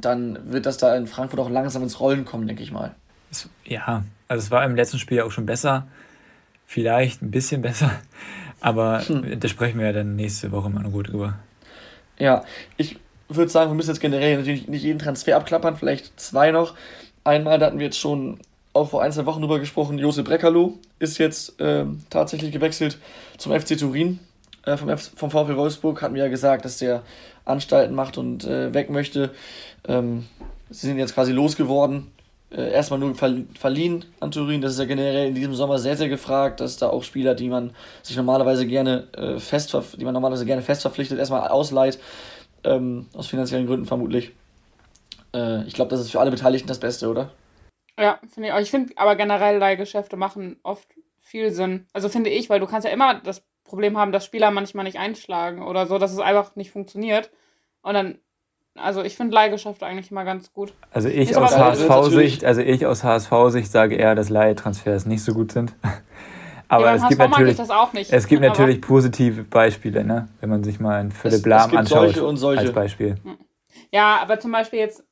dann 0.00 0.52
wird 0.52 0.64
das 0.64 0.78
da 0.78 0.94
in 0.94 1.08
Frankfurt 1.08 1.40
auch 1.40 1.50
langsam 1.50 1.82
ins 1.82 1.98
Rollen 1.98 2.24
kommen, 2.24 2.46
denke 2.46 2.62
ich 2.62 2.70
mal. 2.70 2.94
Ja, 3.64 4.04
Also 4.28 4.44
es 4.44 4.50
war 4.52 4.64
im 4.64 4.76
letzten 4.76 5.00
Spiel 5.00 5.22
auch 5.22 5.32
schon 5.32 5.46
besser. 5.46 5.88
Vielleicht 6.66 7.20
ein 7.20 7.32
bisschen 7.32 7.62
besser. 7.62 7.90
Aber 8.60 9.00
hm. 9.06 9.40
da 9.40 9.48
sprechen 9.48 9.78
wir 9.78 9.86
ja 9.86 9.92
dann 9.92 10.16
nächste 10.16 10.52
Woche 10.52 10.70
mal 10.70 10.86
Ruhe 10.86 11.02
drüber. 11.02 11.38
Ja, 12.18 12.44
ich 12.76 12.98
würde 13.28 13.50
sagen, 13.50 13.70
wir 13.70 13.74
müssen 13.74 13.90
jetzt 13.90 14.00
generell 14.00 14.36
natürlich 14.36 14.68
nicht 14.68 14.82
jeden 14.82 14.98
Transfer 14.98 15.36
abklappern, 15.36 15.76
vielleicht 15.76 16.18
zwei 16.20 16.50
noch. 16.50 16.74
Einmal, 17.24 17.58
da 17.58 17.66
hatten 17.66 17.78
wir 17.78 17.86
jetzt 17.86 17.98
schon 17.98 18.38
auch 18.72 18.90
vor 18.90 19.02
ein, 19.02 19.12
zwei 19.12 19.26
Wochen 19.26 19.40
drüber 19.40 19.58
gesprochen, 19.58 19.98
Josep 19.98 20.26
Breckerloh 20.26 20.78
ist 20.98 21.18
jetzt 21.18 21.60
äh, 21.60 21.84
tatsächlich 22.08 22.52
gewechselt 22.52 22.98
zum 23.36 23.58
FC 23.58 23.76
Turin. 23.78 24.20
Äh, 24.64 24.76
vom, 24.76 24.88
F 24.88 25.10
vom 25.16 25.30
VfL 25.30 25.56
Wolfsburg 25.56 26.02
hatten 26.02 26.14
wir 26.14 26.24
ja 26.24 26.28
gesagt, 26.28 26.64
dass 26.64 26.78
der 26.78 27.02
Anstalten 27.44 27.94
macht 27.94 28.18
und 28.18 28.44
äh, 28.44 28.72
weg 28.74 28.90
möchte. 28.90 29.30
Ähm, 29.88 30.26
sie 30.68 30.86
sind 30.86 30.98
jetzt 30.98 31.14
quasi 31.14 31.32
losgeworden. 31.32 32.08
Äh, 32.50 32.72
erstmal 32.72 32.98
nur 32.98 33.14
verliehen 33.14 34.04
an 34.18 34.30
Turin. 34.30 34.60
Das 34.60 34.72
ist 34.72 34.78
ja 34.78 34.84
generell 34.84 35.28
in 35.28 35.34
diesem 35.34 35.54
Sommer 35.54 35.78
sehr, 35.78 35.96
sehr 35.96 36.08
gefragt, 36.08 36.60
dass 36.60 36.76
da 36.76 36.88
auch 36.88 37.04
Spieler, 37.04 37.34
die 37.34 37.48
man 37.48 37.72
sich 38.02 38.16
normalerweise 38.16 38.66
gerne 38.66 39.08
äh, 39.16 39.38
fest, 39.38 39.76
die 39.96 40.04
man 40.04 40.14
normalerweise 40.14 40.46
gerne 40.46 40.62
fest 40.62 40.82
verpflichtet, 40.82 41.18
erstmal 41.18 41.48
ausleiht. 41.48 42.00
Ähm, 42.64 43.06
aus 43.14 43.28
finanziellen 43.28 43.66
Gründen 43.66 43.86
vermutlich. 43.86 44.32
Äh, 45.34 45.64
ich 45.66 45.74
glaube, 45.74 45.90
das 45.90 46.00
ist 46.00 46.10
für 46.10 46.20
alle 46.20 46.30
Beteiligten 46.30 46.68
das 46.68 46.80
Beste, 46.80 47.08
oder? 47.08 47.30
Ja, 47.98 48.18
finde 48.32 48.48
ich 48.48 48.54
auch. 48.54 48.60
Ich 48.60 48.70
finde 48.70 48.92
aber 48.96 49.14
generell 49.16 49.58
Leihgeschäfte 49.58 50.16
machen 50.16 50.58
oft 50.62 50.88
viel 51.18 51.52
Sinn. 51.52 51.86
Also 51.92 52.08
finde 52.08 52.30
ich, 52.30 52.50
weil 52.50 52.60
du 52.60 52.66
kannst 52.66 52.86
ja 52.86 52.92
immer 52.92 53.14
das 53.14 53.44
Problem 53.64 53.96
haben, 53.96 54.10
dass 54.10 54.24
Spieler 54.24 54.50
manchmal 54.50 54.84
nicht 54.84 54.98
einschlagen 54.98 55.62
oder 55.62 55.86
so, 55.86 55.98
dass 55.98 56.12
es 56.12 56.18
einfach 56.18 56.56
nicht 56.56 56.72
funktioniert. 56.72 57.30
Und 57.82 57.94
dann, 57.94 58.18
also 58.82 59.02
ich 59.02 59.16
finde 59.16 59.34
Leihgeschäfte 59.34 59.86
eigentlich 59.86 60.10
immer 60.10 60.24
ganz 60.24 60.52
gut. 60.52 60.72
Also 60.92 61.08
ich 61.08 61.36
aus 61.36 61.56
HSV-Sicht, 61.56 62.44
also 62.44 62.60
ich 62.60 62.86
aus 62.86 63.04
HSV-Sicht 63.04 63.70
sage 63.70 63.96
eher, 63.96 64.14
dass 64.14 64.28
Leihtransfers 64.28 65.06
nicht 65.06 65.22
so 65.22 65.34
gut 65.34 65.52
sind. 65.52 65.74
Aber 66.68 66.86
ja, 66.86 66.94
es, 66.94 67.08
gibt 67.08 67.18
natürlich, 67.18 68.12
es 68.12 68.26
gibt 68.28 68.42
natürlich 68.42 68.80
positive 68.80 69.42
Beispiele, 69.42 70.04
ne? 70.04 70.28
wenn 70.38 70.50
man 70.50 70.62
sich 70.62 70.78
mal 70.78 71.00
einen 71.00 71.10
Philipp 71.10 71.44
Lahm 71.44 71.76
anschaut 71.76 71.98
solche 71.98 72.24
und 72.24 72.36
solche. 72.36 72.60
als 72.60 72.72
Beispiel. 72.72 73.16
Ja, 73.90 74.18
aber 74.22 74.38
zum 74.38 74.52
Beispiel 74.52 74.78
jetzt 74.78 75.02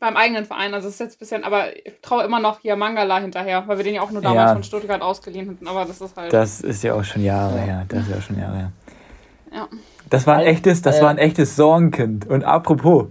beim 0.00 0.16
eigenen 0.16 0.44
Verein. 0.44 0.74
Also 0.74 0.88
es 0.88 0.94
ist 0.94 1.00
jetzt 1.00 1.16
ein 1.16 1.18
bisschen, 1.20 1.44
aber 1.44 1.76
ich 1.76 2.00
traue 2.02 2.24
immer 2.24 2.40
noch 2.40 2.60
hier 2.60 2.76
Mangala 2.76 3.20
hinterher, 3.20 3.62
weil 3.66 3.78
wir 3.78 3.84
den 3.84 3.94
ja 3.94 4.02
auch 4.02 4.10
nur 4.10 4.22
damals 4.22 4.48
ja, 4.48 4.54
von 4.54 4.62
Stuttgart 4.64 5.00
ausgeliehen 5.00 5.48
hatten. 5.48 5.68
Aber 5.68 5.84
das 5.84 6.00
ist 6.00 6.16
halt. 6.16 6.32
Das 6.32 6.60
ist 6.60 6.82
ja 6.82 6.94
auch 6.94 7.04
schon 7.04 7.22
Jahre 7.22 7.58
her. 7.58 7.84
Das 7.88 8.02
ist 8.02 8.10
ja 8.10 8.16
auch 8.16 8.22
schon 8.22 8.38
Jahre 8.38 8.56
her. 8.56 8.72
Ja. 9.54 9.68
Das 10.10 10.26
war 10.26 10.36
ein 10.36 10.46
echtes, 10.46 10.82
das 10.82 10.98
äh, 10.98 11.02
war 11.02 11.10
ein 11.10 11.18
echtes 11.18 11.56
Sorgenkind. 11.56 12.26
Und 12.26 12.44
apropos. 12.44 13.06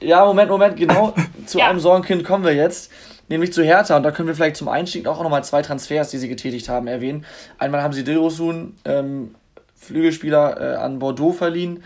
Ja, 0.00 0.24
Moment, 0.24 0.50
Moment, 0.50 0.76
genau. 0.76 1.14
zu 1.46 1.58
ja. 1.58 1.68
einem 1.68 1.80
Sorgenkind 1.80 2.24
kommen 2.24 2.44
wir 2.44 2.54
jetzt. 2.54 2.90
Nämlich 3.28 3.52
zu 3.52 3.62
Hertha. 3.62 3.96
Und 3.96 4.02
da 4.02 4.12
können 4.12 4.28
wir 4.28 4.34
vielleicht 4.34 4.56
zum 4.56 4.68
Einstieg 4.68 5.06
auch 5.06 5.22
nochmal 5.22 5.42
zwei 5.42 5.62
Transfers, 5.62 6.10
die 6.10 6.18
sie 6.18 6.28
getätigt 6.28 6.68
haben, 6.68 6.86
erwähnen. 6.86 7.24
Einmal 7.58 7.82
haben 7.82 7.92
sie 7.92 8.04
Dilrosun, 8.04 8.76
ähm, 8.84 9.34
Flügelspieler, 9.74 10.60
äh, 10.60 10.76
an 10.76 10.98
Bordeaux 10.98 11.32
verliehen 11.32 11.82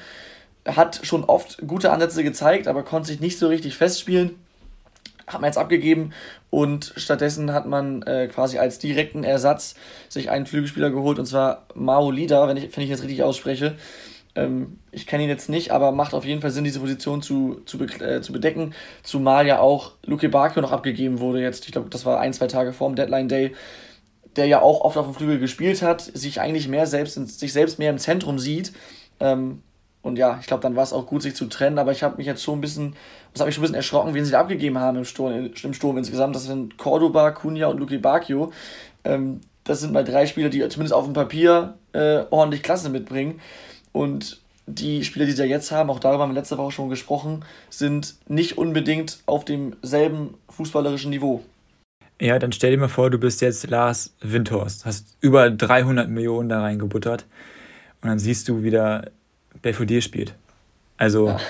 hat 0.67 1.01
schon 1.03 1.25
oft 1.25 1.67
gute 1.67 1.91
Ansätze 1.91 2.23
gezeigt, 2.23 2.69
aber 2.69 2.83
konnte 2.83 3.09
sich 3.09 3.21
nicht 3.21 3.39
so 3.39 3.49
richtig 3.49 3.77
festspielen. 3.77 4.37
Hat 5.33 5.41
man 5.41 5.49
jetzt 5.49 5.59
abgegeben 5.59 6.13
und 6.51 6.93
stattdessen 6.97 7.53
hat 7.53 7.67
man 7.67 8.03
äh, 8.03 8.29
quasi 8.29 8.59
als 8.59 8.79
direkten 8.79 9.25
Ersatz 9.25 9.75
sich 10.09 10.31
einen 10.31 10.47
Flügelspieler 10.47 10.91
geholt 10.91 11.19
und 11.19 11.27
zwar 11.27 11.67
Mao 11.75 12.11
Lida, 12.11 12.49
wenn 12.49 12.57
ich, 12.57 12.77
wenn 12.77 12.85
ich 12.85 12.91
jetzt 12.91 13.03
richtig 13.03 13.23
ausspreche. 13.23 13.77
Ähm, 14.35 14.79
ich 14.93 15.07
kenne 15.07 15.25
ihn 15.25 15.29
jetzt 15.29 15.49
nicht, 15.49 15.71
aber 15.71 15.93
macht 15.93 16.15
auf 16.15 16.25
jeden 16.25 16.41
Fall 16.41 16.51
Sinn, 16.51 16.65
diese 16.65 16.81
Position 16.81 17.23
zu, 17.23 17.63
zu, 17.65 17.83
äh, 17.83 18.21
zu 18.21 18.33
bedecken. 18.33 18.75
Zumal 19.03 19.47
ja 19.47 19.61
auch 19.61 19.93
Luke 20.05 20.29
Bakio 20.29 20.63
noch 20.63 20.73
abgegeben 20.73 21.21
wurde 21.21 21.41
jetzt. 21.41 21.67
Ich 21.67 21.73
glaube, 21.73 21.91
das 21.91 22.05
war 22.05 22.21
ein, 22.21 22.33
zwei 22.33 22.47
Tage 22.47 22.73
vor 22.73 22.89
dem 22.89 22.97
Deadline 22.97 23.29
Day 23.29 23.53
der 24.37 24.47
ja 24.47 24.63
auch 24.63 24.83
oft 24.83 24.97
auf 24.97 25.07
dem 25.07 25.15
Flügel 25.15 25.39
gespielt 25.39 25.83
hat, 25.83 26.01
sich 26.01 26.41
eigentlich 26.41 26.69
mehr 26.69 26.87
selbst, 26.87 27.15
sich 27.39 27.53
selbst 27.53 27.79
mehr 27.79 27.91
im 27.91 27.99
Zentrum 27.99 28.39
sieht. 28.39 28.73
Ähm, 29.19 29.63
und 30.03 30.17
ja, 30.17 30.39
ich 30.41 30.47
glaube, 30.47 30.63
dann 30.63 30.77
war 30.77 30.83
es 30.83 30.93
auch 30.93 31.07
gut, 31.07 31.23
sich 31.23 31.35
zu 31.35 31.47
trennen. 31.47 31.79
Aber 31.79 31.93
ich 31.93 32.03
habe 32.03 32.17
mich 32.17 32.27
jetzt 32.27 32.43
schon 32.43 32.59
ein 32.59 32.61
bisschen, 32.61 32.95
das 33.33 33.41
habe 33.41 33.49
mich 33.49 33.55
schon 33.55 33.63
ein 33.63 33.67
bisschen 33.67 33.77
erschrocken, 33.77 34.15
wen 34.15 34.25
sie 34.25 34.31
da 34.31 34.41
abgegeben 34.41 34.79
haben 34.79 34.99
im 34.99 35.05
Sturm, 35.05 35.51
im 35.63 35.75
Sturm 35.75 35.99
insgesamt. 35.99 36.35
Das 36.35 36.45
sind 36.45 36.79
Cordoba, 36.79 37.33
Cunha 37.33 37.67
und 37.67 37.79
Luki 37.79 37.99
Bacchio. 37.99 38.53
Ähm, 39.05 39.41
das 39.65 39.81
sind 39.81 39.93
mal 39.93 40.05
drei 40.05 40.27
Spieler, 40.27 40.49
die 40.49 40.67
zumindest 40.69 40.95
auf 40.95 41.05
dem 41.05 41.13
Papier 41.13 41.75
äh, 41.93 42.25
ordentlich 42.31 42.63
Klasse 42.63 42.89
mitbringen. 42.89 43.41
Und 43.93 44.41
die 44.67 45.05
Spieler, 45.05 45.27
die 45.27 45.33
sie 45.33 45.45
jetzt 45.45 45.71
haben, 45.71 45.91
auch 45.91 46.01
darüber 46.01 46.23
haben 46.23 46.31
wir 46.31 46.41
letzte 46.41 46.57
Woche 46.57 46.73
schon 46.73 46.89
gesprochen, 46.89 47.45
sind 47.69 48.15
nicht 48.27 48.57
unbedingt 48.57 49.19
auf 49.27 49.45
demselben 49.45 50.35
fußballerischen 50.49 51.11
Niveau. 51.11 51.43
Ja, 52.21 52.39
dann 52.39 52.53
stell 52.53 52.71
dir 52.71 52.79
mal 52.79 52.89
vor, 52.89 53.11
du 53.11 53.19
bist 53.19 53.41
jetzt 53.41 53.69
Lars 53.69 54.15
Windhorst, 54.21 54.85
hast 54.85 55.17
über 55.21 55.51
300 55.51 56.09
Millionen 56.09 56.49
da 56.49 56.61
reingebuttert 56.61 57.27
und 58.03 58.09
dann 58.09 58.19
siehst 58.19 58.49
du 58.49 58.63
wieder 58.63 59.11
Belfodil 59.63 60.03
spielt. 60.03 60.35
Also, 60.97 61.29
ja. 61.29 61.41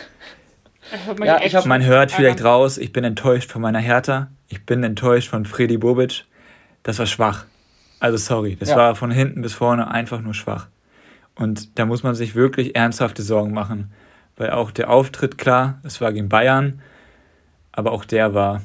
Ja, 1.24 1.40
hab, 1.53 1.66
man 1.66 1.84
hört 1.84 2.11
vielleicht 2.11 2.42
raus, 2.42 2.78
ich 2.78 2.92
bin 2.92 3.05
enttäuscht 3.05 3.51
von 3.51 3.62
meiner 3.62 3.78
Hertha, 3.78 4.28
ich 4.48 4.64
bin 4.66 4.82
enttäuscht 4.82 5.28
von 5.28 5.44
Freddy 5.44 5.78
Bobic. 5.78 6.24
Das 6.82 6.98
war 6.98 7.07
schwach. 7.07 7.44
Also 8.01 8.16
sorry, 8.16 8.57
das 8.57 8.70
ja. 8.70 8.76
war 8.76 8.94
von 8.94 9.11
hinten 9.11 9.42
bis 9.42 9.53
vorne 9.53 9.90
einfach 9.90 10.20
nur 10.20 10.34
schwach. 10.34 10.68
Und 11.34 11.78
da 11.78 11.86
muss 11.86 12.03
man 12.03 12.14
sich 12.14 12.34
wirklich 12.34 12.74
ernsthafte 12.74 13.22
Sorgen 13.22 13.53
machen. 13.53 13.92
Weil 14.36 14.51
auch 14.51 14.70
der 14.70 14.90
Auftritt, 14.90 15.36
klar, 15.38 15.80
es 15.84 16.01
war 16.01 16.12
gegen 16.12 16.28
Bayern, 16.28 16.80
aber 17.72 17.92
auch 17.92 18.05
der 18.05 18.34
war. 18.34 18.62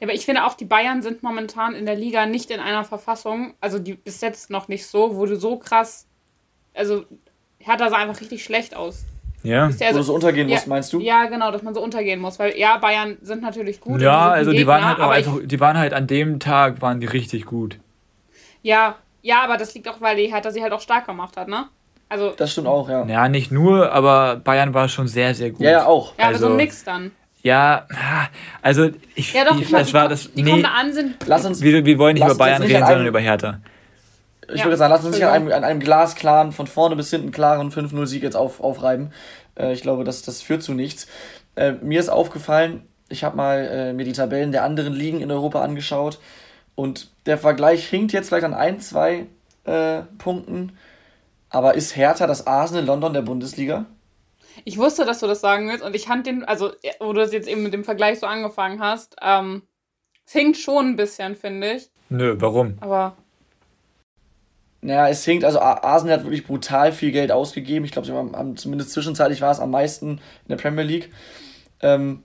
Ja, 0.00 0.06
aber 0.06 0.14
ich 0.14 0.26
finde 0.26 0.44
auch, 0.44 0.54
die 0.54 0.66
Bayern 0.66 1.02
sind 1.02 1.22
momentan 1.22 1.74
in 1.74 1.86
der 1.86 1.96
Liga 1.96 2.26
nicht 2.26 2.50
in 2.50 2.60
einer 2.60 2.84
Verfassung, 2.84 3.54
also 3.60 3.78
die 3.78 3.94
bis 3.94 4.20
jetzt 4.20 4.50
noch 4.50 4.68
nicht 4.68 4.86
so, 4.86 5.16
wo 5.16 5.26
du 5.26 5.36
so 5.36 5.56
krass, 5.56 6.06
also 6.74 7.04
Hertha 7.60 7.90
sah 7.90 7.96
einfach 7.96 8.20
richtig 8.20 8.44
schlecht 8.44 8.74
aus. 8.74 9.04
Ja, 9.42 9.68
ja 9.68 9.92
so, 9.94 10.02
so 10.02 10.14
untergehen 10.14 10.48
ja, 10.48 10.56
muss, 10.56 10.66
meinst 10.66 10.92
du? 10.92 11.00
Ja, 11.00 11.26
genau, 11.26 11.52
dass 11.52 11.62
man 11.62 11.74
so 11.74 11.80
untergehen 11.80 12.20
muss, 12.20 12.38
weil 12.38 12.56
ja, 12.58 12.76
Bayern 12.78 13.18
sind 13.22 13.42
natürlich 13.42 13.80
gut. 13.80 14.00
Ja, 14.00 14.30
also 14.30 14.50
die 14.50 14.58
Gegner, 14.58 14.72
waren 14.72 14.84
halt 14.84 15.00
auch 15.00 15.10
einfach, 15.10 15.38
die 15.44 15.60
waren 15.60 15.78
halt 15.78 15.92
an 15.92 16.06
dem 16.06 16.40
Tag 16.40 16.82
waren 16.82 17.00
die 17.00 17.06
richtig 17.06 17.46
gut. 17.46 17.78
Ja, 18.62 18.96
ja, 19.22 19.42
aber 19.44 19.56
das 19.56 19.74
liegt 19.74 19.88
auch, 19.88 20.00
weil 20.00 20.16
die 20.16 20.32
Hertha 20.32 20.50
sie 20.50 20.62
halt 20.62 20.72
auch 20.72 20.80
stark 20.80 21.06
gemacht 21.06 21.36
hat, 21.36 21.48
ne? 21.48 21.66
Also 22.08 22.32
das 22.36 22.52
stimmt 22.52 22.66
auch, 22.66 22.88
ja. 22.88 23.04
Ja, 23.06 23.28
nicht 23.28 23.52
nur, 23.52 23.92
aber 23.92 24.36
Bayern 24.36 24.74
war 24.74 24.88
schon 24.88 25.06
sehr, 25.06 25.34
sehr 25.34 25.50
gut. 25.50 25.60
Ja, 25.60 25.70
ja 25.70 25.86
auch. 25.86 26.14
Ja, 26.18 26.26
also, 26.26 26.46
aber 26.46 26.48
so 26.48 26.52
ein 26.52 26.56
Mix 26.56 26.82
dann. 26.82 27.12
Ja, 27.42 27.86
also 28.62 28.90
ich, 29.14 29.32
ja, 29.32 29.44
doch, 29.44 29.60
ich, 29.60 29.70
das 29.70 29.94
war 29.94 30.08
das. 30.08 30.32
Die 30.32 30.42
nee, 30.42 30.50
kommen 30.50 30.62
da 30.64 30.70
an, 30.70 30.92
sind. 30.92 31.16
Lass 31.26 31.44
uns, 31.46 31.60
wir, 31.62 31.84
wir 31.84 31.98
wollen 31.98 32.14
nicht 32.14 32.24
über 32.24 32.34
Bayern 32.34 32.62
reden, 32.62 32.84
sondern 32.84 33.06
über 33.06 33.20
Hertha 33.20 33.60
ich 34.52 34.60
ja. 34.60 34.64
würde 34.64 34.76
sagen, 34.76 34.92
lass 34.92 35.04
uns 35.04 35.16
nicht 35.16 35.24
an 35.24 35.32
einem, 35.32 35.52
an 35.52 35.64
einem 35.64 35.80
glasklaren, 35.80 36.52
von 36.52 36.66
vorne 36.66 36.96
bis 36.96 37.10
hinten 37.10 37.30
klaren 37.30 37.70
5-0-Sieg 37.70 38.22
jetzt 38.22 38.36
auf, 38.36 38.60
aufreiben. 38.60 39.12
Äh, 39.58 39.72
ich 39.72 39.82
glaube, 39.82 40.04
das, 40.04 40.22
das 40.22 40.42
führt 40.42 40.62
zu 40.62 40.74
nichts. 40.74 41.06
Äh, 41.56 41.72
mir 41.82 42.00
ist 42.00 42.08
aufgefallen, 42.08 42.82
ich 43.08 43.24
habe 43.24 43.36
mal 43.36 43.58
äh, 43.58 43.92
mir 43.92 44.04
die 44.04 44.12
Tabellen 44.12 44.52
der 44.52 44.64
anderen 44.64 44.94
Ligen 44.94 45.20
in 45.20 45.30
Europa 45.30 45.62
angeschaut 45.62 46.18
und 46.74 47.10
der 47.26 47.38
Vergleich 47.38 47.86
hinkt 47.88 48.12
jetzt 48.12 48.28
vielleicht 48.28 48.44
an 48.44 48.54
ein, 48.54 48.80
zwei 48.80 49.26
äh, 49.64 50.02
Punkten. 50.18 50.78
Aber 51.50 51.74
ist 51.74 51.96
Hertha 51.96 52.26
das 52.26 52.46
Arsenal 52.46 52.84
London 52.84 53.14
der 53.14 53.22
Bundesliga? 53.22 53.86
Ich 54.64 54.76
wusste, 54.78 55.04
dass 55.04 55.20
du 55.20 55.26
das 55.26 55.40
sagen 55.40 55.68
willst 55.68 55.84
und 55.84 55.94
ich 55.94 56.06
fand 56.06 56.26
den, 56.26 56.44
also 56.44 56.72
wo 57.00 57.12
du 57.12 57.20
das 57.20 57.32
jetzt 57.32 57.48
eben 57.48 57.62
mit 57.62 57.72
dem 57.72 57.84
Vergleich 57.84 58.18
so 58.18 58.26
angefangen 58.26 58.80
hast, 58.80 59.16
ähm, 59.22 59.62
es 60.26 60.32
hinkt 60.32 60.58
schon 60.58 60.90
ein 60.90 60.96
bisschen, 60.96 61.36
finde 61.36 61.72
ich. 61.74 61.90
Nö, 62.10 62.36
warum? 62.38 62.76
Aber 62.80 63.16
naja, 64.80 65.08
es 65.08 65.24
hinkt, 65.24 65.44
also 65.44 65.60
Arsenal 65.60 66.18
hat 66.18 66.24
wirklich 66.24 66.46
brutal 66.46 66.92
viel 66.92 67.10
Geld 67.10 67.32
ausgegeben. 67.32 67.84
Ich 67.84 67.90
glaube, 67.90 68.06
sie 68.06 68.12
haben, 68.12 68.34
haben, 68.36 68.56
zumindest 68.56 68.92
zwischenzeitlich 68.92 69.40
war 69.40 69.50
es 69.50 69.60
am 69.60 69.70
meisten 69.70 70.10
in 70.12 70.48
der 70.48 70.56
Premier 70.56 70.84
League. 70.84 71.10
Ähm, 71.80 72.22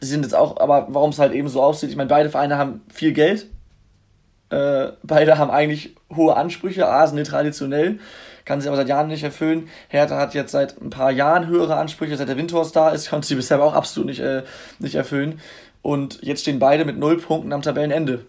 sie 0.00 0.08
sind 0.08 0.22
jetzt 0.22 0.34
auch, 0.34 0.58
aber 0.58 0.86
warum 0.90 1.10
es 1.10 1.18
halt 1.18 1.32
eben 1.32 1.48
so 1.48 1.62
aussieht, 1.62 1.90
ich 1.90 1.96
meine, 1.96 2.08
beide 2.08 2.30
Vereine 2.30 2.58
haben 2.58 2.82
viel 2.92 3.12
Geld. 3.12 3.48
Äh, 4.50 4.92
beide 5.02 5.38
haben 5.38 5.50
eigentlich 5.50 5.96
hohe 6.14 6.36
Ansprüche. 6.36 6.86
Arsenal 6.86 7.24
traditionell, 7.24 7.98
kann 8.44 8.60
sie 8.60 8.68
aber 8.68 8.76
seit 8.76 8.88
Jahren 8.88 9.08
nicht 9.08 9.24
erfüllen. 9.24 9.68
Hertha 9.88 10.18
hat 10.18 10.34
jetzt 10.34 10.52
seit 10.52 10.80
ein 10.80 10.90
paar 10.90 11.10
Jahren 11.10 11.48
höhere 11.48 11.76
Ansprüche, 11.76 12.16
seit 12.16 12.28
der 12.28 12.36
Windhorst 12.36 12.76
da 12.76 12.90
ist, 12.90 13.10
konnte 13.10 13.26
sie 13.26 13.34
bisher 13.34 13.60
auch 13.60 13.74
absolut 13.74 14.08
nicht, 14.08 14.20
äh, 14.20 14.44
nicht 14.78 14.94
erfüllen. 14.94 15.40
Und 15.80 16.22
jetzt 16.22 16.42
stehen 16.42 16.60
beide 16.60 16.84
mit 16.84 16.98
null 16.98 17.18
Punkten 17.18 17.52
am 17.52 17.62
Tabellenende. 17.62 18.26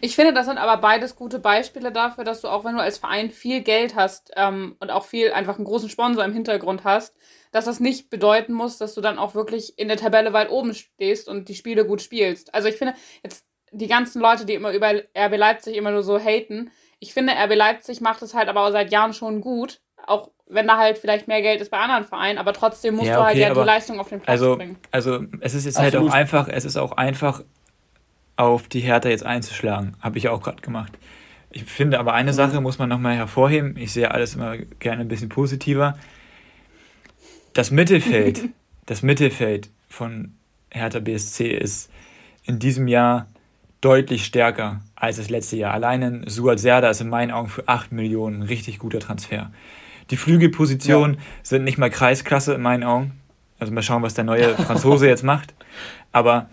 Ich 0.00 0.14
finde, 0.14 0.32
das 0.32 0.46
sind 0.46 0.58
aber 0.58 0.80
beides 0.80 1.16
gute 1.16 1.38
Beispiele 1.38 1.90
dafür, 1.90 2.24
dass 2.24 2.40
du 2.40 2.48
auch, 2.48 2.64
wenn 2.64 2.76
du 2.76 2.82
als 2.82 2.98
Verein 2.98 3.30
viel 3.30 3.62
Geld 3.62 3.96
hast 3.96 4.30
ähm, 4.36 4.76
und 4.78 4.90
auch 4.90 5.04
viel 5.04 5.32
einfach 5.32 5.56
einen 5.56 5.64
großen 5.64 5.88
Sponsor 5.88 6.24
im 6.24 6.32
Hintergrund 6.32 6.84
hast, 6.84 7.16
dass 7.50 7.64
das 7.64 7.80
nicht 7.80 8.10
bedeuten 8.10 8.52
muss, 8.52 8.78
dass 8.78 8.94
du 8.94 9.00
dann 9.00 9.18
auch 9.18 9.34
wirklich 9.34 9.78
in 9.78 9.88
der 9.88 9.96
Tabelle 9.96 10.32
weit 10.32 10.50
oben 10.50 10.74
stehst 10.74 11.28
und 11.28 11.48
die 11.48 11.54
Spiele 11.54 11.86
gut 11.86 12.02
spielst. 12.02 12.54
Also 12.54 12.68
ich 12.68 12.76
finde, 12.76 12.94
jetzt 13.24 13.46
die 13.72 13.88
ganzen 13.88 14.20
Leute, 14.20 14.46
die 14.46 14.54
immer 14.54 14.72
über 14.72 14.92
RB 15.16 15.36
Leipzig 15.36 15.76
immer 15.76 15.90
nur 15.90 16.02
so 16.02 16.18
haten, 16.18 16.70
ich 17.00 17.14
finde, 17.14 17.32
RB 17.32 17.54
Leipzig 17.54 18.00
macht 18.00 18.22
es 18.22 18.34
halt 18.34 18.48
aber 18.48 18.66
auch 18.66 18.72
seit 18.72 18.92
Jahren 18.92 19.12
schon 19.12 19.40
gut, 19.40 19.80
auch 20.06 20.30
wenn 20.46 20.66
da 20.66 20.78
halt 20.78 20.98
vielleicht 20.98 21.28
mehr 21.28 21.42
Geld 21.42 21.60
ist 21.60 21.70
bei 21.70 21.78
anderen 21.78 22.04
Vereinen, 22.04 22.38
aber 22.38 22.52
trotzdem 22.52 22.94
musst 22.94 23.08
ja, 23.08 23.14
okay, 23.14 23.20
du 23.20 23.26
halt 23.26 23.56
ja 23.56 23.62
die 23.62 23.66
Leistung 23.66 24.00
auf 24.00 24.08
den 24.08 24.20
Platz 24.20 24.30
also, 24.30 24.56
bringen. 24.56 24.78
Also 24.90 25.20
es 25.40 25.54
ist 25.54 25.66
jetzt 25.66 25.76
Absolut. 25.76 25.94
halt 25.94 26.10
auch 26.10 26.14
einfach, 26.14 26.48
es 26.48 26.64
ist 26.64 26.76
auch 26.76 26.92
einfach 26.92 27.42
auf 28.38 28.68
die 28.68 28.80
Hertha 28.80 29.08
jetzt 29.08 29.26
einzuschlagen. 29.26 29.96
Habe 30.00 30.16
ich 30.16 30.28
auch 30.28 30.42
gerade 30.42 30.62
gemacht. 30.62 30.96
Ich 31.50 31.64
finde 31.64 31.98
aber 31.98 32.14
eine 32.14 32.32
Sache 32.32 32.60
muss 32.60 32.78
man 32.78 32.88
nochmal 32.88 33.16
hervorheben. 33.16 33.76
Ich 33.76 33.92
sehe 33.92 34.10
alles 34.10 34.36
immer 34.36 34.56
gerne 34.56 35.02
ein 35.02 35.08
bisschen 35.08 35.28
positiver. 35.28 35.98
Das 37.52 37.70
Mittelfeld, 37.70 38.48
das 38.86 39.02
Mittelfeld 39.02 39.70
von 39.88 40.34
Hertha 40.70 41.00
BSC 41.00 41.48
ist 41.48 41.90
in 42.44 42.60
diesem 42.60 42.86
Jahr 42.86 43.26
deutlich 43.80 44.24
stärker 44.24 44.80
als 44.94 45.16
das 45.16 45.30
letzte 45.30 45.56
Jahr. 45.56 45.74
Alleine 45.74 46.22
Suat 46.26 46.60
Serda 46.60 46.90
ist 46.90 47.00
in 47.00 47.08
meinen 47.08 47.32
Augen 47.32 47.48
für 47.48 47.66
8 47.66 47.90
Millionen 47.90 48.42
ein 48.42 48.42
richtig 48.42 48.78
guter 48.78 49.00
Transfer. 49.00 49.50
Die 50.10 50.16
Flügelpositionen 50.16 51.16
ja. 51.16 51.20
sind 51.42 51.64
nicht 51.64 51.78
mal 51.78 51.90
Kreisklasse 51.90 52.54
in 52.54 52.62
meinen 52.62 52.84
Augen. 52.84 53.12
Also 53.58 53.72
mal 53.72 53.82
schauen, 53.82 54.02
was 54.02 54.14
der 54.14 54.24
neue 54.24 54.54
Franzose 54.56 55.08
jetzt 55.08 55.24
macht. 55.24 55.54
Aber 56.12 56.48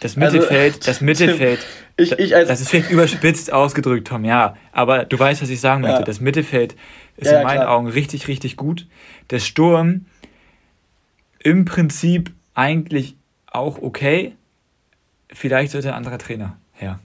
das 0.00 0.16
Mittelfeld, 0.16 0.74
also, 0.74 0.86
das 0.86 1.00
Mittelfeld, 1.00 1.60
ich, 1.96 2.12
ich 2.12 2.30
das 2.30 2.60
ist 2.60 2.70
vielleicht 2.70 2.90
überspitzt 2.90 3.52
ausgedrückt, 3.52 4.08
Tom, 4.08 4.24
ja. 4.24 4.56
Aber 4.72 5.04
du 5.04 5.18
weißt, 5.18 5.42
was 5.42 5.50
ich 5.50 5.60
sagen 5.60 5.82
möchte. 5.82 6.00
Ja. 6.00 6.04
Das 6.04 6.20
Mittelfeld 6.20 6.76
ist 7.16 7.30
ja, 7.30 7.38
in 7.38 7.44
meinen 7.44 7.62
klar. 7.62 7.74
Augen 7.76 7.88
richtig, 7.88 8.28
richtig 8.28 8.56
gut. 8.56 8.86
Der 9.30 9.40
Sturm 9.40 10.06
im 11.40 11.64
Prinzip 11.64 12.32
eigentlich 12.54 13.16
auch 13.46 13.82
okay. 13.82 14.34
Vielleicht 15.30 15.72
sollte 15.72 15.88
ein 15.88 15.94
anderer 15.94 16.18
Trainer 16.18 16.56
her. 16.72 17.00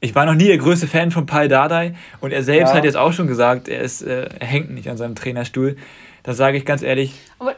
Ich 0.00 0.14
war 0.14 0.24
noch 0.24 0.34
nie 0.34 0.46
der 0.46 0.58
größte 0.58 0.86
Fan 0.86 1.10
von 1.10 1.26
Paul 1.26 1.48
Dardai 1.48 1.94
und 2.20 2.32
er 2.32 2.42
selbst 2.42 2.70
ja. 2.70 2.76
hat 2.76 2.84
jetzt 2.84 2.96
auch 2.96 3.12
schon 3.12 3.26
gesagt, 3.26 3.68
er, 3.68 3.80
ist, 3.80 4.02
äh, 4.02 4.28
er 4.38 4.46
hängt 4.46 4.70
nicht 4.70 4.88
an 4.88 4.96
seinem 4.96 5.14
Trainerstuhl. 5.14 5.76
Da 6.22 6.32
sage 6.32 6.56
ich 6.56 6.64
ganz 6.64 6.82
ehrlich, 6.82 7.14
aber, 7.38 7.56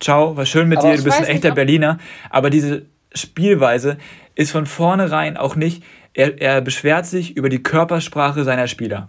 ciao, 0.00 0.36
war 0.36 0.46
schön 0.46 0.68
mit 0.68 0.82
dir, 0.82 0.96
du 0.96 1.04
bist 1.04 1.18
ein 1.18 1.24
echter 1.24 1.48
nicht, 1.48 1.56
Berliner. 1.56 1.98
Aber 2.30 2.48
diese 2.48 2.86
Spielweise 3.20 3.98
ist 4.34 4.50
von 4.50 4.66
vornherein 4.66 5.36
auch 5.36 5.56
nicht, 5.56 5.82
er, 6.14 6.40
er 6.40 6.60
beschwert 6.60 7.06
sich 7.06 7.36
über 7.36 7.48
die 7.48 7.62
Körpersprache 7.62 8.44
seiner 8.44 8.66
Spieler. 8.66 9.08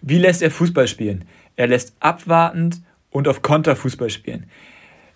Wie 0.00 0.18
lässt 0.18 0.42
er 0.42 0.50
Fußball 0.50 0.88
spielen? 0.88 1.24
Er 1.56 1.68
lässt 1.68 1.94
abwartend 2.00 2.80
und 3.10 3.28
auf 3.28 3.42
Konter 3.42 3.76
Fußball 3.76 4.10
spielen. 4.10 4.46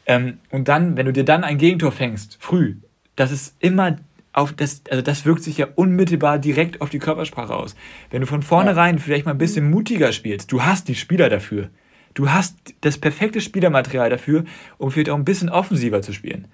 Ähm, 0.07 0.39
und 0.51 0.69
dann, 0.69 0.97
wenn 0.97 1.07
du 1.07 1.13
dir 1.13 1.25
dann 1.25 1.45
ein 1.45 1.59
Gegentor 1.59 1.91
fängst, 1.91 2.37
früh, 2.41 2.77
das 3.17 3.33
ist 3.33 3.57
immer 3.59 3.97
auf 4.33 4.53
das, 4.53 4.83
also 4.91 5.03
das 5.03 5.25
wirkt 5.25 5.43
sich 5.43 5.57
ja 5.59 5.67
unmittelbar 5.75 6.39
direkt 6.39 6.81
auf 6.81 6.91
die 6.91 6.99
Körpersprache 6.99 7.55
aus. 7.55 7.75
Wenn 8.11 8.21
du 8.21 8.27
von 8.27 8.43
vornherein 8.43 8.97
ja. 8.97 9.03
vielleicht 9.03 9.25
mal 9.25 9.33
ein 9.33 9.39
bisschen 9.39 9.71
mutiger 9.71 10.13
spielst, 10.13 10.53
du 10.53 10.63
hast 10.63 10.89
die 10.89 10.95
Spieler 10.95 11.29
dafür. 11.29 11.71
Du 12.15 12.31
hast 12.31 12.57
das 12.83 12.99
perfekte 12.99 13.41
Spielermaterial 13.41 14.11
dafür, 14.11 14.45
um 14.79 14.91
vielleicht 14.91 15.11
auch 15.11 15.17
ein 15.17 15.25
bisschen 15.25 15.49
offensiver 15.49 16.03
zu 16.03 16.13
spielen. 16.13 16.49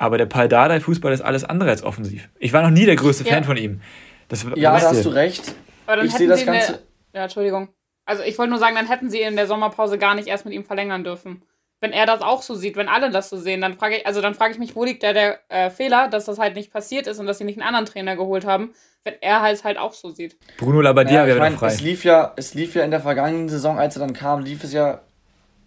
Aber 0.00 0.18
der 0.18 0.26
Paldadei-Fußball 0.26 1.12
ist 1.12 1.20
alles 1.20 1.44
andere 1.44 1.70
als 1.70 1.82
offensiv. 1.82 2.28
Ich 2.38 2.52
war 2.52 2.62
noch 2.62 2.70
nie 2.70 2.86
der 2.86 2.96
größte 2.96 3.24
ja. 3.24 3.34
Fan 3.34 3.44
von 3.44 3.56
ihm. 3.56 3.80
Das, 4.28 4.44
ja, 4.54 4.78
da 4.78 4.88
hast 4.88 5.04
du 5.04 5.10
recht. 5.10 5.54
ich 6.02 6.12
sehe 6.12 6.28
das 6.28 6.46
Ganze. 6.46 6.72
Eine, 6.72 6.78
ja, 7.14 7.22
Entschuldigung. 7.24 7.68
Also 8.06 8.22
ich 8.22 8.38
wollte 8.38 8.50
nur 8.50 8.58
sagen, 8.58 8.74
dann 8.74 8.88
hätten 8.88 9.10
sie 9.10 9.20
in 9.20 9.36
der 9.36 9.46
Sommerpause 9.46 9.98
gar 9.98 10.14
nicht 10.14 10.26
erst 10.26 10.44
mit 10.44 10.54
ihm 10.54 10.64
verlängern 10.64 11.04
dürfen 11.04 11.42
wenn 11.80 11.92
er 11.92 12.06
das 12.06 12.20
auch 12.20 12.42
so 12.42 12.54
sieht, 12.54 12.76
wenn 12.76 12.88
alle 12.88 13.10
das 13.10 13.30
so 13.30 13.38
sehen, 13.38 13.62
dann 13.62 13.74
frage 13.74 13.96
ich, 13.96 14.06
also 14.06 14.20
dann 14.20 14.34
frage 14.34 14.52
ich 14.52 14.58
mich, 14.58 14.76
wo 14.76 14.84
liegt 14.84 15.02
da 15.02 15.12
der 15.12 15.40
äh, 15.48 15.70
Fehler, 15.70 16.08
dass 16.08 16.26
das 16.26 16.38
halt 16.38 16.54
nicht 16.54 16.72
passiert 16.72 17.06
ist 17.06 17.18
und 17.18 17.26
dass 17.26 17.38
sie 17.38 17.44
nicht 17.44 17.58
einen 17.58 17.66
anderen 17.66 17.86
Trainer 17.86 18.16
geholt 18.16 18.44
haben, 18.44 18.74
wenn 19.02 19.14
er 19.20 19.40
halt 19.40 19.64
halt 19.64 19.78
auch 19.78 19.94
so 19.94 20.10
sieht. 20.10 20.36
Bruno 20.58 20.82
Labbadia 20.82 21.22
ja, 21.22 21.26
wäre 21.26 21.38
mein, 21.38 21.56
frei. 21.56 21.68
Es 21.68 21.80
lief 21.80 22.04
ja, 22.04 22.34
es 22.36 22.52
lief 22.54 22.74
ja 22.74 22.84
in 22.84 22.90
der 22.90 23.00
vergangenen 23.00 23.48
Saison, 23.48 23.78
als 23.78 23.96
er 23.96 24.00
dann 24.00 24.12
kam, 24.12 24.40
lief 24.40 24.62
es 24.62 24.74
ja 24.74 25.00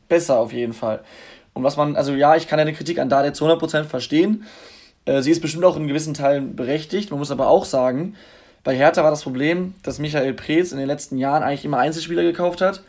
besser 0.08 0.38
auf 0.38 0.54
jeden 0.54 0.74
Fall. 0.74 1.04
Und 1.54 1.64
was 1.64 1.78
man, 1.78 1.96
also 1.96 2.14
ja, 2.14 2.36
ich 2.36 2.48
kann 2.48 2.60
eine 2.60 2.74
Kritik 2.74 3.00
an 3.00 3.10
Dade 3.10 3.34
zu 3.34 3.46
100% 3.46 3.84
verstehen. 3.84 4.46
Äh, 5.06 5.22
sie 5.22 5.32
ist 5.32 5.42
bestimmt 5.42 5.66
auch 5.66 5.78
in 5.78 5.88
gewissen 5.88 6.14
Teilen 6.14 6.56
berechtigt. 6.56 7.12
Man 7.12 7.20
muss 7.20 7.32
aber 7.32 7.48
auch 7.48 7.66
sagen, 7.66 8.16
bei 8.64 8.76
Hertha 8.76 9.04
war 9.04 9.12
das 9.12 9.24
Problem, 9.24 9.76
dass 9.84 10.00
Michael 10.00 10.34
Preetz 10.34 10.72
in 10.72 10.78
den 10.78 10.88
letzten 10.88 11.18
Jahren 11.18 11.44
eigentlich 11.44 11.66
immer 11.66 11.78
Einzelspieler 11.78 12.24
gekauft 12.24 12.62
hat 12.62 12.84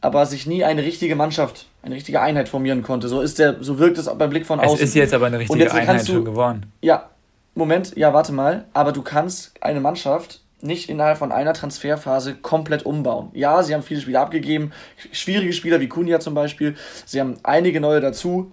aber 0.00 0.26
sich 0.26 0.46
nie 0.46 0.64
eine 0.64 0.82
richtige 0.82 1.16
Mannschaft, 1.16 1.66
eine 1.82 1.94
richtige 1.94 2.20
Einheit 2.20 2.48
formieren 2.48 2.82
konnte. 2.82 3.08
So 3.08 3.20
ist 3.20 3.38
der, 3.38 3.56
so 3.60 3.78
wirkt 3.78 3.98
es 3.98 4.06
beim 4.06 4.30
Blick 4.30 4.46
von 4.46 4.60
außen. 4.60 4.76
Es 4.76 4.90
ist 4.90 4.94
jetzt 4.94 5.14
aber 5.14 5.26
eine 5.26 5.38
richtige 5.38 5.72
Einheit 5.72 6.08
du, 6.08 6.12
schon 6.12 6.24
geworden. 6.24 6.72
Ja, 6.80 7.10
Moment, 7.54 7.96
ja, 7.96 8.12
warte 8.12 8.32
mal. 8.32 8.66
Aber 8.72 8.92
du 8.92 9.02
kannst 9.02 9.52
eine 9.60 9.80
Mannschaft 9.80 10.40
nicht 10.60 10.88
innerhalb 10.88 11.18
von 11.18 11.32
einer 11.32 11.54
Transferphase 11.54 12.34
komplett 12.34 12.84
umbauen. 12.84 13.30
Ja, 13.32 13.62
sie 13.62 13.74
haben 13.74 13.82
viele 13.82 14.00
Spieler 14.00 14.20
abgegeben, 14.20 14.72
schwierige 15.12 15.52
Spieler 15.52 15.80
wie 15.80 15.88
Kunja 15.88 16.20
zum 16.20 16.34
Beispiel. 16.34 16.76
Sie 17.06 17.20
haben 17.20 17.36
einige 17.42 17.80
neue 17.80 18.00
dazu, 18.00 18.52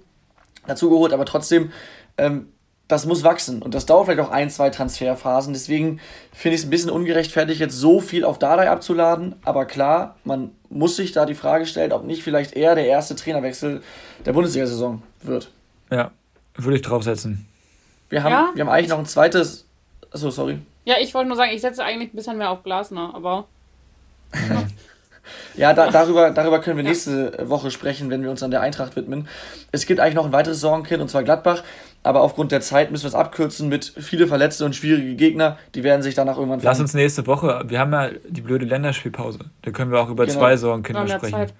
dazu 0.67 0.89
geholt, 0.89 1.13
aber 1.13 1.25
trotzdem 1.25 1.71
ähm, 2.17 2.47
das 2.87 3.07
muss 3.07 3.23
wachsen 3.23 3.63
und 3.63 3.73
das 3.73 3.87
dauert 3.87 4.05
vielleicht 4.05 4.21
auch 4.21 4.31
ein, 4.31 4.49
zwei 4.49 4.69
Transferphasen. 4.69 5.53
Deswegen 5.53 5.99
finde 6.31 6.55
ich 6.55 6.61
es 6.61 6.67
ein 6.67 6.69
bisschen 6.69 6.91
ungerechtfertigt, 6.91 7.59
jetzt 7.59 7.75
so 7.75 7.99
viel 7.99 8.23
auf 8.23 8.37
Dardai 8.37 8.69
abzuladen. 8.69 9.35
Aber 9.43 9.65
klar, 9.65 10.17
man 10.23 10.51
muss 10.69 10.95
sich 10.95 11.11
da 11.11 11.25
die 11.25 11.33
Frage 11.33 11.65
stellen, 11.65 11.91
ob 11.91 12.03
nicht 12.05 12.21
vielleicht 12.21 12.53
eher 12.53 12.75
der 12.75 12.85
erste 12.85 13.15
Trainerwechsel 13.15 13.81
der 14.23 14.33
Bundesliga-Saison 14.33 15.01
wird. 15.23 15.51
Ja, 15.89 16.11
würde 16.55 16.75
ich 16.75 16.83
draufsetzen. 16.83 17.47
Wir 18.09 18.23
haben, 18.23 18.31
ja? 18.31 18.51
wir 18.53 18.63
haben 18.63 18.71
eigentlich 18.71 18.89
noch 18.89 18.99
ein 18.99 19.07
zweites. 19.07 19.65
Achso, 20.11 20.29
sorry. 20.29 20.59
Ja, 20.85 20.95
ich 21.01 21.13
wollte 21.13 21.27
nur 21.27 21.37
sagen, 21.37 21.51
ich 21.53 21.61
setze 21.61 21.83
eigentlich 21.83 22.13
ein 22.13 22.15
bisschen 22.15 22.37
mehr 22.37 22.51
auf 22.51 22.63
Glasner, 22.63 23.13
aber. 23.13 23.47
Ja. 24.33 24.63
Ja, 25.57 25.73
da, 25.73 25.89
darüber, 25.89 26.29
darüber 26.29 26.59
können 26.59 26.77
wir 26.77 26.83
nächste 26.83 27.49
Woche 27.49 27.71
sprechen, 27.71 28.09
wenn 28.09 28.21
wir 28.21 28.29
uns 28.29 28.43
an 28.43 28.51
der 28.51 28.61
Eintracht 28.61 28.95
widmen. 28.95 29.27
Es 29.71 29.85
gibt 29.85 29.99
eigentlich 29.99 30.13
noch 30.13 30.25
ein 30.25 30.31
weiteres 30.31 30.59
Sorgenkind, 30.59 31.01
und 31.01 31.09
zwar 31.09 31.23
Gladbach. 31.23 31.63
Aber 32.03 32.21
aufgrund 32.21 32.51
der 32.51 32.61
Zeit 32.61 32.91
müssen 32.91 33.05
wir 33.05 33.07
es 33.07 33.15
abkürzen 33.15 33.67
mit 33.67 33.85
viele 33.85 34.27
Verletzte 34.27 34.65
und 34.65 34.75
schwierige 34.75 35.15
Gegner. 35.15 35.57
Die 35.73 35.83
werden 35.83 36.03
sich 36.03 36.13
danach 36.13 36.37
irgendwann 36.37 36.59
Lass 36.61 36.79
uns 36.79 36.93
nächste 36.93 37.25
Woche, 37.25 37.63
wir 37.67 37.79
haben 37.79 37.91
ja 37.91 38.11
die 38.29 38.41
blöde 38.41 38.65
Länderspielpause. 38.65 39.39
Da 39.63 39.71
können 39.71 39.91
wir 39.91 39.99
auch 39.99 40.09
über 40.09 40.27
genau. 40.27 40.37
zwei 40.37 40.57
Sorgenkinder 40.57 41.07
sprechen. 41.07 41.31
Zeit. 41.31 41.53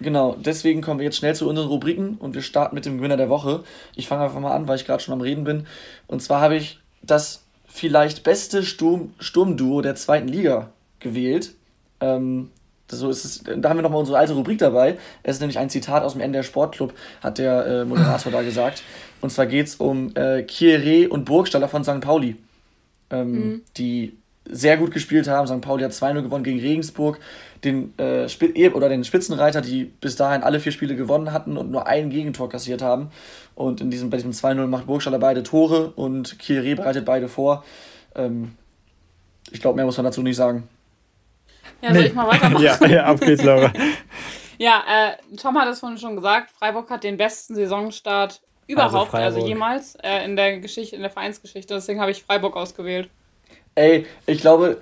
Genau, 0.00 0.34
deswegen 0.40 0.80
kommen 0.80 0.98
wir 0.98 1.04
jetzt 1.04 1.18
schnell 1.18 1.36
zu 1.36 1.48
unseren 1.48 1.68
Rubriken 1.68 2.16
und 2.16 2.34
wir 2.34 2.42
starten 2.42 2.74
mit 2.74 2.86
dem 2.86 2.96
Gewinner 2.96 3.18
der 3.18 3.28
Woche. 3.28 3.62
Ich 3.94 4.08
fange 4.08 4.24
einfach 4.24 4.40
mal 4.40 4.56
an, 4.56 4.66
weil 4.66 4.76
ich 4.76 4.86
gerade 4.86 5.02
schon 5.02 5.14
am 5.14 5.20
Reden 5.20 5.44
bin. 5.44 5.66
Und 6.06 6.20
zwar 6.20 6.40
habe 6.40 6.56
ich 6.56 6.80
das 7.02 7.44
vielleicht 7.70 8.22
beste 8.24 8.62
Sturm, 8.62 9.14
Sturmduo 9.18 9.80
der 9.80 9.94
zweiten 9.94 10.28
Liga 10.28 10.70
gewählt. 10.98 11.54
Ähm, 12.00 12.50
so 12.90 13.08
ist 13.08 13.24
es, 13.24 13.44
da 13.44 13.68
haben 13.68 13.78
wir 13.78 13.82
nochmal 13.82 14.00
unsere 14.00 14.18
alte 14.18 14.32
Rubrik 14.34 14.58
dabei. 14.58 14.98
Es 15.22 15.36
ist 15.36 15.40
nämlich 15.40 15.58
ein 15.58 15.70
Zitat 15.70 16.02
aus 16.02 16.14
dem 16.14 16.20
NDR 16.20 16.42
Sportclub, 16.42 16.92
hat 17.22 17.38
der 17.38 17.66
äh, 17.66 17.84
Moderator 17.84 18.32
da 18.32 18.42
gesagt. 18.42 18.82
Und 19.20 19.30
zwar 19.30 19.46
geht 19.46 19.68
es 19.68 19.76
um 19.76 20.08
äh, 20.16 20.42
Kieré 20.42 21.08
und 21.08 21.24
Burgstaller 21.24 21.68
von 21.68 21.84
St. 21.84 22.00
Pauli, 22.00 22.36
ähm, 23.10 23.32
mhm. 23.32 23.62
die 23.76 24.16
sehr 24.48 24.76
gut 24.76 24.90
gespielt 24.90 25.28
haben. 25.28 25.46
St. 25.46 25.60
Pauli 25.60 25.84
hat 25.84 25.92
2-0 25.92 26.22
gewonnen 26.22 26.44
gegen 26.44 26.58
Regensburg, 26.58 27.20
den, 27.62 27.92
äh, 27.98 28.26
oder 28.70 28.88
den 28.88 29.04
Spitzenreiter, 29.04 29.60
die 29.60 29.84
bis 29.84 30.16
dahin 30.16 30.42
alle 30.42 30.60
vier 30.60 30.72
Spiele 30.72 30.96
gewonnen 30.96 31.32
hatten 31.32 31.56
und 31.56 31.70
nur 31.70 31.86
ein 31.86 32.10
Gegentor 32.10 32.48
kassiert 32.48 32.82
haben. 32.82 33.10
Und 33.60 33.82
in 33.82 33.90
diesem, 33.90 34.08
bei 34.08 34.16
diesem 34.16 34.30
2-0 34.30 34.66
macht 34.68 34.86
Burgstaller 34.86 35.18
beide 35.18 35.42
Tore 35.42 35.90
und 35.90 36.36
Kieré 36.36 36.74
bereitet 36.74 37.04
beide 37.04 37.28
vor. 37.28 37.62
Ähm, 38.14 38.56
ich 39.50 39.60
glaube, 39.60 39.76
mehr 39.76 39.84
muss 39.84 39.98
man 39.98 40.04
dazu 40.04 40.22
nicht 40.22 40.36
sagen. 40.36 40.66
Ja, 41.82 41.92
soll 41.92 42.00
nee. 42.00 42.08
ich 42.08 42.14
mal 42.14 42.26
weitermachen? 42.26 42.64
ja, 42.64 42.86
ja, 42.86 43.06
auf 43.08 43.20
geht's, 43.20 43.44
Laura. 43.44 43.70
ja, 44.58 44.82
äh, 44.88 45.36
Tom 45.36 45.58
hat 45.58 45.68
es 45.68 45.78
vorhin 45.78 45.98
schon 45.98 46.16
gesagt, 46.16 46.50
Freiburg 46.52 46.88
hat 46.88 47.04
den 47.04 47.18
besten 47.18 47.54
Saisonstart 47.54 48.40
überhaupt, 48.66 49.12
also, 49.12 49.36
also 49.36 49.46
jemals 49.46 49.94
äh, 49.96 50.24
in 50.24 50.36
der 50.36 50.58
Geschichte, 50.60 50.96
in 50.96 51.02
der 51.02 51.10
Vereinsgeschichte. 51.10 51.74
Deswegen 51.74 52.00
habe 52.00 52.12
ich 52.12 52.22
Freiburg 52.22 52.56
ausgewählt. 52.56 53.10
Ey, 53.74 54.06
ich 54.24 54.40
glaube, 54.40 54.80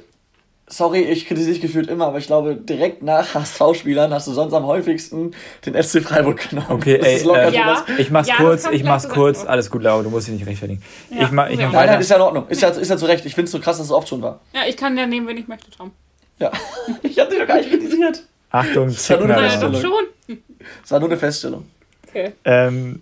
sorry, 0.69 1.01
ich 1.01 1.27
kritisiere 1.27 1.53
dich 1.53 1.63
gefühlt 1.63 1.89
immer, 1.89 2.07
aber 2.07 2.19
ich 2.19 2.27
glaube, 2.27 2.55
direkt 2.55 3.03
nach 3.03 3.35
HSV-Spielern 3.35 4.13
hast 4.13 4.27
du 4.27 4.33
sonst 4.33 4.53
am 4.53 4.67
häufigsten 4.67 5.33
den 5.65 5.83
SC 5.83 6.03
Freiburg 6.03 6.49
genommen. 6.49 6.69
Okay, 6.71 7.01
ey, 7.03 7.17
äh, 7.17 7.55
ja. 7.55 7.85
ich 7.99 8.11
mach's 8.11 8.29
ja, 8.29 8.37
kurz, 8.37 8.69
ich 8.71 8.85
mach's 8.85 9.09
kurz, 9.09 9.45
alles 9.45 9.71
gut, 9.71 9.83
Laura, 9.83 10.03
du 10.03 10.11
musst 10.11 10.29
dich 10.29 10.35
nicht 10.35 10.47
rechtfertigen. 10.47 10.83
Ja. 11.11 11.23
Ich, 11.23 11.31
ma, 11.31 11.49
ich 11.49 11.59
ja. 11.59 11.71
Nein, 11.71 11.87
nein, 11.87 12.01
ist 12.01 12.11
ja 12.11 12.17
in 12.17 12.23
Ordnung, 12.23 12.49
ist 12.49 12.63
ja, 12.63 12.69
ist 12.69 12.89
ja 12.89 12.97
zu 12.97 13.07
Recht. 13.07 13.25
Ich 13.27 13.35
finde 13.35 13.47
es 13.47 13.53
so 13.53 13.61
krass, 13.61 13.79
dass 13.79 13.87
es 13.87 13.93
oft 13.93 14.09
schon 14.09 14.23
war. 14.23 14.41
Ja, 14.53 14.63
ich 14.69 14.77
kann 14.77 14.97
ja 14.97 15.07
nehmen, 15.07 15.27
wenn 15.27 15.37
ich 15.37 15.49
möchte, 15.49 15.71
Tom. 15.71 15.93
Ja, 16.39 16.53
ich 17.03 17.19
habe 17.19 17.31
dich 17.31 17.39
doch 17.39 17.47
gar 17.47 17.57
nicht 17.57 17.71
kritisiert. 17.71 18.23
Achtung, 18.51 18.87
das 18.87 19.11
war 19.11 19.19
nur 19.19 19.37
eine 19.37 19.49
Feststellung. 19.49 19.81
Schon. 19.81 20.39
Das 20.83 20.91
war 20.91 21.01
nur 21.01 21.09
eine 21.09 21.19
Feststellung. 21.19 21.67
Okay. 22.07 22.33
Ähm, 22.45 23.01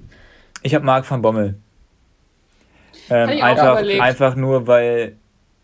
ich 0.62 0.74
habe 0.74 0.84
Marc 0.84 1.08
van 1.08 1.22
Bommel. 1.22 1.54
Ähm, 3.08 3.42
einfach, 3.42 3.76
einfach 3.76 4.34
nur, 4.34 4.66
weil 4.66 5.16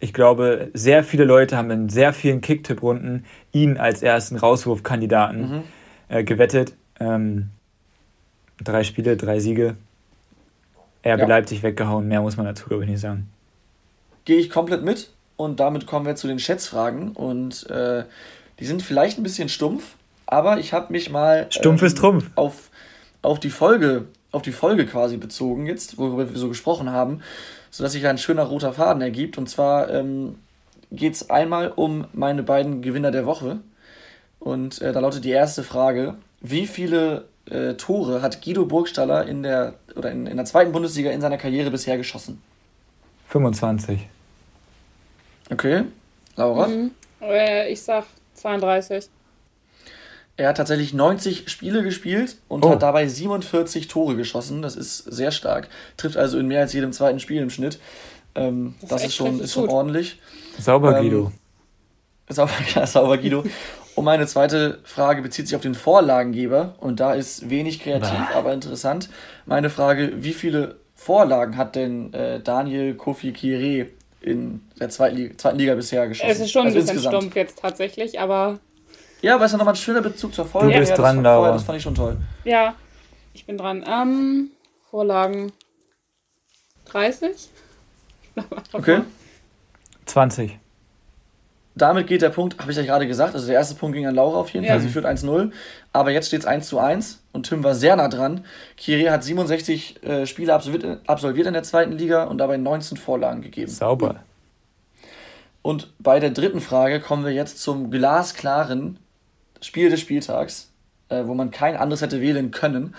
ich 0.03 0.13
glaube, 0.13 0.69
sehr 0.75 1.05
viele 1.05 1.25
Leute 1.25 1.57
haben 1.57 1.71
in 1.71 1.89
sehr 1.89 2.13
vielen 2.13 2.41
Kicktipp-Runden 2.41 3.25
ihn 3.53 3.77
als 3.77 4.03
ersten 4.03 4.37
Rauswurfkandidaten 4.37 5.41
mhm. 5.41 5.63
äh, 6.09 6.25
gewettet. 6.25 6.75
Ähm, 6.99 7.51
drei 8.61 8.83
Spiele, 8.83 9.17
drei 9.17 9.39
Siege. 9.39 9.77
Er 11.03 11.19
ja. 11.19 11.25
bleibt 11.25 11.49
sich 11.49 11.63
weggehauen. 11.63 12.09
Mehr 12.09 12.21
muss 12.21 12.37
man 12.37 12.47
dazu, 12.47 12.67
glaube 12.67 12.83
ich, 12.83 12.91
nicht 12.91 13.01
sagen. 13.01 13.29
Gehe 14.25 14.39
ich 14.39 14.51
komplett 14.51 14.83
mit. 14.83 15.11
Und 15.37 15.61
damit 15.61 15.87
kommen 15.87 16.05
wir 16.05 16.17
zu 16.17 16.27
den 16.27 16.41
Schätzfragen. 16.41 17.13
Und 17.13 17.71
äh, 17.71 18.03
die 18.59 18.65
sind 18.65 18.83
vielleicht 18.83 19.19
ein 19.19 19.23
bisschen 19.23 19.49
stumpf, 19.49 19.95
aber 20.27 20.59
ich 20.59 20.73
habe 20.73 20.93
mich 20.93 21.11
mal 21.11 21.47
Stumpf 21.51 21.81
ähm, 21.81 21.87
ist 21.87 21.99
Trumpf. 21.99 22.31
Auf, 22.35 22.71
auf 23.23 23.39
die 23.39 23.51
Folge, 23.51 24.07
auf 24.33 24.43
die 24.43 24.53
Folge 24.53 24.85
quasi 24.85 25.17
bezogen 25.17 25.67
jetzt, 25.67 25.97
worüber 25.97 26.29
wir 26.29 26.37
so 26.37 26.49
gesprochen 26.49 26.91
haben. 26.91 27.23
Sodass 27.73 27.93
sich 27.93 28.07
ein 28.07 28.19
schöner 28.19 28.45
roter 28.45 28.73
Faden 28.73 29.03
ergibt. 29.03 29.37
Und 29.39 29.49
zwar 29.49 29.91
ähm, 29.91 30.39
geht 30.93 31.15
es 31.15 31.31
einmal 31.31 31.73
um 31.75 32.07
meine 32.13 32.45
beiden 32.45 32.83
Gewinner 32.83 33.11
der 33.11 33.27
Woche. 33.27 33.59
Und 34.39 34.81
äh, 34.81 34.93
da 34.93 35.01
lautet 35.01 35.25
die 35.25 35.31
erste 35.31 35.65
Frage: 35.65 36.15
Wie 36.41 36.69
viele 36.69 37.25
äh, 37.51 37.75
Tore 37.75 38.23
hat 38.23 38.43
Guido 38.45 38.67
Burgstaller 38.67 39.27
in 39.27 39.43
der, 39.43 39.75
oder 39.97 40.13
in, 40.13 40.27
in 40.27 40.37
der 40.37 40.47
zweiten 40.47 40.71
Bundesliga 40.71 41.11
in 41.11 41.21
seiner 41.21 41.39
Karriere 41.39 41.71
bisher 41.71 41.97
geschossen? 41.97 42.41
25. 43.29 44.07
Okay. 45.51 45.85
Laura? 46.37 46.69
Mhm. 46.69 46.91
Äh, 47.23 47.73
ich 47.73 47.83
sag 47.83 48.05
32. 48.35 49.09
Er 50.43 50.49
hat 50.49 50.57
tatsächlich 50.57 50.93
90 50.93 51.49
Spiele 51.49 51.85
gespielt 51.85 52.37
und 52.49 52.65
Oh. 52.65 52.71
hat 52.71 52.83
dabei 52.83 53.07
47 53.07 53.87
Tore 53.87 54.17
geschossen. 54.17 54.61
Das 54.61 54.75
ist 54.75 54.99
sehr 54.99 55.31
stark. 55.31 55.69
Trifft 55.97 56.17
also 56.17 56.37
in 56.39 56.49
mehr 56.49 56.61
als 56.63 56.73
jedem 56.73 56.93
zweiten 56.93 57.21
Spiel 57.21 57.41
im 57.41 57.49
Schnitt. 57.49 57.79
Ähm, 58.35 58.75
das 58.81 58.89
Das 58.91 59.05
ist 59.05 59.15
schon, 59.15 59.39
ist 59.41 59.53
schon 59.53 59.67
gut. 59.67 59.73
ordentlich. 59.73 60.19
Sauber, 60.59 60.97
Ähm, 60.99 61.05
Guido. 61.05 61.33
Sauber, 62.29 62.51
ja, 62.75 62.87
sauber 62.87 63.19
Guido. 63.19 63.45
Und 63.95 64.05
meine 64.05 64.27
zweite 64.27 64.81
Frage 64.85 65.23
bezieht 65.23 65.47
sich 65.47 65.55
auf 65.55 65.63
den 65.63 65.75
Vorlagengeber. 65.77 66.75
Und 66.81 66.99
da 66.99 67.15
ist 67.15 67.49
wenig 67.49 67.81
kreativ, 67.81 68.11
Bah. 68.11 68.31
aber 68.35 68.53
interessant. 68.53 69.11
Meine 69.47 69.71
Frage: 69.71 70.25
Wie 70.25 70.33
viele 70.33 70.77
Vorlagen 70.97 71.57
hat 71.57 71.77
denn 71.77 72.13
äh, 72.15 72.41
Daniel 72.41 72.95
Kofi 72.95 73.33
Kire 73.33 73.87
in 74.21 74.61
der 74.81 74.89
zweiten 74.89 75.17
Liga, 75.17 75.39
zweiten 75.39 75.59
Liga 75.59 75.75
bisher 75.77 76.09
geschossen? 76.09 76.31
Es 76.31 76.41
ist 76.41 76.51
schon 76.51 76.63
ein 76.63 76.67
Also 76.69 76.79
bisschen 76.81 76.97
insgesamt. 76.97 77.17
stumpf 77.23 77.37
jetzt 77.37 77.59
tatsächlich, 77.61 78.19
aber 78.19 78.59
Ja, 79.23 79.37
aber 79.37 79.45
es 79.45 79.51
ist 79.51 79.53
ja 79.53 79.59
nochmal 79.59 79.75
ein 79.75 79.79
schöner 79.79 80.03
Bezug 80.03 80.35
zur 80.35 80.45
Folge. 80.45 80.73
Du 80.73 80.79
bist 80.79 80.91
ja, 80.91 80.97
das 80.97 81.05
dran, 81.05 81.17
vorher, 81.17 81.33
Laura. 81.33 81.53
Das 81.53 81.63
fand 81.63 81.77
ich 81.79 81.83
schon 81.83 81.95
toll. 81.95 82.17
ja, 82.45 82.75
ich 83.35 83.47
bin 83.47 83.57
dran. 83.57 83.85
Ähm, 83.89 84.51
Vorlagen 84.91 85.53
30? 86.87 87.49
Okay. 88.73 89.03
20. 90.07 90.59
Damit 91.75 92.07
geht 92.07 92.21
der 92.23 92.31
Punkt, 92.31 92.59
habe 92.59 92.71
ich 92.71 92.77
ja 92.77 92.83
gerade 92.83 93.07
gesagt, 93.07 93.35
also 93.35 93.47
der 93.47 93.57
erste 93.57 93.75
Punkt 93.75 93.95
ging 93.95 94.07
an 94.07 94.15
Laura 94.15 94.39
auf 94.39 94.51
jeden 94.51 94.65
Ja. 94.65 94.73
Fall, 94.73 94.81
sie 94.81 94.89
führt 94.89 95.07
1-0, 95.07 95.53
aber 95.93 96.11
jetzt 96.11 96.29
steht 96.29 96.41
es 96.41 96.47
1 96.47 96.67
zu 96.69 96.79
1 96.79 97.23
und 97.33 97.47
Tim 97.49 97.63
war 97.65 97.75
sehr 97.75 97.97
nah 97.97 98.09
dran. 98.09 98.45
Kiri 98.77 99.05
hat 99.05 99.23
67 99.25 100.03
äh, 100.03 100.27
Spiele 100.27 100.55
absolviert, 100.55 101.01
absolviert 101.07 101.47
in 101.47 101.55
der 101.55 101.63
zweiten 101.63 101.93
Liga 101.93 102.25
und 102.25 102.39
dabei 102.39 102.57
19 102.59 102.97
Vorlagen 102.99 103.41
gegeben. 103.43 103.71
Sauber. 103.71 104.17
Und 105.63 105.93
bei 105.99 106.21
der 106.21 106.31
dritten 106.31 106.61
Frage 106.61 107.01
kommen 107.01 107.25
wir 107.25 107.33
jetzt 107.33 107.61
zum 107.63 107.91
glasklaren 107.91 108.99
Spiel 109.63 109.89
des 109.91 110.01
Spieltags, 110.01 110.71
äh, 111.09 111.25
wo 111.25 111.35
man 111.35 111.51
kein 111.51 111.77
anderes 111.77 112.03
hätte 112.03 112.21
wählen 112.21 112.51
können, 112.51 112.95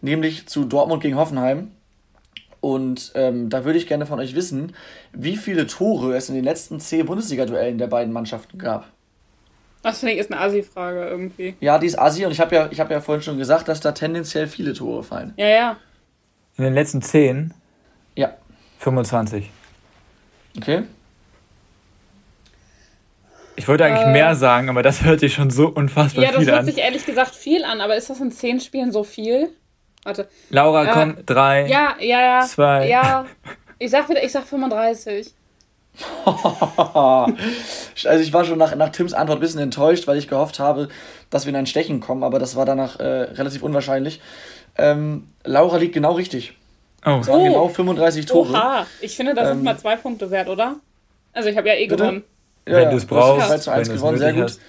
nämlich 0.00 0.46
zu 0.48 0.64
Dortmund 0.64 1.02
gegen 1.02 1.16
Hoffenheim. 1.16 1.70
Und 2.60 3.10
ähm, 3.16 3.48
da 3.50 3.64
würde 3.64 3.78
ich 3.78 3.88
gerne 3.88 4.06
von 4.06 4.20
euch 4.20 4.36
wissen, 4.36 4.74
wie 5.12 5.36
viele 5.36 5.66
Tore 5.66 6.14
es 6.14 6.28
in 6.28 6.34
den 6.36 6.44
letzten 6.44 6.78
zehn 6.78 7.06
Bundesliga-Duellen 7.06 7.78
der 7.78 7.88
beiden 7.88 8.12
Mannschaften 8.12 8.58
gab. 8.58 8.86
Das 9.82 9.98
finde 9.98 10.12
ich 10.14 10.20
ist 10.20 10.30
eine 10.30 10.40
Assi-Frage 10.40 11.08
irgendwie. 11.08 11.56
Ja, 11.58 11.78
die 11.80 11.88
ist 11.88 11.98
Assi 11.98 12.24
und 12.24 12.30
ich 12.30 12.38
habe 12.38 12.54
ja, 12.54 12.68
ich 12.70 12.78
hab 12.78 12.88
ja 12.90 13.00
vorhin 13.00 13.22
schon 13.22 13.36
gesagt, 13.36 13.66
dass 13.66 13.80
da 13.80 13.90
tendenziell 13.90 14.46
viele 14.46 14.74
Tore 14.74 15.02
fallen. 15.02 15.32
Ja, 15.36 15.48
ja. 15.48 15.76
In 16.56 16.62
den 16.64 16.74
letzten 16.74 17.02
10, 17.02 17.52
Ja, 18.14 18.32
25. 18.78 19.50
okay. 20.56 20.84
Ich 23.56 23.68
wollte 23.68 23.84
eigentlich 23.84 24.06
Äh. 24.06 24.12
mehr 24.12 24.34
sagen, 24.34 24.68
aber 24.70 24.82
das 24.82 25.02
hört 25.04 25.20
sich 25.20 25.34
schon 25.34 25.50
so 25.50 25.68
unfassbar 25.68 26.24
Ja, 26.24 26.30
das 26.30 26.38
viel 26.40 26.48
hört 26.48 26.58
an. 26.60 26.64
sich 26.66 26.78
ehrlich 26.78 27.04
gesagt 27.06 27.34
viel 27.34 27.64
an, 27.64 27.80
aber 27.80 27.96
ist 27.96 28.08
das 28.10 28.20
in 28.20 28.30
10 28.32 28.60
Spielen 28.60 28.92
so 28.92 29.04
viel? 29.04 29.50
Warte. 30.04 30.28
Laura, 30.50 30.84
Äh, 30.84 30.90
komm, 30.92 31.16
drei. 31.26 31.66
Ja, 31.68 31.94
ja, 32.00 32.20
ja. 32.20 32.40
Zwei. 32.46 32.88
Ja. 32.88 33.26
Ich 33.78 33.90
sag 33.90 34.08
wieder, 34.08 34.22
ich 34.24 34.32
sag 34.32 34.44
35. 34.44 35.32
also 36.94 38.22
ich 38.22 38.32
war 38.32 38.44
schon 38.44 38.58
nach, 38.58 38.74
nach 38.74 38.88
Tims 38.90 39.12
Antwort 39.12 39.38
ein 39.38 39.40
bisschen 39.42 39.60
enttäuscht, 39.60 40.06
weil 40.06 40.16
ich 40.16 40.26
gehofft 40.28 40.58
habe, 40.58 40.88
dass 41.30 41.44
wir 41.44 41.50
in 41.50 41.56
ein 41.56 41.66
Stechen 41.66 42.00
kommen, 42.00 42.24
aber 42.24 42.38
das 42.38 42.56
war 42.56 42.64
danach 42.64 42.98
äh, 42.98 43.04
relativ 43.04 43.62
unwahrscheinlich. 43.62 44.20
Ähm, 44.78 45.28
Laura 45.44 45.76
liegt 45.76 45.92
genau 45.94 46.12
richtig. 46.12 46.56
Oh, 47.04 47.18
Es 47.20 47.28
waren 47.28 47.40
Oh. 47.40 47.44
genau 47.44 47.68
35 47.68 48.26
Tore. 48.26 48.52
Oha. 48.52 48.86
Ich 49.00 49.16
finde, 49.16 49.34
das 49.34 49.48
Ähm, 49.48 49.56
sind 49.56 49.64
mal 49.64 49.76
zwei 49.76 49.96
Punkte 49.96 50.30
wert, 50.30 50.48
oder? 50.48 50.76
Also 51.34 51.48
ich 51.50 51.56
habe 51.56 51.68
ja 51.68 51.74
eh 51.74 51.86
Bitte? 51.86 51.96
gewonnen. 52.02 52.24
Ja, 52.66 52.74
wenn 52.76 52.90
du 52.90 52.96
es 52.96 53.04
brauchst, 53.06 53.46
2 53.48 53.58
zu 53.58 53.70
1 53.72 53.76
wenn 53.76 53.84
du 53.84 53.94
es 53.94 54.00
gewonnen, 54.00 54.18
sehr 54.18 54.32
gut. 54.34 54.42
hast. 54.44 54.60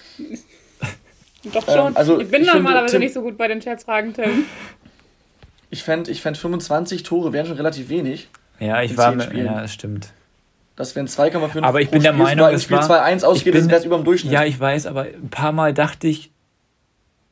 Doch 1.53 1.67
Ähm, 1.67 1.73
schon. 1.75 1.95
also 1.97 2.19
ich 2.19 2.29
bin 2.31 2.41
ich 2.41 2.47
finde, 2.49 2.63
normalerweise 2.63 2.93
Tim- 2.93 3.01
nicht 3.01 3.13
so 3.13 3.21
gut 3.21 3.37
bei 3.37 3.47
den 3.47 3.61
Scherzfragen, 3.61 4.13
Tim. 4.13 4.45
Ich 5.69 5.83
fände 5.83 6.09
ich 6.11 6.21
fänd 6.21 6.37
25 6.37 7.03
Tore 7.03 7.33
wären 7.33 7.45
schon 7.45 7.57
relativ 7.57 7.89
wenig. 7.89 8.29
Ja, 8.59 8.81
ich 8.81 8.97
war 8.97 9.11
mit, 9.13 9.25
Spielen. 9.25 9.45
ja, 9.47 9.61
das 9.61 9.73
stimmt. 9.73 10.13
Das 10.75 10.95
wären 10.95 11.07
2,5 11.07 11.61
Aber 11.63 11.81
ich 11.81 11.87
pro 11.89 11.93
bin 11.93 12.03
der 12.03 12.13
Spiel. 12.13 12.23
Meinung, 12.23 12.47
es 12.49 12.63
Spiel 12.63 12.77
war- 12.77 12.83
2-1 12.89 13.17
ich 13.17 13.25
ausgeht, 13.25 13.53
bin- 13.53 13.61
ist 13.61 13.71
das 13.71 13.85
über 13.85 13.97
dem 13.97 14.05
Durchschnitt. 14.05 14.31
Ja, 14.33 14.43
ich 14.45 14.59
weiß, 14.59 14.85
aber 14.87 15.01
ein 15.03 15.29
paar 15.29 15.51
Mal 15.51 15.73
dachte 15.73 16.07
ich, 16.07 16.31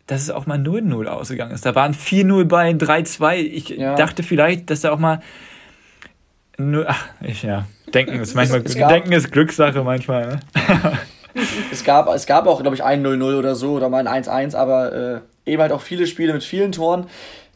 dass 0.07 0.21
es 0.21 0.29
auch 0.29 0.45
mal 0.45 0.57
0-0 0.59 1.07
ausgegangen 1.07 1.53
ist. 1.53 1.65
Da 1.65 1.73
waren 1.73 1.93
4-0 1.93 2.45
bei 2.45 2.71
3-2. 2.73 3.37
Ich 3.37 3.69
Ja. 3.69 3.95
dachte 3.95 4.23
vielleicht, 4.23 4.69
dass 4.69 4.81
da 4.81 4.91
auch 4.91 4.99
mal. 4.99 5.21
Nur, 6.57 6.85
ach, 6.87 7.07
ich, 7.21 7.43
ja. 7.43 7.65
Denken 7.93 8.19
ist 8.19 8.35
manchmal. 8.35 8.61
es 8.63 8.75
gab- 8.75 8.89
Denken 8.89 9.11
ist 9.11 9.31
Glückssache 9.31 9.83
manchmal. 9.83 10.27
Ne? 10.27 10.39
Es 11.71 11.85
gab, 11.85 12.13
es 12.13 12.25
gab 12.25 12.45
auch, 12.45 12.61
glaube 12.61 12.75
ich, 12.75 12.83
ein 12.83 13.05
0-0 13.07 13.39
oder 13.39 13.55
so 13.55 13.71
oder 13.71 13.87
mal 13.87 14.05
ein 14.05 14.23
1-1, 14.25 14.53
aber 14.53 15.21
äh, 15.45 15.49
eben 15.49 15.61
halt 15.61 15.71
auch 15.71 15.79
viele 15.79 16.05
Spiele 16.05 16.33
mit 16.33 16.43
vielen 16.43 16.73
Toren. 16.73 17.05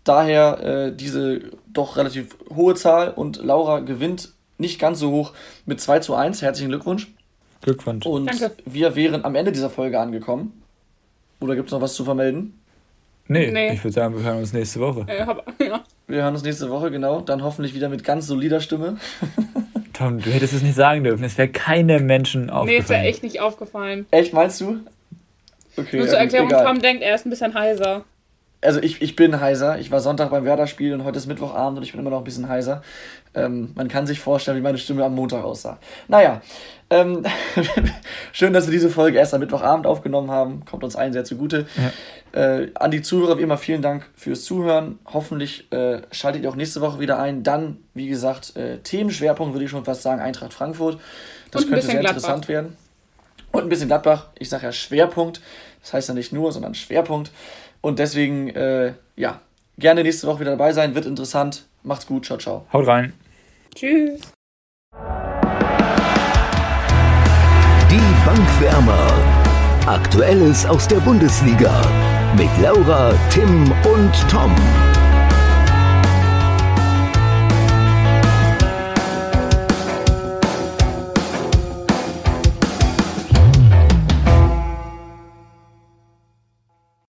Daher 0.06 0.64
äh, 0.64 0.96
diese 0.96 1.42
doch 1.74 1.98
relativ 1.98 2.38
hohe 2.56 2.76
Zahl 2.76 3.10
und 3.10 3.44
Laura 3.44 3.82
gewinnt 3.82 4.32
nicht 4.58 4.80
ganz 4.80 5.00
so 5.00 5.12
hoch 5.12 5.34
mit 5.66 5.82
2 5.82 6.00
zu 6.00 6.16
1. 6.16 6.42
Herzlichen 6.42 6.70
Glückwunsch. 6.70 7.10
Glückwunsch. 7.64 8.06
Und 8.06 8.28
Danke. 8.28 8.52
wir 8.66 8.96
wären 8.96 9.26
am 9.26 9.36
Ende 9.36 9.52
dieser 9.52 9.70
Folge 9.70 10.00
angekommen. 10.00 10.64
Oder 11.42 11.56
gibt 11.58 11.68
es 11.68 11.74
noch 11.74 11.82
was 11.82 11.96
zu 11.96 12.06
vermelden? 12.06 12.58
Nee, 13.28 13.52
Nee. 13.52 13.74
ich 13.74 13.84
würde 13.84 13.94
sagen, 13.94 14.16
wir 14.16 14.24
hören 14.24 14.38
uns 14.38 14.54
nächste 14.54 14.80
Woche. 14.80 15.04
Äh, 15.08 15.26
hab, 15.26 15.46
ja. 15.60 15.84
Wir 16.08 16.22
hören 16.22 16.36
uns 16.36 16.44
nächste 16.44 16.70
Woche, 16.70 16.92
genau. 16.92 17.22
Dann 17.22 17.44
hoffentlich 17.44 17.74
wieder 17.74 17.90
mit 17.90 18.04
ganz 18.04 18.28
solider 18.28 18.60
Stimme. 18.60 18.98
Tom, 19.94 20.22
du 20.22 20.30
hättest 20.30 20.54
es 20.54 20.62
nicht 20.62 20.76
sagen 20.76 21.04
dürfen. 21.04 21.24
Es 21.24 21.38
wäre 21.38 21.48
keinem 21.48 22.06
Menschen 22.06 22.50
aufgefallen. 22.50 22.68
Nee, 22.68 22.84
ist 22.84 22.90
ja 22.90 22.98
echt 22.98 23.24
nicht 23.24 23.40
aufgefallen. 23.40 24.06
Echt, 24.12 24.34
meinst 24.34 24.62
du? 24.62 24.80
Okay, 25.78 25.98
Nur 25.98 26.06
ja 26.06 26.12
zur 26.12 26.20
Erklärung, 26.20 26.50
egal. 26.50 26.66
Tom 26.66 26.82
denkt, 26.82 27.02
er 27.02 27.16
ist 27.16 27.26
ein 27.26 27.30
bisschen 27.30 27.54
heiser. 27.54 28.04
Also 28.62 28.82
ich, 28.82 29.02
ich 29.02 29.16
bin 29.16 29.40
heiser. 29.40 29.80
Ich 29.80 29.92
war 29.92 30.00
Sonntag 30.00 30.30
beim 30.30 30.46
Werder-Spiel 30.46 30.94
und 30.94 31.04
heute 31.04 31.18
ist 31.18 31.28
Mittwochabend 31.28 31.78
und 31.78 31.84
ich 31.84 31.92
bin 31.92 32.02
immer 32.02 32.10
noch 32.10 32.20
ein 32.20 32.24
bisschen 32.24 32.50
heiser. 32.50 32.84
Ähm, 33.34 33.72
man 33.76 33.88
kann 33.88 34.08
sich 34.08 34.20
vorstellen, 34.20 34.58
wie 34.58 34.62
meine 34.62 34.78
Stimme 34.78 35.04
am 35.04 35.16
Montag 35.16 35.44
aussah. 35.44 35.80
Naja, 36.08 36.42
ähm, 36.90 37.24
schön, 38.32 38.54
dass 38.54 38.68
wir 38.68 38.72
diese 38.72 38.90
Folge 38.90 39.18
erst 39.18 39.34
am 39.34 39.40
Mittwochabend 39.40 39.88
aufgenommen 39.88 40.32
haben. 40.32 40.64
Kommt 40.66 40.84
uns 40.84 40.96
allen 40.96 41.14
sehr 41.14 41.26
zugute. 41.26 41.68
Äh, 42.36 42.72
an 42.76 42.92
die 42.92 43.02
Zuhörer 43.02 43.38
wie 43.38 43.44
immer 43.44 43.58
vielen 43.58 43.82
Dank 43.82 44.10
fürs 44.14 44.44
Zuhören. 44.44 45.00
Hoffentlich 45.06 45.72
äh, 45.72 46.02
schaltet 46.12 46.44
ihr 46.44 46.50
auch 46.50 46.58
nächste 46.58 46.82
Woche 46.82 47.00
wieder 47.00 47.18
ein. 47.18 47.44
Dann, 47.44 47.78
wie 47.94 48.10
gesagt, 48.10 48.58
äh, 48.58 48.80
Themenschwerpunkt 48.80 49.54
würde 49.54 49.64
ich 49.64 49.72
schon 49.72 49.86
fast 49.86 50.02
sagen, 50.02 50.20
Eintracht 50.20 50.54
Frankfurt. 50.54 51.00
Das 51.52 51.66
könnte 51.66 51.82
sehr 51.84 52.02
Gladbach. 52.02 52.18
interessant 52.18 52.50
werden. 52.50 52.76
Und 53.54 53.64
ein 53.64 53.70
bisschen 53.70 53.88
Gladbach. 53.88 54.28
Ich 54.38 54.50
sage 54.50 54.66
ja 54.66 54.74
Schwerpunkt. 54.74 55.40
Das 55.82 55.94
heißt 55.94 56.10
ja 56.10 56.14
nicht 56.14 56.34
nur, 56.34 56.52
sondern 56.52 56.76
Schwerpunkt. 56.76 57.32
Und 57.80 58.00
deswegen, 58.00 58.50
äh, 58.50 58.96
ja, 59.16 59.40
gerne 59.78 60.04
nächste 60.04 60.28
Woche 60.28 60.42
wieder 60.42 60.52
dabei 60.52 60.74
sein. 60.74 60.94
Wird 60.94 61.06
interessant. 61.06 61.64
Macht's 61.84 62.06
gut. 62.06 62.26
Ciao, 62.26 62.38
ciao. 62.38 62.66
Haut 62.74 62.86
rein. 62.86 63.14
Tschüss. 63.74 64.20
Die 67.90 68.26
Bankwärmer. 68.26 69.14
Aktuelles 69.88 70.66
aus 70.66 70.86
der 70.90 70.98
Bundesliga. 70.98 71.82
Mit 72.38 72.50
Laura, 72.62 73.14
Tim 73.30 73.72
und 73.86 74.30
Tom. 74.30 74.54